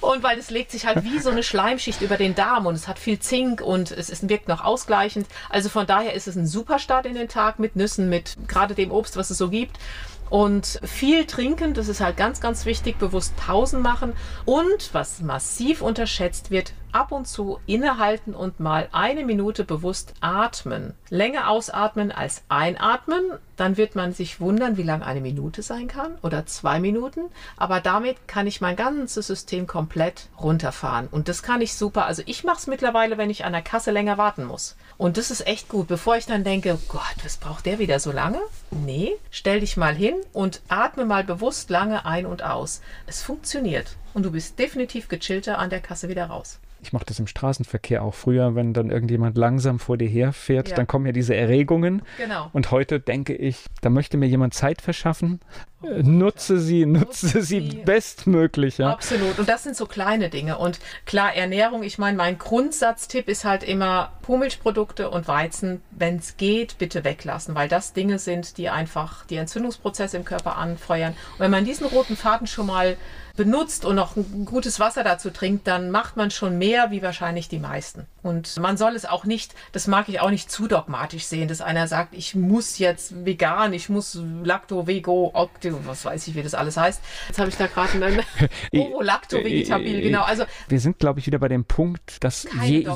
Und 0.00 0.22
weil 0.22 0.38
es 0.38 0.50
legt 0.50 0.70
sich 0.70 0.86
halt 0.86 1.04
wie 1.04 1.18
so 1.20 1.30
eine 1.30 1.42
Schleimschicht 1.42 2.02
über 2.02 2.16
den 2.16 2.34
Darm 2.34 2.66
und 2.66 2.74
es 2.74 2.88
hat 2.88 2.98
viel 2.98 3.18
Zink 3.18 3.60
und 3.60 3.90
es 3.90 4.10
ist, 4.10 4.28
wirkt 4.28 4.48
noch 4.48 4.64
ausgleichend. 4.64 5.26
Also 5.48 5.68
von 5.68 5.86
daher 5.86 6.14
ist 6.14 6.28
es 6.28 6.36
ein 6.36 6.46
super 6.46 6.78
Start 6.78 7.06
in 7.06 7.14
den 7.14 7.28
Tag 7.28 7.58
mit 7.58 7.76
Nüssen, 7.76 8.08
mit 8.08 8.36
gerade 8.46 8.74
dem 8.74 8.90
Obst, 8.90 9.16
was 9.16 9.30
es 9.30 9.38
so 9.38 9.48
gibt. 9.48 9.78
Und 10.30 10.80
viel 10.82 11.24
trinken, 11.24 11.74
das 11.74 11.88
ist 11.88 12.00
halt 12.00 12.16
ganz, 12.16 12.40
ganz 12.40 12.66
wichtig, 12.66 12.98
bewusst 12.98 13.36
Pausen 13.36 13.80
machen. 13.80 14.12
Und 14.44 14.90
was 14.92 15.20
massiv 15.20 15.82
unterschätzt 15.82 16.50
wird, 16.50 16.72
ab 16.92 17.12
und 17.12 17.26
zu 17.26 17.60
innehalten 17.66 18.34
und 18.34 18.60
mal 18.60 18.88
eine 18.92 19.24
Minute 19.24 19.64
bewusst 19.64 20.14
atmen. 20.20 20.94
Länger 21.10 21.48
ausatmen 21.48 22.12
als 22.12 22.42
einatmen, 22.48 23.22
dann 23.56 23.76
wird 23.76 23.96
man 23.96 24.12
sich 24.12 24.40
wundern, 24.40 24.76
wie 24.76 24.84
lang 24.84 25.02
eine 25.02 25.20
Minute 25.20 25.62
sein 25.62 25.88
kann 25.88 26.16
oder 26.22 26.46
zwei 26.46 26.78
Minuten. 26.78 27.22
Aber 27.56 27.80
damit 27.80 28.28
kann 28.28 28.46
ich 28.46 28.60
mein 28.60 28.76
ganzes 28.76 29.26
System 29.26 29.66
komplett 29.66 30.28
runterfahren. 30.40 31.08
Und 31.08 31.28
das 31.28 31.42
kann 31.42 31.60
ich 31.60 31.74
super. 31.74 32.06
Also 32.06 32.22
ich 32.26 32.44
mache 32.44 32.58
es 32.58 32.66
mittlerweile, 32.68 33.18
wenn 33.18 33.30
ich 33.30 33.44
an 33.44 33.52
der 33.52 33.62
Kasse 33.62 33.90
länger 33.90 34.16
warten 34.16 34.44
muss. 34.44 34.76
Und 34.96 35.16
das 35.16 35.30
ist 35.30 35.46
echt 35.46 35.68
gut. 35.68 35.88
Bevor 35.88 36.16
ich 36.16 36.26
dann 36.26 36.44
denke, 36.44 36.78
Gott, 36.88 37.02
was 37.24 37.36
braucht 37.36 37.66
der 37.66 37.78
wieder 37.78 37.98
so 37.98 38.12
lange? 38.12 38.40
Nee, 38.70 39.16
stell 39.30 39.60
dich 39.60 39.76
mal 39.76 39.94
hin 39.94 40.14
und 40.32 40.60
atme 40.68 41.04
mal 41.04 41.24
bewusst 41.24 41.68
lange 41.70 42.06
ein 42.06 42.26
und 42.26 42.42
aus. 42.42 42.80
Es 43.06 43.22
funktioniert. 43.22 43.96
Und 44.14 44.24
du 44.24 44.30
bist 44.30 44.58
definitiv 44.58 45.08
gechillter 45.08 45.58
an 45.58 45.70
der 45.70 45.80
Kasse 45.80 46.08
wieder 46.08 46.26
raus. 46.26 46.58
Ich 46.80 46.92
mache 46.92 47.04
das 47.06 47.18
im 47.18 47.26
Straßenverkehr 47.26 48.02
auch 48.02 48.14
früher, 48.14 48.54
wenn 48.54 48.72
dann 48.72 48.90
irgendjemand 48.90 49.36
langsam 49.36 49.78
vor 49.78 49.96
dir 49.96 50.08
herfährt, 50.08 50.68
ja. 50.68 50.76
dann 50.76 50.86
kommen 50.86 51.06
ja 51.06 51.12
diese 51.12 51.34
Erregungen. 51.34 52.02
Genau. 52.18 52.50
Und 52.52 52.70
heute 52.70 53.00
denke 53.00 53.34
ich, 53.34 53.66
da 53.80 53.90
möchte 53.90 54.16
mir 54.16 54.26
jemand 54.26 54.54
Zeit 54.54 54.80
verschaffen. 54.80 55.40
Nutze 55.80 56.58
sie, 56.58 56.86
nutze, 56.86 57.26
nutze 57.26 57.42
sie 57.42 57.60
bestmöglich. 57.60 58.78
Ja. 58.78 58.90
Absolut. 58.90 59.38
Und 59.38 59.48
das 59.48 59.62
sind 59.62 59.76
so 59.76 59.86
kleine 59.86 60.28
Dinge. 60.28 60.58
Und 60.58 60.80
klar, 61.06 61.34
Ernährung, 61.34 61.84
ich 61.84 61.98
meine, 61.98 62.16
mein 62.16 62.36
Grundsatztipp 62.36 63.28
ist 63.28 63.44
halt 63.44 63.62
immer 63.62 64.10
Kuhmilchprodukte 64.26 65.08
und 65.08 65.28
Weizen, 65.28 65.80
wenn 65.90 66.16
es 66.16 66.36
geht, 66.36 66.78
bitte 66.78 67.04
weglassen, 67.04 67.54
weil 67.54 67.68
das 67.68 67.92
Dinge 67.92 68.18
sind, 68.18 68.58
die 68.58 68.68
einfach 68.70 69.24
die 69.26 69.36
Entzündungsprozesse 69.36 70.16
im 70.16 70.24
Körper 70.24 70.56
anfeuern. 70.56 71.12
Und 71.34 71.38
wenn 71.38 71.50
man 71.52 71.64
diesen 71.64 71.86
roten 71.86 72.16
Faden 72.16 72.48
schon 72.48 72.66
mal 72.66 72.96
benutzt 73.36 73.84
und 73.84 73.94
noch 73.94 74.16
ein 74.16 74.44
gutes 74.44 74.80
Wasser 74.80 75.04
dazu 75.04 75.30
trinkt, 75.30 75.68
dann 75.68 75.92
macht 75.92 76.16
man 76.16 76.32
schon 76.32 76.58
mehr 76.58 76.90
wie 76.90 77.02
wahrscheinlich 77.02 77.48
die 77.48 77.60
meisten. 77.60 78.06
Und 78.28 78.58
man 78.60 78.76
soll 78.76 78.94
es 78.94 79.06
auch 79.06 79.24
nicht, 79.24 79.54
das 79.72 79.86
mag 79.86 80.08
ich 80.08 80.20
auch 80.20 80.30
nicht 80.30 80.50
zu 80.50 80.68
dogmatisch 80.68 81.24
sehen, 81.24 81.48
dass 81.48 81.60
einer 81.60 81.88
sagt, 81.88 82.14
ich 82.14 82.34
muss 82.34 82.78
jetzt 82.78 83.24
vegan, 83.24 83.72
ich 83.72 83.88
muss 83.88 84.20
Lacto, 84.44 84.86
Vego, 84.86 85.30
Octo, 85.34 85.80
was 85.86 86.04
weiß 86.04 86.28
ich, 86.28 86.34
wie 86.34 86.42
das 86.42 86.54
alles 86.54 86.76
heißt. 86.76 87.00
Jetzt 87.28 87.38
habe 87.38 87.48
ich 87.48 87.56
da 87.56 87.66
gerade 87.66 87.92
einen 87.92 88.20
oh, 88.72 89.00
Lacto, 89.00 89.38
Vegetabil, 89.38 90.02
genau. 90.02 90.22
Also 90.22 90.44
wir 90.68 90.80
sind, 90.80 90.98
glaube 90.98 91.20
ich, 91.20 91.26
wieder 91.26 91.38
bei 91.38 91.48
dem 91.48 91.64
Punkt, 91.64 92.22
dass 92.22 92.46
je, 92.64 92.86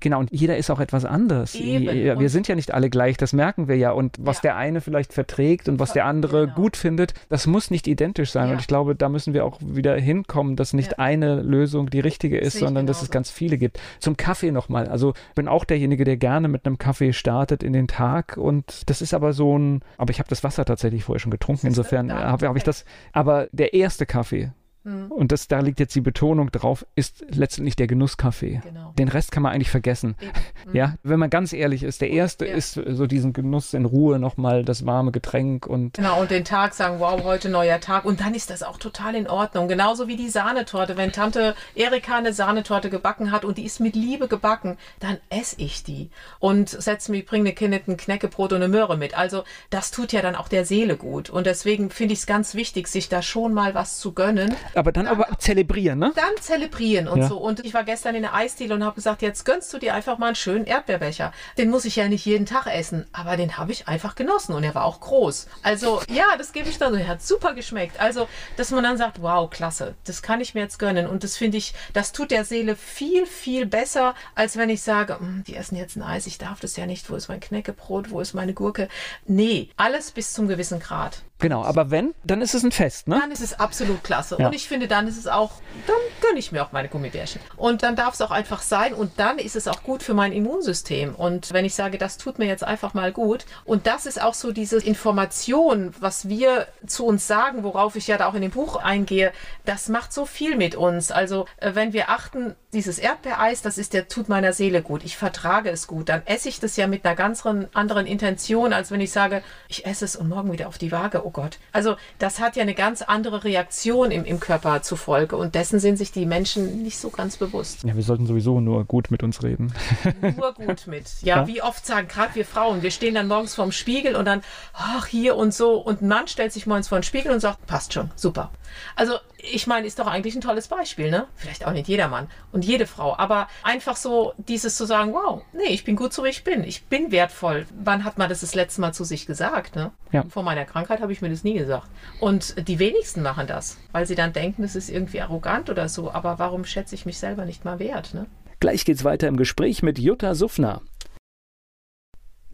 genau 0.00 0.20
und 0.20 0.32
jeder 0.32 0.56
ist 0.56 0.70
auch 0.70 0.80
etwas 0.80 1.04
anders. 1.04 1.54
Eben. 1.54 2.18
Wir 2.18 2.30
sind 2.30 2.48
ja 2.48 2.54
nicht 2.54 2.72
alle 2.72 2.90
gleich, 2.90 3.16
das 3.16 3.32
merken 3.32 3.68
wir 3.68 3.76
ja. 3.76 3.90
Und 3.90 4.16
was 4.18 4.38
ja. 4.38 4.42
der 4.42 4.56
eine 4.56 4.80
vielleicht 4.80 5.12
verträgt 5.12 5.68
und 5.68 5.78
was 5.78 5.92
der 5.92 6.06
andere 6.06 6.46
genau. 6.46 6.54
gut 6.54 6.76
findet, 6.76 7.14
das 7.28 7.46
muss 7.46 7.70
nicht 7.70 7.86
identisch 7.86 8.30
sein. 8.30 8.48
Ja. 8.48 8.54
Und 8.54 8.60
ich 8.60 8.66
glaube, 8.66 8.94
da 8.94 9.08
müssen 9.08 9.34
wir 9.34 9.44
auch 9.44 9.58
wieder 9.60 9.96
hinkommen, 9.96 10.56
dass 10.56 10.72
nicht 10.72 10.92
ja. 10.92 10.98
eine 10.98 11.42
Lösung 11.42 11.90
die 11.90 12.00
richtige 12.00 12.38
ist, 12.38 12.58
sondern 12.58 12.86
dass 12.86 13.02
es 13.02 13.10
ganz 13.10 13.30
viele 13.30 13.58
gibt. 13.58 13.78
Zum 13.98 14.16
Kaffee 14.16 14.50
nochmal. 14.70 14.88
Also 14.88 15.12
bin 15.34 15.48
auch 15.48 15.64
derjenige, 15.64 16.04
der 16.04 16.16
gerne 16.16 16.48
mit 16.48 16.66
einem 16.66 16.78
Kaffee 16.78 17.12
startet 17.12 17.62
in 17.62 17.72
den 17.72 17.88
Tag 17.88 18.36
und 18.36 18.88
das 18.88 19.02
ist 19.02 19.12
aber 19.12 19.32
so 19.32 19.58
ein, 19.58 19.82
aber 19.98 20.10
ich 20.10 20.18
habe 20.18 20.28
das 20.28 20.44
Wasser 20.44 20.64
tatsächlich 20.64 21.04
vorher 21.04 21.20
schon 21.20 21.30
getrunken, 21.30 21.66
insofern 21.66 22.12
habe 22.12 22.48
hab 22.48 22.56
ich 22.56 22.62
das, 22.62 22.84
aber 23.12 23.48
der 23.52 23.74
erste 23.74 24.06
Kaffee, 24.06 24.52
Mhm. 24.84 25.12
Und 25.12 25.32
das, 25.32 25.48
da 25.48 25.60
liegt 25.60 25.80
jetzt 25.80 25.94
die 25.94 26.00
Betonung 26.00 26.50
drauf, 26.50 26.86
ist 26.94 27.24
letztendlich 27.28 27.76
der 27.76 27.86
Genusskaffee. 27.86 28.60
Genau. 28.64 28.92
Den 28.98 29.08
Rest 29.08 29.30
kann 29.30 29.42
man 29.42 29.52
eigentlich 29.52 29.70
vergessen. 29.70 30.16
Mhm. 30.20 30.30
Ja, 30.72 30.94
wenn 31.02 31.18
man 31.18 31.30
ganz 31.30 31.52
ehrlich 31.52 31.82
ist, 31.82 32.00
der 32.00 32.10
erste 32.10 32.46
ja. 32.46 32.54
ist 32.54 32.74
so 32.74 33.06
diesen 33.06 33.32
Genuss 33.32 33.74
in 33.74 33.86
Ruhe 33.86 34.20
nochmal 34.20 34.64
das 34.64 34.86
warme 34.86 35.10
Getränk 35.10 35.66
und. 35.66 35.94
Genau, 35.94 36.20
und 36.20 36.30
den 36.30 36.44
Tag 36.44 36.74
sagen, 36.74 37.00
wow, 37.00 37.24
heute 37.24 37.48
neuer 37.48 37.80
Tag. 37.80 38.04
Und 38.04 38.20
dann 38.20 38.34
ist 38.34 38.50
das 38.50 38.62
auch 38.62 38.78
total 38.78 39.16
in 39.16 39.28
Ordnung. 39.28 39.66
Genauso 39.66 40.06
wie 40.06 40.16
die 40.16 40.28
Sahnetorte. 40.28 40.96
Wenn 40.96 41.10
Tante 41.10 41.56
Erika 41.74 42.18
eine 42.18 42.32
Sahnetorte 42.32 42.88
gebacken 42.88 43.32
hat 43.32 43.44
und 43.44 43.58
die 43.58 43.64
ist 43.64 43.80
mit 43.80 43.96
Liebe 43.96 44.28
gebacken, 44.28 44.78
dann 45.00 45.18
esse 45.28 45.56
ich 45.58 45.82
die. 45.82 46.10
Und 46.38 46.68
setze 46.68 47.10
mich, 47.10 47.26
bringe 47.26 47.48
eine 47.48 47.54
Kind 47.54 47.88
ein 47.88 47.96
Knäckebrot 47.96 48.52
und 48.52 48.62
eine 48.62 48.68
Möhre 48.68 48.96
mit. 48.96 49.18
Also, 49.18 49.42
das 49.70 49.90
tut 49.90 50.12
ja 50.12 50.22
dann 50.22 50.36
auch 50.36 50.48
der 50.48 50.64
Seele 50.64 50.96
gut. 50.96 51.30
Und 51.30 51.46
deswegen 51.46 51.90
finde 51.90 52.12
ich 52.12 52.20
es 52.20 52.26
ganz 52.26 52.54
wichtig, 52.54 52.86
sich 52.86 53.08
da 53.08 53.22
schon 53.22 53.54
mal 53.54 53.74
was 53.74 53.98
zu 53.98 54.12
gönnen 54.12 54.54
aber 54.74 54.92
dann, 54.92 55.06
dann 55.06 55.20
aber 55.20 55.38
zelebrieren, 55.38 55.98
ne? 55.98 56.12
Dann 56.14 56.36
zelebrieren 56.40 57.08
und 57.08 57.20
ja. 57.20 57.28
so. 57.28 57.38
Und 57.38 57.64
ich 57.64 57.74
war 57.74 57.84
gestern 57.84 58.14
in 58.14 58.22
der 58.22 58.34
Eisdiele 58.34 58.74
und 58.74 58.84
habe 58.84 58.94
gesagt, 58.94 59.22
jetzt 59.22 59.44
gönnst 59.44 59.72
du 59.72 59.78
dir 59.78 59.94
einfach 59.94 60.18
mal 60.18 60.28
einen 60.28 60.36
schönen 60.36 60.66
Erdbeerbecher. 60.66 61.32
Den 61.58 61.70
muss 61.70 61.84
ich 61.84 61.96
ja 61.96 62.08
nicht 62.08 62.24
jeden 62.24 62.46
Tag 62.46 62.66
essen, 62.66 63.06
aber 63.12 63.36
den 63.36 63.56
habe 63.58 63.72
ich 63.72 63.88
einfach 63.88 64.14
genossen 64.14 64.54
und 64.54 64.64
er 64.64 64.74
war 64.74 64.84
auch 64.84 65.00
groß. 65.00 65.48
Also 65.62 66.00
ja, 66.08 66.36
das 66.38 66.52
gebe 66.52 66.68
ich 66.68 66.78
dann 66.78 66.92
so. 66.92 66.98
Er 66.98 67.08
hat 67.08 67.22
super 67.22 67.54
geschmeckt. 67.54 68.00
Also, 68.00 68.28
dass 68.56 68.70
man 68.70 68.84
dann 68.84 68.96
sagt, 68.96 69.22
wow, 69.22 69.48
klasse, 69.48 69.94
das 70.04 70.22
kann 70.22 70.40
ich 70.40 70.54
mir 70.54 70.60
jetzt 70.60 70.78
gönnen. 70.78 71.06
Und 71.06 71.24
das 71.24 71.36
finde 71.36 71.58
ich, 71.58 71.74
das 71.92 72.12
tut 72.12 72.30
der 72.30 72.44
Seele 72.44 72.76
viel, 72.76 73.26
viel 73.26 73.66
besser, 73.66 74.14
als 74.34 74.56
wenn 74.56 74.70
ich 74.70 74.82
sage, 74.82 75.18
hm, 75.18 75.44
die 75.46 75.56
essen 75.56 75.76
jetzt 75.76 75.96
ein 75.96 76.02
Eis, 76.02 76.26
ich 76.26 76.38
darf 76.38 76.60
das 76.60 76.76
ja 76.76 76.86
nicht. 76.86 77.10
Wo 77.10 77.16
ist 77.16 77.28
mein 77.28 77.40
Knäckebrot? 77.40 78.10
Wo 78.10 78.20
ist 78.20 78.34
meine 78.34 78.54
Gurke? 78.54 78.88
Nee, 79.26 79.70
alles 79.76 80.10
bis 80.10 80.32
zum 80.32 80.48
gewissen 80.48 80.80
Grad. 80.80 81.22
Genau, 81.40 81.64
aber 81.64 81.90
wenn, 81.90 82.14
dann 82.22 82.42
ist 82.42 82.54
es 82.54 82.62
ein 82.62 82.70
Fest, 82.70 83.08
ne? 83.08 83.18
Dann 83.20 83.32
ist 83.32 83.40
es 83.40 83.58
absolut 83.58 84.04
klasse. 84.04 84.36
Ja. 84.38 84.46
Und 84.46 84.54
ich 84.54 84.68
finde, 84.68 84.88
dann 84.88 85.08
ist 85.08 85.16
es 85.16 85.26
auch, 85.26 85.52
dann 85.86 85.96
gönne 86.20 86.38
ich 86.38 86.52
mir 86.52 86.62
auch 86.62 86.72
meine 86.72 86.88
Gummibärchen. 86.88 87.40
Und 87.56 87.82
dann 87.82 87.96
darf 87.96 88.14
es 88.14 88.20
auch 88.20 88.30
einfach 88.30 88.62
sein 88.62 88.94
und 88.94 89.12
dann 89.18 89.38
ist 89.38 89.56
es 89.56 89.66
auch 89.66 89.82
gut 89.82 90.02
für 90.02 90.14
mein 90.14 90.32
Immunsystem. 90.32 91.14
Und 91.14 91.52
wenn 91.52 91.64
ich 91.64 91.74
sage, 91.74 91.98
das 91.98 92.18
tut 92.18 92.38
mir 92.38 92.46
jetzt 92.46 92.62
einfach 92.62 92.94
mal 92.94 93.10
gut. 93.10 93.46
Und 93.64 93.86
das 93.86 94.06
ist 94.06 94.20
auch 94.20 94.34
so 94.34 94.52
diese 94.52 94.78
Information, 94.78 95.94
was 95.98 96.28
wir 96.28 96.66
zu 96.86 97.06
uns 97.06 97.26
sagen, 97.26 97.64
worauf 97.64 97.96
ich 97.96 98.06
ja 98.06 98.18
da 98.18 98.26
auch 98.26 98.34
in 98.34 98.42
dem 98.42 98.50
Buch 98.50 98.76
eingehe, 98.76 99.32
das 99.64 99.88
macht 99.88 100.12
so 100.12 100.26
viel 100.26 100.56
mit 100.56 100.74
uns. 100.74 101.10
Also, 101.10 101.46
äh, 101.56 101.74
wenn 101.74 101.92
wir 101.92 102.10
achten, 102.10 102.54
dieses 102.72 102.98
Erdbeereis, 102.98 103.62
das 103.62 103.78
ist 103.78 103.94
der 103.94 104.08
tut 104.08 104.28
meiner 104.28 104.52
Seele 104.52 104.82
gut. 104.82 105.04
Ich 105.04 105.16
vertrage 105.16 105.70
es 105.70 105.86
gut. 105.86 106.08
Dann 106.08 106.22
esse 106.26 106.48
ich 106.48 106.60
das 106.60 106.76
ja 106.76 106.86
mit 106.86 107.04
einer 107.04 107.16
ganz 107.16 107.44
anderen 107.46 108.06
Intention, 108.06 108.72
als 108.72 108.90
wenn 108.90 109.00
ich 109.00 109.10
sage, 109.10 109.42
ich 109.68 109.86
esse 109.86 110.04
es 110.04 110.16
und 110.16 110.28
morgen 110.28 110.52
wieder 110.52 110.68
auf 110.68 110.78
die 110.78 110.92
Waage 110.92 111.24
oh 111.30 111.42
Gott. 111.42 111.58
Also 111.72 111.96
das 112.18 112.40
hat 112.40 112.56
ja 112.56 112.62
eine 112.62 112.74
ganz 112.74 113.02
andere 113.02 113.44
Reaktion 113.44 114.10
im, 114.10 114.24
im 114.24 114.40
Körper 114.40 114.82
zufolge 114.82 115.36
und 115.36 115.54
dessen 115.54 115.78
sind 115.78 115.96
sich 115.96 116.12
die 116.12 116.26
Menschen 116.26 116.82
nicht 116.82 116.98
so 116.98 117.10
ganz 117.10 117.36
bewusst. 117.36 117.84
Ja, 117.84 117.96
wir 117.96 118.02
sollten 118.02 118.26
sowieso 118.26 118.60
nur 118.60 118.84
gut 118.84 119.10
mit 119.10 119.22
uns 119.22 119.42
reden. 119.42 119.72
Nur 120.20 120.54
gut 120.54 120.86
mit. 120.86 121.06
Ja, 121.22 121.36
ja? 121.36 121.46
wie 121.46 121.62
oft 121.62 121.86
sagen 121.86 122.08
gerade 122.08 122.34
wir 122.34 122.44
Frauen, 122.44 122.82
wir 122.82 122.90
stehen 122.90 123.14
dann 123.14 123.28
morgens 123.28 123.54
vorm 123.54 123.72
Spiegel 123.72 124.16
und 124.16 124.24
dann, 124.24 124.42
ach, 124.72 125.06
hier 125.06 125.36
und 125.36 125.54
so. 125.54 125.74
Und 125.74 126.02
ein 126.02 126.08
Mann 126.08 126.28
stellt 126.28 126.52
sich 126.52 126.66
morgens 126.66 126.88
vor 126.88 126.98
den 126.98 127.04
Spiegel 127.04 127.32
und 127.32 127.40
sagt, 127.40 127.66
passt 127.66 127.92
schon, 127.92 128.10
super. 128.16 128.50
Also 128.96 129.14
ich 129.42 129.66
meine, 129.66 129.86
ist 129.86 129.98
doch 129.98 130.06
eigentlich 130.06 130.34
ein 130.34 130.40
tolles 130.40 130.68
Beispiel, 130.68 131.10
ne? 131.10 131.26
Vielleicht 131.34 131.66
auch 131.66 131.72
nicht 131.72 131.88
jeder 131.88 132.08
Mann 132.08 132.28
und 132.52 132.64
jede 132.64 132.86
Frau, 132.86 133.16
aber 133.16 133.48
einfach 133.62 133.96
so 133.96 134.32
dieses 134.36 134.76
zu 134.76 134.84
sagen, 134.84 135.12
wow, 135.12 135.42
nee, 135.52 135.70
ich 135.70 135.84
bin 135.84 135.96
gut 135.96 136.12
so 136.12 136.24
wie 136.24 136.28
ich 136.28 136.44
bin, 136.44 136.64
ich 136.64 136.84
bin 136.84 137.10
wertvoll. 137.10 137.66
Wann 137.74 138.04
hat 138.04 138.18
man 138.18 138.28
das 138.28 138.40
das 138.40 138.54
letzte 138.54 138.80
Mal 138.80 138.92
zu 138.92 139.04
sich 139.04 139.26
gesagt, 139.26 139.76
ne? 139.76 139.92
Ja. 140.12 140.24
Vor 140.28 140.42
meiner 140.42 140.64
Krankheit 140.64 141.00
habe 141.00 141.12
ich 141.12 141.22
mir 141.22 141.30
das 141.30 141.44
nie 141.44 141.54
gesagt. 141.54 141.88
Und 142.20 142.68
die 142.68 142.78
wenigsten 142.78 143.22
machen 143.22 143.46
das, 143.46 143.78
weil 143.92 144.06
sie 144.06 144.14
dann 144.14 144.32
denken, 144.32 144.62
das 144.62 144.76
ist 144.76 144.90
irgendwie 144.90 145.20
arrogant 145.20 145.70
oder 145.70 145.88
so, 145.88 146.10
aber 146.10 146.38
warum 146.38 146.64
schätze 146.64 146.94
ich 146.94 147.06
mich 147.06 147.18
selber 147.18 147.44
nicht 147.44 147.64
mal 147.64 147.78
wert, 147.78 148.14
ne? 148.14 148.26
Gleich 148.60 148.84
geht's 148.84 149.04
weiter 149.04 149.28
im 149.28 149.36
Gespräch 149.36 149.82
mit 149.82 149.98
Jutta 149.98 150.34
Suffner. 150.34 150.82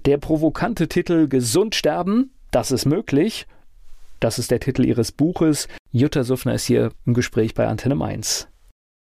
Der 0.04 0.18
provokante 0.18 0.86
Titel 0.86 1.26
Gesund 1.26 1.74
sterben, 1.74 2.30
das 2.52 2.70
ist 2.70 2.86
möglich 2.86 3.46
das 4.20 4.38
ist 4.38 4.50
der 4.50 4.60
Titel 4.60 4.84
ihres 4.84 5.12
Buches. 5.12 5.68
Jutta 5.92 6.24
Suffner 6.24 6.54
ist 6.54 6.66
hier 6.66 6.90
im 7.04 7.14
Gespräch 7.14 7.54
bei 7.54 7.66
Antenne 7.66 7.94
Mainz. 7.94 8.48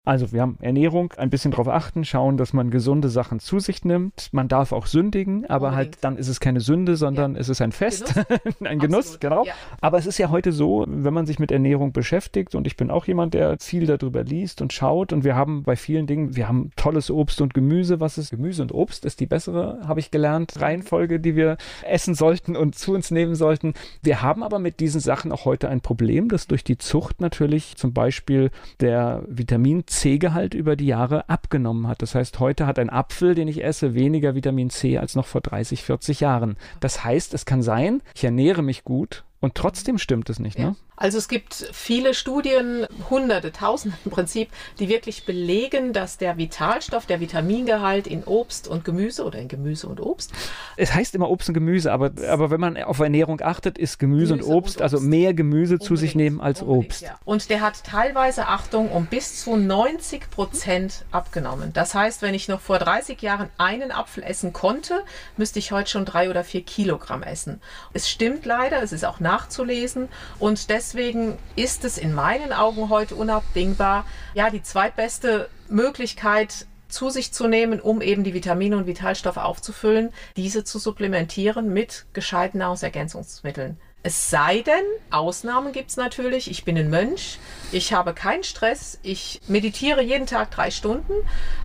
Also 0.04 0.32
wir 0.32 0.42
haben 0.42 0.58
Ernährung, 0.62 1.14
ein 1.18 1.30
bisschen 1.30 1.52
darauf 1.52 1.68
achten, 1.68 2.06
schauen, 2.06 2.36
dass 2.36 2.54
man 2.54 2.72
gesunde 2.72 3.08
Sachen 3.08 3.40
zu 3.40 3.60
sich 3.60 3.86
nimmt. 3.86 4.30
Man 4.32 4.48
darf 4.48 4.72
auch 4.72 4.88
sündigen, 4.88 5.46
aber 5.46 5.68
Unbedingt. 5.68 5.96
halt 5.96 6.04
dann 6.04 6.18
ist 6.18 6.28
es 6.28 6.40
keine 6.40 6.60
Sünde, 6.60 6.96
sondern 6.96 7.36
ja. 7.36 7.42
es 7.42 7.50
ist 7.50 7.62
ein 7.62 7.72
Fest, 7.72 8.16
Genuss? 8.16 8.56
ein 8.64 8.80
Genuss, 8.80 8.98
Absolut. 9.00 9.22
genau. 9.22 9.46
Ja. 9.46 9.54
Aber 9.80 10.00
es 10.00 10.08
ist 10.08 10.18
ja 10.18 10.32
heute 10.32 10.54
so, 10.54 10.86
wenn 10.88 11.14
man 11.14 11.28
sich 11.28 11.38
mit 11.38 11.52
Ernährung 11.52 11.92
beschäftigt 11.94 12.56
und 12.56 12.66
ich 12.66 12.78
bin 12.78 12.90
auch 12.90 13.06
jemand, 13.06 13.36
der 13.36 13.58
viel 13.60 13.86
darüber 13.86 14.24
liest 14.24 14.64
und 14.64 14.74
schaut 14.74 15.14
und 15.14 15.24
wir 15.24 15.36
haben 15.36 15.62
bei 15.62 15.76
vielen 15.76 16.08
Dingen, 16.08 16.36
wir 16.36 16.48
haben 16.48 16.72
tolles 16.78 17.12
Obst 17.12 17.40
und 17.40 17.54
Gemüse. 17.54 18.00
Was 18.00 18.18
ist 18.18 18.32
Gemüse 18.32 18.64
und 18.64 18.74
Obst? 18.74 19.06
Ist 19.06 19.20
die 19.20 19.28
bessere, 19.28 19.82
habe 19.88 20.00
ich 20.00 20.10
gelernt, 20.10 20.60
Reihenfolge, 20.60 21.20
die 21.20 21.36
wir 21.36 21.58
essen 21.84 22.16
sollten 22.16 22.56
und 22.56 22.74
zu 22.74 22.96
uns 22.96 23.12
nehmen 23.12 23.36
sollten. 23.36 23.76
Wir 24.02 24.24
haben 24.24 24.42
aber 24.42 24.58
mit 24.58 24.80
diesen 24.80 25.00
Sachen 25.00 25.32
auch 25.32 25.46
heute 25.46 25.70
ein 25.70 25.82
Problem, 25.82 26.28
dass 26.28 26.48
durch 26.48 26.64
die 26.64 26.80
Zucht 26.80 27.22
natürlich 27.22 27.76
zum 27.76 27.94
Beispiel 27.94 28.50
der 28.80 29.22
Vitamin 29.28 29.86
C-Gehalt 29.92 30.54
über 30.54 30.76
die 30.76 30.88
Jahre 30.88 31.30
abgenommen 31.30 31.88
hat. 31.88 32.02
Das 32.02 32.16
heißt, 32.16 32.40
heute 32.40 32.66
hat 32.66 32.80
ein 32.80 32.90
Apfel, 32.90 33.36
den 33.36 33.48
ich 33.48 33.64
esse, 33.64 33.94
weniger 33.94 34.36
Vitamin 34.36 34.70
C 34.70 34.98
als 34.98 35.16
noch 35.16 35.28
vor 35.28 35.42
30, 35.42 35.84
40 35.84 36.22
Jahren. 36.22 36.58
Das 36.80 37.04
heißt, 37.04 37.34
es 37.34 37.46
kann 37.46 37.62
sein, 37.62 38.02
ich 38.16 38.24
ernähre 38.24 38.64
mich 38.64 38.84
gut 38.84 39.24
und 39.42 39.56
trotzdem 39.56 39.98
stimmt 39.98 40.30
es 40.30 40.40
nicht, 40.40 40.58
ne? 40.58 40.76
Also 41.02 41.18
es 41.18 41.28
gibt 41.28 41.68
viele 41.74 42.14
Studien, 42.14 42.86
hunderte, 43.10 43.52
tausende 43.52 43.98
im 44.06 44.12
Prinzip, 44.12 44.50
die 44.78 44.88
wirklich 44.88 45.26
belegen, 45.26 45.94
dass 45.94 46.20
der 46.20 46.38
Vitalstoff, 46.38 47.08
der 47.08 47.20
Vitamingehalt 47.20 48.06
in 48.06 48.24
Obst 48.24 48.68
und 48.68 48.86
Gemüse 48.86 49.26
oder 49.26 49.40
in 49.40 49.48
Gemüse 49.48 49.88
und 49.88 50.00
Obst. 50.00 50.32
Es 50.78 50.94
heißt 50.94 51.16
immer 51.16 51.28
Obst 51.32 51.50
und 51.50 51.56
Gemüse, 51.56 51.92
aber, 51.92 52.12
aber 52.30 52.52
wenn 52.52 52.60
man 52.60 52.78
auf 52.78 53.00
Ernährung 53.00 53.42
achtet, 53.42 53.80
ist 53.80 53.98
Gemüse, 53.98 54.36
Gemüse 54.36 54.52
und, 54.52 54.56
Obst, 54.56 54.78
und, 54.78 54.84
Obst, 54.84 54.94
also 54.94 55.00
mehr 55.00 55.34
Gemüse 55.34 55.74
Unbedingt. 55.74 55.88
zu 55.88 55.96
sich 55.96 56.14
nehmen 56.14 56.40
als 56.40 56.62
Obst. 56.62 57.02
Ja. 57.02 57.18
Und 57.26 57.50
der 57.50 57.62
hat 57.62 57.84
teilweise, 57.84 58.46
Achtung, 58.46 58.92
um 58.92 59.08
bis 59.08 59.44
zu 59.44 59.56
90 59.56 60.30
Prozent 60.30 61.06
abgenommen. 61.10 61.74
Das 61.74 61.96
heißt, 61.96 62.22
wenn 62.22 62.36
ich 62.36 62.48
noch 62.48 62.62
vor 62.62 62.78
30 62.78 63.20
Jahren 63.24 63.50
einen 63.58 63.92
Apfel 63.92 64.22
essen 64.22 64.54
konnte, 64.54 65.04
müsste 65.36 65.58
ich 65.58 65.72
heute 65.72 65.90
schon 65.90 66.06
drei 66.06 66.30
oder 66.30 66.44
vier 66.44 66.62
Kilogramm 66.62 67.24
essen. 67.24 67.60
Es 67.94 68.08
stimmt 68.08 68.46
leider, 68.46 68.84
es 68.84 68.92
ist 68.92 69.04
auch 69.04 69.20
nachzulesen 69.32 70.10
und 70.40 70.70
deswegen 70.70 71.38
ist 71.56 71.86
es 71.86 71.98
in 71.98 72.14
meinen 72.14 72.52
Augen 72.52 72.90
heute 72.90 73.16
unabdingbar, 73.16 74.06
ja, 74.34 74.50
die 74.50 74.62
zweitbeste 74.62 75.50
Möglichkeit, 75.70 76.68
zu 76.90 77.10
sich 77.10 77.32
zu 77.32 77.48
nehmen, 77.48 77.80
um 77.80 78.02
eben 78.02 78.26
die 78.26 78.34
Vitamine 78.34 78.76
und 78.76 78.86
Vitalstoffe 78.86 79.38
aufzufüllen, 79.38 80.10
diese 80.36 80.66
zu 80.66 80.78
supplementieren 80.78 81.72
mit 81.72 82.06
gescheiten 82.12 82.58
Nahrungsergänzungsmitteln. 82.58 83.78
Es 84.04 84.32
sei 84.32 84.62
denn, 84.62 84.84
Ausnahmen 85.12 85.74
gibt 85.74 85.92
es 85.92 85.98
natürlich. 85.98 86.50
Ich 86.50 86.66
bin 86.66 86.76
ein 86.76 86.90
Mönch, 86.90 87.38
ich 87.72 87.94
habe 87.94 88.14
keinen 88.14 88.44
Stress, 88.44 88.98
ich 89.04 89.40
meditiere 89.48 90.02
jeden 90.02 90.26
Tag 90.26 90.50
drei 90.50 90.72
Stunden, 90.72 91.14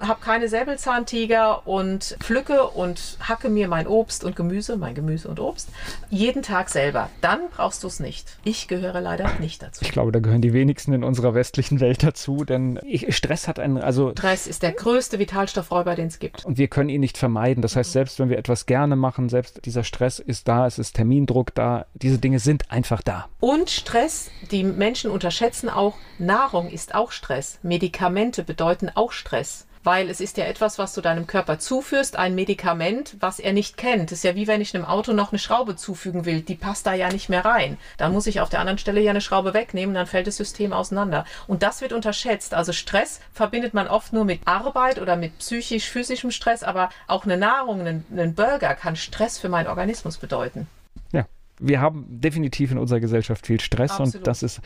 habe 0.00 0.20
keine 0.20 0.48
Säbelzahntiger 0.48 1.66
und 1.66 2.16
pflücke 2.20 2.64
und 2.64 3.16
hacke 3.20 3.48
mir 3.48 3.68
mein 3.68 3.86
Obst 3.86 4.22
und 4.22 4.36
Gemüse, 4.36 4.76
mein 4.76 4.94
Gemüse 4.94 5.28
und 5.28 5.40
Obst, 5.40 5.70
jeden 6.10 6.42
Tag 6.42 6.68
selber. 6.68 7.08
Dann 7.22 7.40
brauchst 7.50 7.82
du 7.82 7.86
es 7.86 8.00
nicht. 8.00 8.36
Ich 8.44 8.68
gehöre 8.68 9.00
leider 9.00 9.30
nicht 9.40 9.62
dazu. 9.62 9.82
Ich 9.82 9.90
glaube, 9.90 10.12
da 10.12 10.20
gehören 10.20 10.42
die 10.42 10.52
wenigsten 10.52 10.92
in 10.92 11.04
unserer 11.04 11.34
westlichen 11.34 11.80
Welt 11.80 12.02
dazu, 12.02 12.44
denn 12.44 12.78
Stress 13.08 13.48
hat 13.48 13.58
einen, 13.58 13.78
also. 13.78 14.10
Stress 14.10 14.46
ist 14.46 14.62
der 14.62 14.72
größte 14.72 15.18
Vitalstoffräuber, 15.18 15.94
den 15.94 16.08
es 16.08 16.18
gibt. 16.18 16.44
Und 16.44 16.58
wir 16.58 16.68
können 16.68 16.90
ihn 16.90 17.00
nicht 17.00 17.16
vermeiden. 17.16 17.62
Das 17.62 17.76
heißt, 17.76 17.92
selbst 17.92 18.18
wenn 18.18 18.28
wir 18.28 18.36
etwas 18.36 18.66
gerne 18.66 18.94
machen, 18.94 19.30
selbst 19.30 19.64
dieser 19.64 19.84
Stress 19.84 20.18
ist 20.18 20.46
da, 20.48 20.66
es 20.66 20.78
ist 20.78 20.96
Termindruck 20.96 21.54
da, 21.54 21.86
diese 21.94 22.18
Dinge 22.26 22.40
sind 22.40 22.72
einfach 22.72 23.02
da. 23.02 23.28
Und 23.38 23.70
Stress, 23.70 24.32
die 24.50 24.64
Menschen 24.64 25.12
unterschätzen 25.12 25.70
auch, 25.70 25.94
Nahrung 26.18 26.68
ist 26.68 26.92
auch 26.92 27.12
Stress. 27.12 27.60
Medikamente 27.62 28.42
bedeuten 28.42 28.90
auch 28.92 29.12
Stress. 29.12 29.68
Weil 29.84 30.10
es 30.10 30.20
ist 30.20 30.36
ja 30.36 30.44
etwas, 30.46 30.76
was 30.76 30.92
du 30.92 31.00
deinem 31.00 31.28
Körper 31.28 31.60
zuführst, 31.60 32.16
ein 32.16 32.34
Medikament, 32.34 33.14
was 33.20 33.38
er 33.38 33.52
nicht 33.52 33.76
kennt. 33.76 34.10
Das 34.10 34.18
ist 34.18 34.24
ja 34.24 34.34
wie 34.34 34.48
wenn 34.48 34.60
ich 34.60 34.74
einem 34.74 34.84
Auto 34.84 35.12
noch 35.12 35.30
eine 35.30 35.38
Schraube 35.38 35.76
zufügen 35.76 36.24
will. 36.24 36.40
Die 36.40 36.56
passt 36.56 36.88
da 36.88 36.94
ja 36.94 37.12
nicht 37.12 37.28
mehr 37.28 37.44
rein. 37.44 37.78
Dann 37.96 38.12
muss 38.12 38.26
ich 38.26 38.40
auf 38.40 38.48
der 38.48 38.58
anderen 38.58 38.78
Stelle 38.78 39.00
ja 39.00 39.10
eine 39.10 39.20
Schraube 39.20 39.54
wegnehmen, 39.54 39.94
dann 39.94 40.08
fällt 40.08 40.26
das 40.26 40.36
System 40.36 40.72
auseinander. 40.72 41.24
Und 41.46 41.62
das 41.62 41.80
wird 41.80 41.92
unterschätzt. 41.92 42.54
Also 42.54 42.72
Stress 42.72 43.20
verbindet 43.32 43.72
man 43.72 43.86
oft 43.86 44.12
nur 44.12 44.24
mit 44.24 44.40
Arbeit 44.46 45.00
oder 45.00 45.14
mit 45.14 45.38
psychisch-physischem 45.38 46.32
Stress, 46.32 46.64
aber 46.64 46.90
auch 47.06 47.22
eine 47.22 47.36
Nahrung, 47.36 47.86
einen 47.86 48.34
Burger 48.34 48.74
kann 48.74 48.96
Stress 48.96 49.38
für 49.38 49.48
meinen 49.48 49.68
Organismus 49.68 50.18
bedeuten. 50.18 50.66
Wir 51.58 51.80
haben 51.80 52.06
definitiv 52.08 52.70
in 52.70 52.78
unserer 52.78 53.00
Gesellschaft 53.00 53.46
viel 53.46 53.60
Stress 53.60 53.92
Absolut. 53.92 54.14
und 54.16 54.26
das 54.26 54.42
ist 54.42 54.60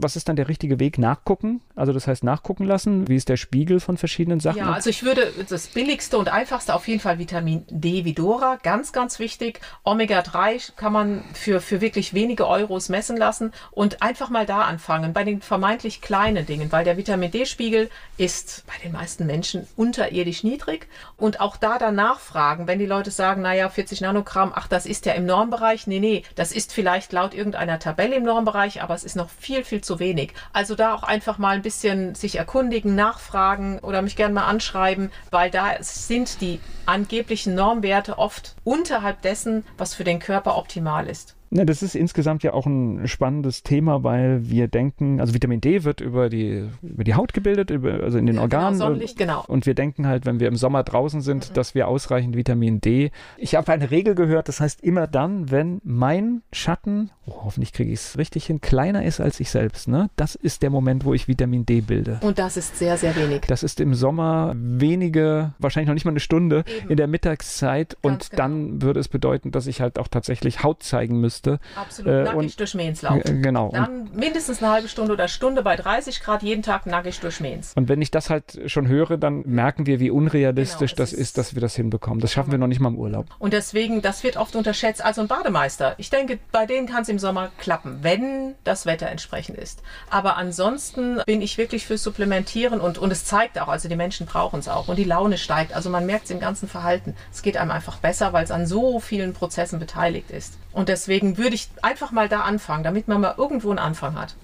Was 0.00 0.16
ist 0.16 0.28
dann 0.28 0.36
der 0.36 0.48
richtige 0.48 0.78
Weg? 0.78 0.98
Nachgucken? 0.98 1.60
Also 1.74 1.92
das 1.92 2.06
heißt 2.06 2.24
nachgucken 2.24 2.64
lassen. 2.64 3.08
Wie 3.08 3.16
ist 3.16 3.28
der 3.28 3.36
Spiegel 3.36 3.80
von 3.80 3.96
verschiedenen 3.96 4.40
Sachen? 4.40 4.58
Ja, 4.58 4.72
also 4.72 4.90
ich 4.90 5.02
würde 5.02 5.32
das 5.48 5.66
billigste 5.68 6.18
und 6.18 6.28
einfachste 6.28 6.74
auf 6.74 6.86
jeden 6.86 7.00
Fall 7.00 7.18
Vitamin 7.18 7.64
D 7.68 8.04
Vidora. 8.04 8.58
Ganz, 8.62 8.92
ganz 8.92 9.18
wichtig. 9.18 9.60
Omega-3 9.84 10.76
kann 10.76 10.92
man 10.92 11.24
für, 11.34 11.60
für 11.60 11.80
wirklich 11.80 12.14
wenige 12.14 12.46
Euros 12.46 12.88
messen 12.88 13.16
lassen 13.16 13.52
und 13.70 14.02
einfach 14.02 14.30
mal 14.30 14.46
da 14.46 14.62
anfangen, 14.62 15.12
bei 15.12 15.24
den 15.24 15.40
vermeintlich 15.40 16.00
kleinen 16.00 16.46
Dingen, 16.46 16.70
weil 16.70 16.84
der 16.84 16.96
Vitamin 16.96 17.30
D-Spiegel 17.30 17.90
ist 18.16 18.64
bei 18.66 18.74
den 18.82 18.92
meisten 18.92 19.26
Menschen 19.26 19.66
unterirdisch 19.76 20.44
niedrig. 20.44 20.88
Und 21.16 21.40
auch 21.40 21.56
da 21.56 21.78
dann 21.78 21.94
nachfragen, 21.94 22.66
wenn 22.66 22.78
die 22.78 22.86
Leute 22.86 23.10
sagen, 23.10 23.42
naja, 23.42 23.68
40 23.68 24.00
Nanogramm, 24.00 24.52
ach, 24.54 24.68
das 24.68 24.86
ist 24.86 25.06
ja 25.06 25.12
im 25.14 25.26
Normbereich. 25.26 25.86
Nee, 25.86 26.00
nee, 26.00 26.22
das 26.34 26.52
ist 26.52 26.72
vielleicht 26.72 27.12
laut 27.12 27.34
irgendeiner 27.34 27.78
Tabelle 27.78 28.16
im 28.16 28.24
Normbereich, 28.24 28.82
aber 28.82 28.94
es 28.94 29.04
ist 29.04 29.16
noch 29.16 29.30
viel, 29.30 29.64
viel 29.64 29.80
zu 29.80 29.87
wenig. 29.98 30.34
Also 30.52 30.74
da 30.74 30.94
auch 30.94 31.02
einfach 31.02 31.38
mal 31.38 31.56
ein 31.56 31.62
bisschen 31.62 32.14
sich 32.14 32.36
erkundigen, 32.36 32.94
nachfragen 32.94 33.78
oder 33.78 34.02
mich 34.02 34.16
gerne 34.16 34.34
mal 34.34 34.46
anschreiben, 34.46 35.10
weil 35.30 35.50
da 35.50 35.76
sind 35.80 36.40
die 36.40 36.60
angeblichen 36.86 37.54
Normwerte 37.54 38.18
oft 38.18 38.54
unterhalb 38.64 39.22
dessen, 39.22 39.64
was 39.78 39.94
für 39.94 40.04
den 40.04 40.18
Körper 40.18 40.56
optimal 40.56 41.08
ist. 41.08 41.37
Ne, 41.50 41.64
das 41.64 41.82
ist 41.82 41.94
insgesamt 41.94 42.42
ja 42.42 42.52
auch 42.52 42.66
ein 42.66 43.08
spannendes 43.08 43.62
Thema, 43.62 44.04
weil 44.04 44.48
wir 44.50 44.68
denken, 44.68 45.20
also 45.20 45.32
Vitamin 45.34 45.60
D 45.60 45.84
wird 45.84 46.00
über 46.00 46.28
die, 46.28 46.68
über 46.82 47.04
die 47.04 47.14
Haut 47.14 47.32
gebildet, 47.32 47.70
über, 47.70 47.94
also 48.02 48.18
in 48.18 48.26
den 48.26 48.36
Ja, 48.36 48.42
Organen. 48.42 48.74
Genau, 48.74 48.86
Sonnenlicht, 48.86 49.16
genau. 49.18 49.44
Und 49.46 49.64
wir 49.64 49.74
denken 49.74 50.06
halt, 50.06 50.26
wenn 50.26 50.40
wir 50.40 50.48
im 50.48 50.56
Sommer 50.56 50.82
draußen 50.82 51.20
sind, 51.22 51.50
Mhm. 51.50 51.54
dass 51.54 51.74
wir 51.74 51.88
ausreichend 51.88 52.36
Vitamin 52.36 52.80
D. 52.80 53.10
Ich 53.38 53.54
habe 53.54 53.72
eine 53.72 53.90
Regel 53.90 54.14
gehört, 54.14 54.48
das 54.48 54.60
heißt 54.60 54.82
immer 54.82 55.06
dann, 55.06 55.50
wenn 55.50 55.80
mein 55.84 56.42
Schatten, 56.52 57.10
oh, 57.26 57.44
hoffentlich 57.44 57.72
kriege 57.72 57.92
ich 57.92 58.00
es 58.00 58.18
richtig 58.18 58.46
hin, 58.46 58.60
kleiner 58.60 59.04
ist 59.04 59.20
als 59.20 59.40
ich 59.40 59.50
selbst, 59.50 59.88
ne? 59.88 60.10
Das 60.16 60.34
ist 60.34 60.62
der 60.62 60.70
Moment, 60.70 61.04
wo 61.04 61.14
ich 61.14 61.28
Vitamin 61.28 61.64
D 61.64 61.80
bilde. 61.80 62.18
Und 62.22 62.38
das 62.38 62.56
ist 62.56 62.78
sehr, 62.78 62.96
sehr 62.96 63.16
wenig. 63.16 63.42
Das 63.48 63.62
ist 63.62 63.80
im 63.80 63.94
Sommer 63.94 64.54
wenige, 64.56 65.52
wahrscheinlich 65.58 65.88
noch 65.88 65.94
nicht 65.94 66.04
mal 66.04 66.10
eine 66.12 66.20
Stunde 66.20 66.64
Eben. 66.80 66.90
in 66.90 66.96
der 66.96 67.06
Mittagszeit 67.06 67.96
und 68.02 68.30
genau. 68.30 68.42
dann 68.42 68.82
würde 68.82 69.00
es 69.00 69.08
bedeuten, 69.08 69.50
dass 69.50 69.66
ich 69.66 69.80
halt 69.80 69.98
auch 69.98 70.08
tatsächlich 70.08 70.62
Haut 70.62 70.82
zeigen 70.82 71.20
müsste. 71.20 71.37
Absolut 71.76 72.12
Äh, 72.12 72.22
nackig 72.24 72.38
und- 72.38 72.60
durch 72.60 72.74
Mähens 72.74 73.02
laufen. 73.02 73.20
Äh, 73.38 73.42
Genau. 73.42 73.66
Und, 73.66 73.74
Dann 73.74 74.10
mindestens 74.14 74.62
eine 74.62 74.72
halbe 74.72 74.88
Stunde 74.88 75.12
oder 75.12 75.28
Stunde 75.28 75.62
bei 75.62 75.76
30 75.76 76.20
Grad 76.20 76.42
jeden 76.42 76.62
Tag 76.62 76.86
nackig 76.86 77.20
durch 77.20 77.40
Mähens. 77.40 77.72
und 77.76 77.88
wenn 77.88 78.02
ich 78.02 78.10
das 78.10 78.30
halt 78.30 78.58
schon 78.66 78.88
höre, 78.88 79.16
dann 79.16 79.42
merken 79.46 79.86
wir, 79.86 80.00
wie 80.00 80.10
unrealistisch 80.10 80.92
Genau, 80.92 81.02
das 81.04 81.12
ist, 81.12 81.18
ist- 81.20 81.38
dass 81.38 81.54
wir 81.54 81.60
das 81.60 81.74
hinbekommen. 81.76 82.20
Das 82.20 82.32
schaffen 82.32 82.50
wir 82.50 82.58
noch 82.58 82.66
nicht 82.66 82.80
mal 82.80 82.88
im 82.88 82.96
Urlaub. 82.98 83.26
Und 83.38 83.52
deswegen, 83.52 84.02
das 84.02 84.24
wird 84.24 84.36
oft 84.36 84.56
unterschätzt. 84.56 85.04
Also 85.04 85.20
ein 85.20 85.28
Bademeister, 85.28 85.94
ich 85.98 86.10
denke, 86.10 86.38
bei 86.52 86.66
denen 86.66 86.86
kann 86.88 87.02
es 87.02 87.08
im 87.08 87.18
Sommer 87.18 87.50
klappen, 87.58 87.98
wenn 88.02 88.54
das 88.64 88.86
Wetter 88.86 89.08
entsprechend 89.08 89.56
ist. 89.58 89.82
Aber 90.10 90.36
ansonsten 90.36 91.20
bin 91.26 91.40
ich 91.42 91.56
wirklich 91.58 91.86
für 91.86 91.96
Supplementieren 91.98 92.80
und, 92.80 92.98
und 92.98 93.10
es 93.12 93.24
zeigt 93.24 93.60
auch, 93.60 93.68
also 93.68 93.88
die 93.88 93.96
Menschen 93.96 94.26
brauchen 94.26 94.60
es 94.60 94.68
auch 94.68 94.88
und 94.88 94.96
die 94.96 95.04
Laune 95.04 95.38
steigt. 95.38 95.72
Also 95.74 95.88
man 95.90 96.04
merkt 96.06 96.24
es 96.24 96.30
im 96.30 96.40
ganzen 96.40 96.68
Verhalten. 96.68 97.14
Es 97.32 97.42
geht 97.42 97.56
einem 97.56 97.70
einfach 97.70 97.98
besser, 97.98 98.32
weil 98.32 98.44
es 98.44 98.50
an 98.50 98.66
so 98.66 98.98
vielen 99.00 99.32
Prozessen 99.34 99.78
beteiligt 99.78 100.30
ist. 100.30 100.54
Und 100.72 100.88
deswegen 100.88 101.27
würde 101.36 101.54
ich 101.54 101.68
einfach 101.82 102.12
mal 102.12 102.28
da 102.28 102.40
anfangen, 102.42 102.84
damit 102.84 103.08
man 103.08 103.20
mal 103.20 103.34
irgendwo 103.36 103.70
einen 103.70 103.78
Anfang 103.78 104.18
hat. 104.18 104.36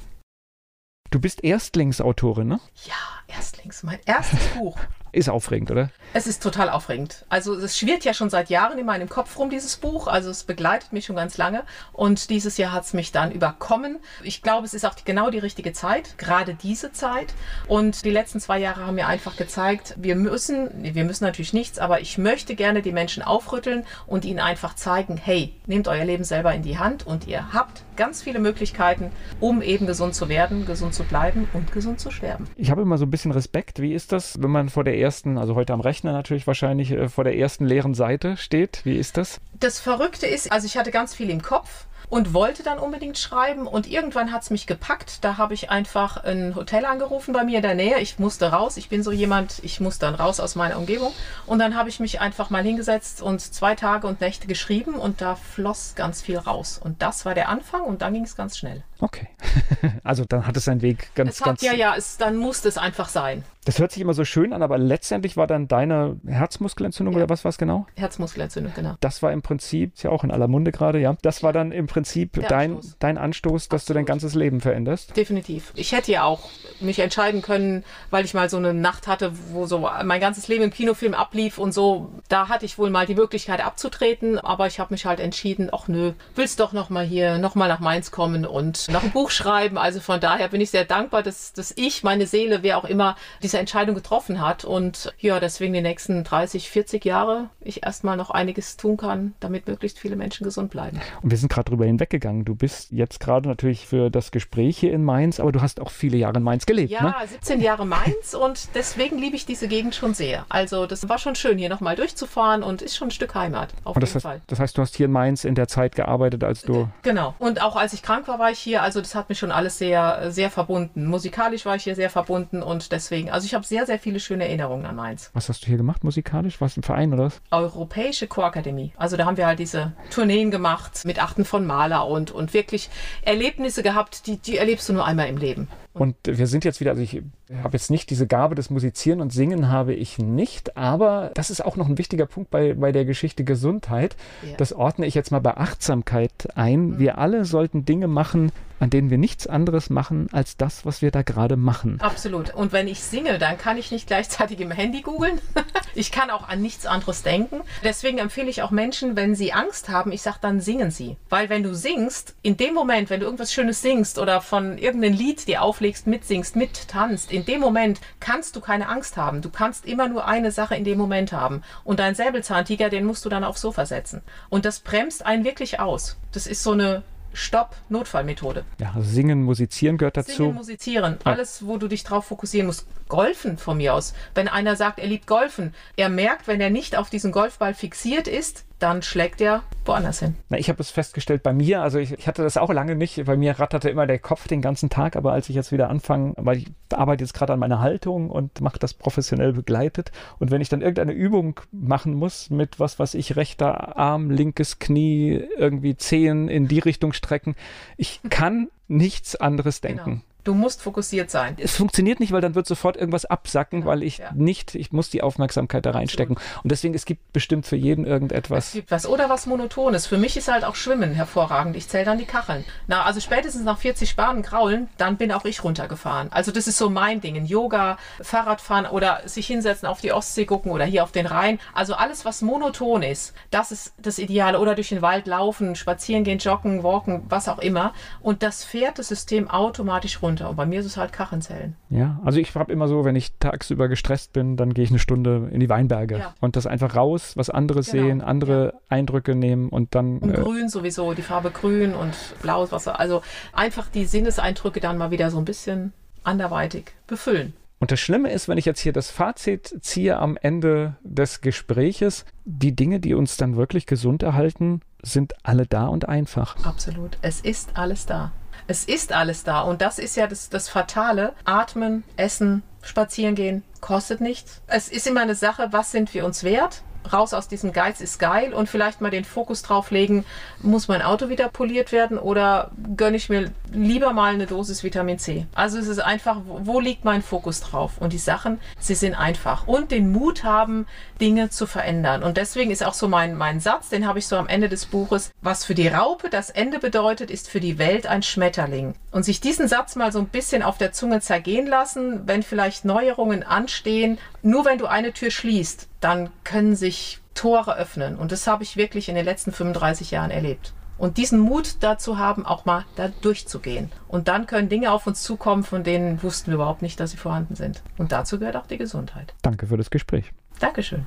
Du 1.10 1.20
bist 1.20 1.44
Erstlingsautorin, 1.44 2.48
ne? 2.48 2.60
Ja, 2.84 2.94
Erstlings, 3.28 3.82
mein 3.84 4.00
erstes 4.04 4.46
Buch. 4.48 4.76
Ist 5.14 5.28
aufregend, 5.28 5.70
oder? 5.70 5.90
Es 6.12 6.26
ist 6.26 6.42
total 6.42 6.68
aufregend. 6.68 7.24
Also 7.28 7.54
es 7.54 7.78
schwirrt 7.78 8.04
ja 8.04 8.12
schon 8.12 8.30
seit 8.30 8.50
Jahren 8.50 8.78
in 8.78 8.86
meinem 8.86 9.08
Kopf 9.08 9.38
rum, 9.38 9.48
dieses 9.48 9.76
Buch. 9.76 10.08
Also 10.08 10.28
es 10.28 10.42
begleitet 10.42 10.92
mich 10.92 11.04
schon 11.04 11.14
ganz 11.14 11.38
lange. 11.38 11.62
Und 11.92 12.30
dieses 12.30 12.56
Jahr 12.56 12.72
hat 12.72 12.82
es 12.82 12.94
mich 12.94 13.12
dann 13.12 13.30
überkommen. 13.30 14.00
Ich 14.24 14.42
glaube, 14.42 14.66
es 14.66 14.74
ist 14.74 14.84
auch 14.84 14.96
genau 15.04 15.30
die 15.30 15.38
richtige 15.38 15.72
Zeit, 15.72 16.18
gerade 16.18 16.54
diese 16.54 16.90
Zeit. 16.90 17.32
Und 17.68 18.04
die 18.04 18.10
letzten 18.10 18.40
zwei 18.40 18.58
Jahre 18.58 18.88
haben 18.88 18.96
mir 18.96 19.06
einfach 19.06 19.36
gezeigt, 19.36 19.94
wir 19.96 20.16
müssen, 20.16 20.68
wir 20.82 21.04
müssen 21.04 21.22
natürlich 21.22 21.52
nichts, 21.52 21.78
aber 21.78 22.00
ich 22.00 22.18
möchte 22.18 22.56
gerne 22.56 22.82
die 22.82 22.90
Menschen 22.90 23.22
aufrütteln 23.22 23.86
und 24.08 24.24
ihnen 24.24 24.40
einfach 24.40 24.74
zeigen, 24.74 25.16
hey, 25.16 25.54
nehmt 25.66 25.86
euer 25.86 26.04
Leben 26.04 26.24
selber 26.24 26.52
in 26.54 26.62
die 26.62 26.78
Hand 26.78 27.06
und 27.06 27.28
ihr 27.28 27.52
habt 27.52 27.84
ganz 27.96 28.22
viele 28.22 28.38
Möglichkeiten, 28.38 29.10
um 29.40 29.62
eben 29.62 29.86
gesund 29.86 30.14
zu 30.14 30.28
werden, 30.28 30.66
gesund 30.66 30.94
zu 30.94 31.04
bleiben 31.04 31.48
und 31.52 31.72
gesund 31.72 32.00
zu 32.00 32.10
sterben. 32.10 32.48
Ich 32.56 32.70
habe 32.70 32.82
immer 32.82 32.98
so 32.98 33.06
ein 33.06 33.10
bisschen 33.10 33.32
Respekt. 33.32 33.80
Wie 33.80 33.94
ist 33.94 34.12
das, 34.12 34.42
wenn 34.42 34.50
man 34.50 34.68
vor 34.68 34.84
der 34.84 34.98
ersten, 34.98 35.38
also 35.38 35.54
heute 35.54 35.72
am 35.72 35.80
Rechner 35.80 36.12
natürlich 36.12 36.46
wahrscheinlich, 36.46 36.92
äh, 36.92 37.08
vor 37.08 37.24
der 37.24 37.36
ersten 37.36 37.66
leeren 37.66 37.94
Seite 37.94 38.36
steht? 38.36 38.80
Wie 38.84 38.96
ist 38.96 39.16
das? 39.16 39.40
Das 39.60 39.80
Verrückte 39.80 40.26
ist, 40.26 40.50
also 40.50 40.66
ich 40.66 40.76
hatte 40.76 40.90
ganz 40.90 41.14
viel 41.14 41.30
im 41.30 41.42
Kopf 41.42 41.86
und 42.14 42.32
wollte 42.32 42.62
dann 42.62 42.78
unbedingt 42.78 43.18
schreiben 43.18 43.66
und 43.66 43.88
irgendwann 43.88 44.30
hat 44.30 44.42
es 44.42 44.50
mich 44.50 44.68
gepackt. 44.68 45.24
Da 45.24 45.36
habe 45.36 45.52
ich 45.52 45.70
einfach 45.70 46.22
ein 46.22 46.54
Hotel 46.54 46.84
angerufen 46.84 47.32
bei 47.32 47.42
mir 47.42 47.56
in 47.56 47.62
der 47.62 47.74
Nähe. 47.74 47.98
Ich 47.98 48.20
musste 48.20 48.52
raus. 48.52 48.76
Ich 48.76 48.88
bin 48.88 49.02
so 49.02 49.10
jemand, 49.10 49.58
ich 49.64 49.80
muss 49.80 49.98
dann 49.98 50.14
raus 50.14 50.38
aus 50.38 50.54
meiner 50.54 50.78
Umgebung. 50.78 51.12
Und 51.44 51.58
dann 51.58 51.74
habe 51.74 51.88
ich 51.88 51.98
mich 51.98 52.20
einfach 52.20 52.50
mal 52.50 52.62
hingesetzt 52.62 53.20
und 53.20 53.40
zwei 53.40 53.74
Tage 53.74 54.06
und 54.06 54.20
Nächte 54.20 54.46
geschrieben 54.46 54.94
und 54.94 55.20
da 55.22 55.34
floss 55.34 55.94
ganz 55.96 56.22
viel 56.22 56.38
raus. 56.38 56.80
Und 56.80 57.02
das 57.02 57.24
war 57.24 57.34
der 57.34 57.48
Anfang 57.48 57.80
und 57.80 58.00
dann 58.00 58.14
ging 58.14 58.22
es 58.22 58.36
ganz 58.36 58.56
schnell. 58.58 58.84
Okay. 59.04 59.28
also 60.02 60.24
dann 60.26 60.46
hat 60.46 60.56
es 60.56 60.64
seinen 60.64 60.80
Weg 60.80 61.14
ganz, 61.14 61.30
Es 61.32 61.40
hat 61.40 61.46
ganz. 61.46 61.62
ja, 61.62 61.74
ja, 61.74 61.94
es, 61.94 62.16
dann 62.16 62.36
musste 62.38 62.68
es 62.68 62.78
einfach 62.78 63.10
sein. 63.10 63.44
Das 63.66 63.78
hört 63.78 63.92
sich 63.92 64.02
immer 64.02 64.12
so 64.14 64.24
schön 64.26 64.52
an, 64.52 64.62
aber 64.62 64.76
letztendlich 64.76 65.36
war 65.38 65.46
dann 65.46 65.68
deine 65.68 66.18
Herzmuskelentzündung 66.26 67.14
Ja. 67.14 67.20
oder 67.20 67.28
was 67.30 67.44
war 67.44 67.48
es 67.50 67.56
genau? 67.58 67.86
Herzmuskelentzündung, 67.96 68.72
genau. 68.74 68.94
Das 69.00 69.22
war 69.22 69.32
im 69.32 69.40
Prinzip, 69.42 69.94
ist 69.94 70.02
ja 70.02 70.10
auch 70.10 70.22
in 70.24 70.30
aller 70.30 70.48
Munde 70.48 70.70
gerade, 70.70 70.98
ja. 71.00 71.16
Das 71.22 71.42
war 71.42 71.52
dann 71.54 71.72
im 71.72 71.86
Prinzip 71.86 72.32
Der 72.34 72.48
dein, 72.48 72.76
Anstoß. 72.76 72.96
dein 72.98 73.18
Anstoß, 73.18 73.68
dass 73.68 73.84
du 73.86 73.92
dein 73.94 74.02
Absolut. 74.04 74.08
ganzes 74.22 74.34
Leben 74.34 74.60
veränderst. 74.60 75.16
Definitiv. 75.16 75.72
Ich 75.76 75.92
hätte 75.92 76.12
ja 76.12 76.24
auch 76.24 76.48
mich 76.80 76.98
entscheiden 76.98 77.40
können, 77.42 77.84
weil 78.10 78.24
ich 78.24 78.32
mal 78.34 78.48
so 78.50 78.56
eine 78.58 78.72
Nacht 78.74 79.06
hatte, 79.06 79.32
wo 79.50 79.66
so 79.66 79.88
mein 80.04 80.20
ganzes 80.20 80.48
Leben 80.48 80.64
im 80.64 80.70
Kinofilm 80.70 81.14
ablief 81.14 81.58
und 81.58 81.72
so. 81.72 82.10
Da 82.28 82.48
hatte 82.48 82.66
ich 82.66 82.78
wohl 82.78 82.90
mal 82.90 83.06
die 83.06 83.14
Möglichkeit 83.14 83.64
abzutreten, 83.64 84.38
aber 84.38 84.66
ich 84.66 84.78
habe 84.80 84.92
mich 84.94 85.06
halt 85.06 85.20
entschieden, 85.20 85.70
ach 85.72 85.88
nö, 85.88 86.12
willst 86.34 86.60
doch 86.60 86.72
noch 86.72 86.90
mal 86.90 87.04
hier, 87.04 87.38
noch 87.38 87.54
mal 87.54 87.68
nach 87.68 87.80
Mainz 87.80 88.10
kommen 88.10 88.44
und 88.44 88.88
noch 88.94 89.02
ein 89.02 89.10
Buch 89.10 89.30
schreiben. 89.30 89.76
Also 89.76 90.00
von 90.00 90.20
daher 90.20 90.48
bin 90.48 90.60
ich 90.60 90.70
sehr 90.70 90.84
dankbar, 90.84 91.22
dass, 91.22 91.52
dass 91.52 91.72
ich, 91.76 92.02
meine 92.02 92.26
Seele, 92.26 92.62
wer 92.62 92.78
auch 92.78 92.84
immer, 92.84 93.16
diese 93.42 93.58
Entscheidung 93.58 93.94
getroffen 93.94 94.40
hat 94.40 94.64
und 94.64 95.12
ja, 95.18 95.40
deswegen 95.40 95.74
die 95.74 95.82
nächsten 95.82 96.24
30, 96.24 96.70
40 96.70 97.04
Jahre 97.04 97.50
ich 97.60 97.84
erstmal 97.84 98.16
noch 98.16 98.30
einiges 98.30 98.76
tun 98.76 98.96
kann, 98.96 99.34
damit 99.40 99.66
möglichst 99.68 99.98
viele 99.98 100.16
Menschen 100.16 100.44
gesund 100.44 100.70
bleiben. 100.70 101.00
Und 101.22 101.30
wir 101.30 101.38
sind 101.38 101.50
gerade 101.52 101.70
drüber 101.70 101.84
hinweggegangen. 101.84 102.44
Du 102.44 102.54
bist 102.54 102.90
jetzt 102.90 103.20
gerade 103.20 103.48
natürlich 103.48 103.86
für 103.86 104.10
das 104.10 104.30
Gespräch 104.30 104.78
hier 104.78 104.92
in 104.92 105.04
Mainz, 105.04 105.40
aber 105.40 105.52
du 105.52 105.60
hast 105.60 105.80
auch 105.80 105.90
viele 105.90 106.16
Jahre 106.16 106.38
in 106.38 106.42
Mainz 106.42 106.66
gelebt, 106.66 106.90
Ja, 106.90 107.02
ne? 107.02 107.14
17 107.26 107.60
Jahre 107.60 107.86
Mainz 107.86 108.34
und 108.34 108.68
deswegen 108.74 109.18
liebe 109.18 109.36
ich 109.36 109.44
diese 109.46 109.68
Gegend 109.68 109.94
schon 109.94 110.14
sehr. 110.14 110.46
Also 110.48 110.86
das 110.86 111.08
war 111.08 111.18
schon 111.18 111.34
schön, 111.34 111.58
hier 111.58 111.68
nochmal 111.68 111.96
durchzufahren 111.96 112.62
und 112.62 112.80
ist 112.82 112.96
schon 112.96 113.08
ein 113.08 113.10
Stück 113.10 113.34
Heimat, 113.34 113.72
auf 113.84 113.96
Und 113.96 114.02
das 114.02 114.10
jeden 114.10 114.14
heißt, 114.16 114.22
Fall. 114.22 114.40
das 114.46 114.60
heißt, 114.60 114.78
du 114.78 114.82
hast 114.82 114.96
hier 114.96 115.06
in 115.06 115.12
Mainz 115.12 115.44
in 115.44 115.54
der 115.54 115.68
Zeit 115.68 115.94
gearbeitet, 115.96 116.44
als 116.44 116.62
du. 116.62 116.88
Genau. 117.02 117.34
Und 117.38 117.60
auch 117.62 117.76
als 117.76 117.92
ich 117.92 118.02
krank 118.02 118.28
war, 118.28 118.38
war 118.38 118.50
ich 118.50 118.58
hier. 118.58 118.73
Also 118.82 119.00
das 119.00 119.14
hat 119.14 119.28
mich 119.28 119.38
schon 119.38 119.50
alles 119.50 119.78
sehr, 119.78 120.30
sehr 120.30 120.50
verbunden. 120.50 121.06
Musikalisch 121.06 121.66
war 121.66 121.76
ich 121.76 121.84
hier 121.84 121.94
sehr 121.94 122.10
verbunden 122.10 122.62
und 122.62 122.92
deswegen, 122.92 123.30
also 123.30 123.46
ich 123.46 123.54
habe 123.54 123.64
sehr, 123.64 123.86
sehr 123.86 123.98
viele 123.98 124.20
schöne 124.20 124.46
Erinnerungen 124.46 124.86
an 124.86 124.96
Mainz. 124.96 125.30
Was 125.34 125.48
hast 125.48 125.62
du 125.62 125.66
hier 125.66 125.76
gemacht 125.76 126.04
musikalisch? 126.04 126.58
Du 126.58 126.64
im 126.64 126.82
Verein 126.82 127.12
oder 127.12 127.24
was? 127.24 127.40
Europäische 127.50 128.26
Chorakademie. 128.26 128.92
Also 128.96 129.16
da 129.16 129.26
haben 129.26 129.36
wir 129.36 129.46
halt 129.46 129.58
diese 129.58 129.92
Tourneen 130.10 130.50
gemacht 130.50 131.02
mit 131.04 131.22
Achten 131.22 131.44
von 131.44 131.66
Maler 131.66 132.06
und, 132.06 132.30
und 132.30 132.54
wirklich 132.54 132.90
Erlebnisse 133.22 133.82
gehabt, 133.82 134.26
die, 134.26 134.38
die 134.38 134.56
erlebst 134.56 134.88
du 134.88 134.92
nur 134.92 135.04
einmal 135.04 135.28
im 135.28 135.36
Leben. 135.36 135.68
Und 135.94 136.16
wir 136.24 136.48
sind 136.48 136.64
jetzt 136.64 136.80
wieder, 136.80 136.90
also 136.90 137.02
ich 137.02 137.22
habe 137.62 137.76
jetzt 137.76 137.90
nicht 137.90 138.10
diese 138.10 138.26
Gabe 138.26 138.56
des 138.56 138.68
Musizieren 138.68 139.20
und 139.20 139.32
Singen 139.32 139.68
habe 139.68 139.94
ich 139.94 140.18
nicht, 140.18 140.76
aber 140.76 141.30
das 141.34 141.50
ist 141.50 141.64
auch 141.64 141.76
noch 141.76 141.88
ein 141.88 141.98
wichtiger 141.98 142.26
Punkt 142.26 142.50
bei, 142.50 142.74
bei 142.74 142.90
der 142.90 143.04
Geschichte 143.04 143.44
Gesundheit. 143.44 144.16
Ja. 144.42 144.56
Das 144.56 144.72
ordne 144.72 145.06
ich 145.06 145.14
jetzt 145.14 145.30
mal 145.30 145.40
bei 145.40 145.56
Achtsamkeit 145.56 146.48
ein. 146.56 146.98
Wir 146.98 147.18
alle 147.18 147.44
sollten 147.44 147.84
Dinge 147.84 148.08
machen, 148.08 148.50
an 148.80 148.90
denen 148.90 149.08
wir 149.08 149.18
nichts 149.18 149.46
anderes 149.46 149.88
machen 149.88 150.28
als 150.32 150.56
das, 150.56 150.84
was 150.84 151.00
wir 151.00 151.10
da 151.10 151.22
gerade 151.22 151.56
machen. 151.56 152.00
Absolut. 152.00 152.52
Und 152.54 152.72
wenn 152.72 152.88
ich 152.88 153.02
singe, 153.02 153.38
dann 153.38 153.56
kann 153.56 153.78
ich 153.78 153.90
nicht 153.90 154.06
gleichzeitig 154.06 154.60
im 154.60 154.70
Handy 154.70 155.00
googeln. 155.00 155.40
ich 155.94 156.10
kann 156.10 156.30
auch 156.30 156.48
an 156.48 156.60
nichts 156.60 156.86
anderes 156.86 157.22
denken. 157.22 157.60
Deswegen 157.84 158.18
empfehle 158.18 158.50
ich 158.50 158.62
auch 158.62 158.70
Menschen, 158.70 159.16
wenn 159.16 159.34
sie 159.34 159.52
Angst 159.52 159.88
haben, 159.88 160.12
ich 160.12 160.22
sage 160.22 160.38
dann 160.40 160.60
singen 160.60 160.90
sie. 160.90 161.16
Weil 161.28 161.48
wenn 161.48 161.62
du 161.62 161.74
singst, 161.74 162.34
in 162.42 162.56
dem 162.56 162.74
Moment, 162.74 163.10
wenn 163.10 163.20
du 163.20 163.26
irgendwas 163.26 163.52
Schönes 163.52 163.80
singst 163.80 164.18
oder 164.18 164.40
von 164.40 164.76
irgendeinem 164.76 165.14
Lied 165.14 165.46
dir 165.46 165.62
auflegst, 165.62 165.83
mitsingst, 166.06 166.56
mittanzt, 166.56 167.30
in 167.30 167.44
dem 167.44 167.60
Moment 167.60 168.00
kannst 168.20 168.56
du 168.56 168.60
keine 168.60 168.88
Angst 168.88 169.16
haben. 169.16 169.42
Du 169.42 169.50
kannst 169.50 169.86
immer 169.86 170.08
nur 170.08 170.26
eine 170.26 170.50
Sache 170.50 170.74
in 170.74 170.84
dem 170.84 170.98
Moment 170.98 171.32
haben. 171.32 171.62
Und 171.84 172.00
dein 172.00 172.14
Säbelzahntiger, 172.14 172.88
den 172.88 173.04
musst 173.04 173.24
du 173.24 173.28
dann 173.28 173.44
aufs 173.44 173.60
Sofa 173.60 173.86
setzen. 173.86 174.22
Und 174.48 174.64
das 174.64 174.80
bremst 174.80 175.24
einen 175.24 175.44
wirklich 175.44 175.80
aus. 175.80 176.16
Das 176.32 176.46
ist 176.46 176.62
so 176.62 176.72
eine 176.72 177.02
Stopp-Notfallmethode. 177.34 178.64
Ja, 178.78 178.92
also 178.94 179.08
singen, 179.08 179.42
musizieren 179.42 179.98
gehört 179.98 180.16
dazu. 180.16 180.32
Singen, 180.32 180.54
musizieren, 180.54 181.18
alles, 181.24 181.66
wo 181.66 181.76
du 181.76 181.88
dich 181.88 182.04
drauf 182.04 182.26
fokussieren 182.26 182.66
musst. 182.66 182.86
Golfen 183.08 183.58
von 183.58 183.76
mir 183.76 183.94
aus. 183.94 184.14
Wenn 184.34 184.48
einer 184.48 184.76
sagt, 184.76 184.98
er 184.98 185.06
liebt 185.06 185.26
Golfen, 185.26 185.74
er 185.96 186.08
merkt, 186.08 186.46
wenn 186.46 186.60
er 186.60 186.70
nicht 186.70 186.96
auf 186.96 187.10
diesen 187.10 187.32
Golfball 187.32 187.74
fixiert 187.74 188.28
ist, 188.28 188.64
dann 188.78 189.02
schlägt 189.02 189.40
er 189.40 189.62
woanders 189.84 190.20
hin. 190.20 190.34
Na, 190.48 190.58
ich 190.58 190.68
habe 190.68 190.80
es 190.80 190.90
festgestellt 190.90 191.42
bei 191.42 191.52
mir, 191.52 191.82
also 191.82 191.98
ich, 191.98 192.12
ich, 192.12 192.26
hatte 192.26 192.42
das 192.42 192.56
auch 192.56 192.72
lange 192.72 192.94
nicht, 192.94 193.24
bei 193.24 193.36
mir 193.36 193.58
ratterte 193.58 193.88
immer 193.88 194.06
der 194.06 194.18
Kopf 194.18 194.48
den 194.48 194.62
ganzen 194.62 194.90
Tag, 194.90 195.16
aber 195.16 195.32
als 195.32 195.48
ich 195.48 195.54
jetzt 195.54 195.72
wieder 195.72 195.90
anfange, 195.90 196.34
weil 196.36 196.58
ich 196.58 196.66
arbeite 196.92 197.24
jetzt 197.24 197.34
gerade 197.34 197.52
an 197.52 197.58
meiner 197.58 197.80
Haltung 197.80 198.30
und 198.30 198.60
mache 198.60 198.78
das 198.78 198.94
professionell 198.94 199.52
begleitet 199.52 200.12
und 200.38 200.50
wenn 200.50 200.60
ich 200.60 200.68
dann 200.68 200.80
irgendeine 200.80 201.12
Übung 201.12 201.60
machen 201.70 202.14
muss 202.14 202.50
mit 202.50 202.80
was, 202.80 202.98
was 202.98 203.14
ich, 203.14 203.36
rechter 203.36 203.96
Arm, 203.96 204.30
linkes 204.30 204.78
Knie, 204.78 205.42
irgendwie 205.56 205.96
Zehen 205.96 206.48
in 206.48 206.68
die 206.68 206.80
Richtung 206.80 207.12
strecken, 207.12 207.54
ich 207.96 208.20
kann 208.28 208.68
nichts 208.88 209.36
anderes 209.36 209.80
genau. 209.80 209.94
denken. 209.94 210.10
Genau. 210.10 210.33
Du 210.44 210.52
musst 210.52 210.82
fokussiert 210.82 211.30
sein. 211.30 211.56
Es 211.58 211.74
funktioniert 211.76 212.20
nicht, 212.20 212.30
weil 212.30 212.42
dann 212.42 212.54
wird 212.54 212.66
sofort 212.66 212.98
irgendwas 212.98 213.24
absacken, 213.24 213.80
ja, 213.80 213.86
weil 213.86 214.02
ich 214.02 214.18
ja. 214.18 214.30
nicht, 214.34 214.74
ich 214.74 214.92
muss 214.92 215.08
die 215.08 215.22
Aufmerksamkeit 215.22 215.86
da 215.86 215.92
reinstecken. 215.92 216.36
Und 216.62 216.70
deswegen, 216.70 216.92
es 216.92 217.06
gibt 217.06 217.32
bestimmt 217.32 217.66
für 217.66 217.76
jeden 217.76 218.04
irgendetwas. 218.04 218.66
Es 218.66 218.72
gibt 218.74 218.90
was. 218.90 219.06
Oder 219.06 219.30
was 219.30 219.46
Monotones. 219.46 220.06
Für 220.06 220.18
mich 220.18 220.36
ist 220.36 220.48
halt 220.48 220.64
auch 220.64 220.74
Schwimmen 220.74 221.14
hervorragend. 221.14 221.76
Ich 221.76 221.88
zähle 221.88 222.04
dann 222.04 222.18
die 222.18 222.26
Kacheln. 222.26 222.62
Na, 222.88 223.04
also 223.04 223.20
spätestens 223.20 223.64
nach 223.64 223.78
40 223.78 224.16
Bahnen 224.16 224.42
kraulen, 224.42 224.88
dann 224.98 225.16
bin 225.16 225.32
auch 225.32 225.46
ich 225.46 225.64
runtergefahren. 225.64 226.30
Also 226.30 226.52
das 226.52 226.66
ist 226.66 226.76
so 226.76 226.90
mein 226.90 227.22
Ding. 227.22 227.42
Yoga, 227.46 227.96
Fahrradfahren 228.20 228.84
oder 228.84 229.22
sich 229.24 229.46
hinsetzen, 229.46 229.88
auf 229.88 230.02
die 230.02 230.12
Ostsee 230.12 230.44
gucken 230.44 230.72
oder 230.72 230.84
hier 230.84 231.04
auf 231.04 231.12
den 231.12 231.24
Rhein. 231.24 231.58
Also 231.72 231.94
alles, 231.94 232.26
was 232.26 232.42
monoton 232.42 233.02
ist, 233.02 233.32
das 233.50 233.72
ist 233.72 233.94
das 233.96 234.18
Ideale. 234.18 234.60
Oder 234.60 234.74
durch 234.74 234.90
den 234.90 235.00
Wald 235.00 235.26
laufen, 235.26 235.74
spazieren 235.74 236.22
gehen, 236.22 236.38
joggen, 236.38 236.82
walken, 236.82 237.24
was 237.30 237.48
auch 237.48 237.60
immer. 237.60 237.94
Und 238.20 238.42
das 238.42 238.62
fährt 238.62 238.98
das 238.98 239.08
System 239.08 239.48
automatisch 239.48 240.20
runter 240.20 240.33
runter. 240.34 240.50
Und 240.50 240.56
bei 240.56 240.66
mir 240.66 240.80
ist 240.80 240.86
es 240.86 240.96
halt 240.96 241.12
Kachenzellen. 241.12 241.76
Ja, 241.90 242.20
also 242.24 242.38
ich 242.38 242.54
habe 242.54 242.72
immer 242.72 242.88
so, 242.88 243.04
wenn 243.04 243.16
ich 243.16 243.32
tagsüber 243.38 243.88
gestresst 243.88 244.32
bin, 244.32 244.56
dann 244.56 244.74
gehe 244.74 244.84
ich 244.84 244.90
eine 244.90 244.98
Stunde 244.98 245.48
in 245.52 245.60
die 245.60 245.68
Weinberge 245.68 246.18
ja. 246.18 246.34
und 246.40 246.56
das 246.56 246.66
einfach 246.66 246.96
raus, 246.96 247.36
was 247.36 247.50
anderes 247.50 247.90
genau. 247.90 248.04
sehen, 248.04 248.20
andere 248.20 248.66
ja. 248.66 248.80
Eindrücke 248.88 249.34
nehmen 249.34 249.68
und 249.68 249.94
dann. 249.94 250.18
Und 250.18 250.30
äh, 250.30 250.40
grün 250.40 250.68
sowieso, 250.68 251.14
die 251.14 251.22
Farbe 251.22 251.50
grün 251.50 251.94
und 251.94 252.14
blaues 252.42 252.72
Wasser. 252.72 253.00
Also 253.00 253.22
einfach 253.52 253.88
die 253.88 254.04
Sinneseindrücke 254.04 254.80
dann 254.80 254.98
mal 254.98 255.10
wieder 255.10 255.30
so 255.30 255.38
ein 255.38 255.44
bisschen 255.44 255.92
anderweitig 256.22 256.92
befüllen. 257.06 257.52
Und 257.80 257.90
das 257.90 258.00
Schlimme 258.00 258.30
ist, 258.30 258.48
wenn 258.48 258.56
ich 258.56 258.64
jetzt 258.64 258.80
hier 258.80 258.92
das 258.94 259.10
Fazit 259.10 259.78
ziehe 259.82 260.18
am 260.18 260.38
Ende 260.40 260.96
des 261.02 261.42
Gespräches, 261.42 262.24
die 262.44 262.74
Dinge, 262.74 262.98
die 262.98 263.12
uns 263.12 263.36
dann 263.36 263.56
wirklich 263.56 263.84
gesund 263.84 264.22
erhalten, 264.22 264.80
sind 265.02 265.34
alle 265.42 265.66
da 265.66 265.86
und 265.88 266.08
einfach. 266.08 266.56
Absolut. 266.64 267.18
Es 267.20 267.40
ist 267.40 267.70
alles 267.74 268.06
da. 268.06 268.32
Es 268.66 268.84
ist 268.84 269.12
alles 269.12 269.44
da 269.44 269.60
und 269.60 269.82
das 269.82 269.98
ist 269.98 270.16
ja 270.16 270.26
das, 270.26 270.48
das 270.48 270.68
Fatale. 270.68 271.34
Atmen, 271.44 272.02
essen, 272.16 272.62
spazieren 272.82 273.34
gehen, 273.34 273.62
kostet 273.80 274.20
nichts. 274.20 274.62
Es 274.66 274.88
ist 274.88 275.06
immer 275.06 275.20
eine 275.20 275.34
Sache, 275.34 275.68
was 275.70 275.92
sind 275.92 276.14
wir 276.14 276.24
uns 276.24 276.44
wert? 276.44 276.82
raus 277.12 277.34
aus 277.34 277.48
diesem 277.48 277.72
Geiz 277.72 278.00
ist 278.00 278.18
geil 278.18 278.54
und 278.54 278.68
vielleicht 278.68 279.00
mal 279.00 279.10
den 279.10 279.24
Fokus 279.24 279.62
drauf 279.62 279.90
legen, 279.90 280.24
muss 280.62 280.88
mein 280.88 281.02
Auto 281.02 281.28
wieder 281.28 281.48
poliert 281.48 281.92
werden 281.92 282.18
oder 282.18 282.70
gönne 282.96 283.16
ich 283.16 283.28
mir 283.28 283.50
lieber 283.74 284.12
mal 284.12 284.34
eine 284.34 284.46
Dosis 284.46 284.82
Vitamin 284.82 285.18
C. 285.18 285.46
Also 285.54 285.78
es 285.78 285.88
ist 285.88 285.98
einfach, 285.98 286.38
wo 286.46 286.80
liegt 286.80 287.04
mein 287.04 287.22
Fokus 287.22 287.60
drauf? 287.60 287.98
Und 287.98 288.12
die 288.12 288.18
Sachen, 288.18 288.60
sie 288.78 288.94
sind 288.94 289.14
einfach. 289.14 289.66
Und 289.66 289.90
den 289.90 290.12
Mut 290.12 290.44
haben, 290.44 290.86
Dinge 291.20 291.50
zu 291.50 291.66
verändern. 291.66 292.22
Und 292.22 292.36
deswegen 292.36 292.70
ist 292.70 292.84
auch 292.84 292.94
so 292.94 293.08
mein, 293.08 293.36
mein 293.36 293.60
Satz, 293.60 293.88
den 293.88 294.06
habe 294.06 294.18
ich 294.18 294.26
so 294.26 294.36
am 294.36 294.46
Ende 294.46 294.68
des 294.68 294.86
Buches, 294.86 295.30
was 295.42 295.64
für 295.64 295.74
die 295.74 295.88
Raupe 295.88 296.30
das 296.30 296.50
Ende 296.50 296.78
bedeutet, 296.78 297.30
ist 297.30 297.48
für 297.48 297.60
die 297.60 297.78
Welt 297.78 298.06
ein 298.06 298.22
Schmetterling. 298.22 298.94
Und 299.10 299.24
sich 299.24 299.40
diesen 299.40 299.68
Satz 299.68 299.96
mal 299.96 300.12
so 300.12 300.18
ein 300.18 300.28
bisschen 300.28 300.62
auf 300.62 300.78
der 300.78 300.92
Zunge 300.92 301.20
zergehen 301.20 301.66
lassen, 301.66 302.26
wenn 302.26 302.42
vielleicht 302.42 302.84
Neuerungen 302.84 303.42
anstehen, 303.42 304.18
nur 304.42 304.64
wenn 304.64 304.78
du 304.78 304.86
eine 304.86 305.12
Tür 305.12 305.30
schließt, 305.30 305.88
dann 306.00 306.30
können 306.44 306.76
sich 306.76 307.20
Tore 307.34 307.76
öffnen. 307.76 308.16
Und 308.16 308.32
das 308.32 308.46
habe 308.46 308.62
ich 308.62 308.76
wirklich 308.76 309.08
in 309.08 309.14
den 309.14 309.24
letzten 309.24 309.52
35 309.52 310.12
Jahren 310.12 310.30
erlebt. 310.30 310.72
Und 310.96 311.16
diesen 311.16 311.38
Mut 311.38 311.76
dazu 311.80 312.18
haben, 312.18 312.46
auch 312.46 312.64
mal 312.64 312.84
da 312.96 313.08
durchzugehen. 313.08 313.90
Und 314.08 314.28
dann 314.28 314.46
können 314.46 314.68
Dinge 314.68 314.92
auf 314.92 315.06
uns 315.06 315.22
zukommen, 315.22 315.64
von 315.64 315.84
denen 315.84 316.22
wussten 316.22 316.48
wir 316.48 316.54
überhaupt 316.54 316.82
nicht, 316.82 317.00
dass 317.00 317.10
sie 317.10 317.16
vorhanden 317.16 317.56
sind. 317.56 317.82
Und 317.98 318.12
dazu 318.12 318.38
gehört 318.38 318.56
auch 318.56 318.66
die 318.66 318.78
Gesundheit. 318.78 319.34
Danke 319.42 319.66
für 319.66 319.76
das 319.76 319.90
Gespräch. 319.90 320.32
Dankeschön. 320.60 321.06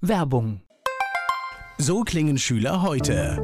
Werbung. 0.00 0.60
So 1.78 2.02
klingen 2.02 2.38
Schüler 2.38 2.82
heute. 2.82 3.38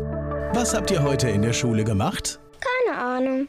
Was 0.55 0.75
habt 0.75 0.91
ihr 0.91 1.03
heute 1.03 1.29
in 1.29 1.43
der 1.43 1.53
Schule 1.53 1.83
gemacht? 1.85 2.41
Keine 2.61 2.99
Ahnung. 2.99 3.49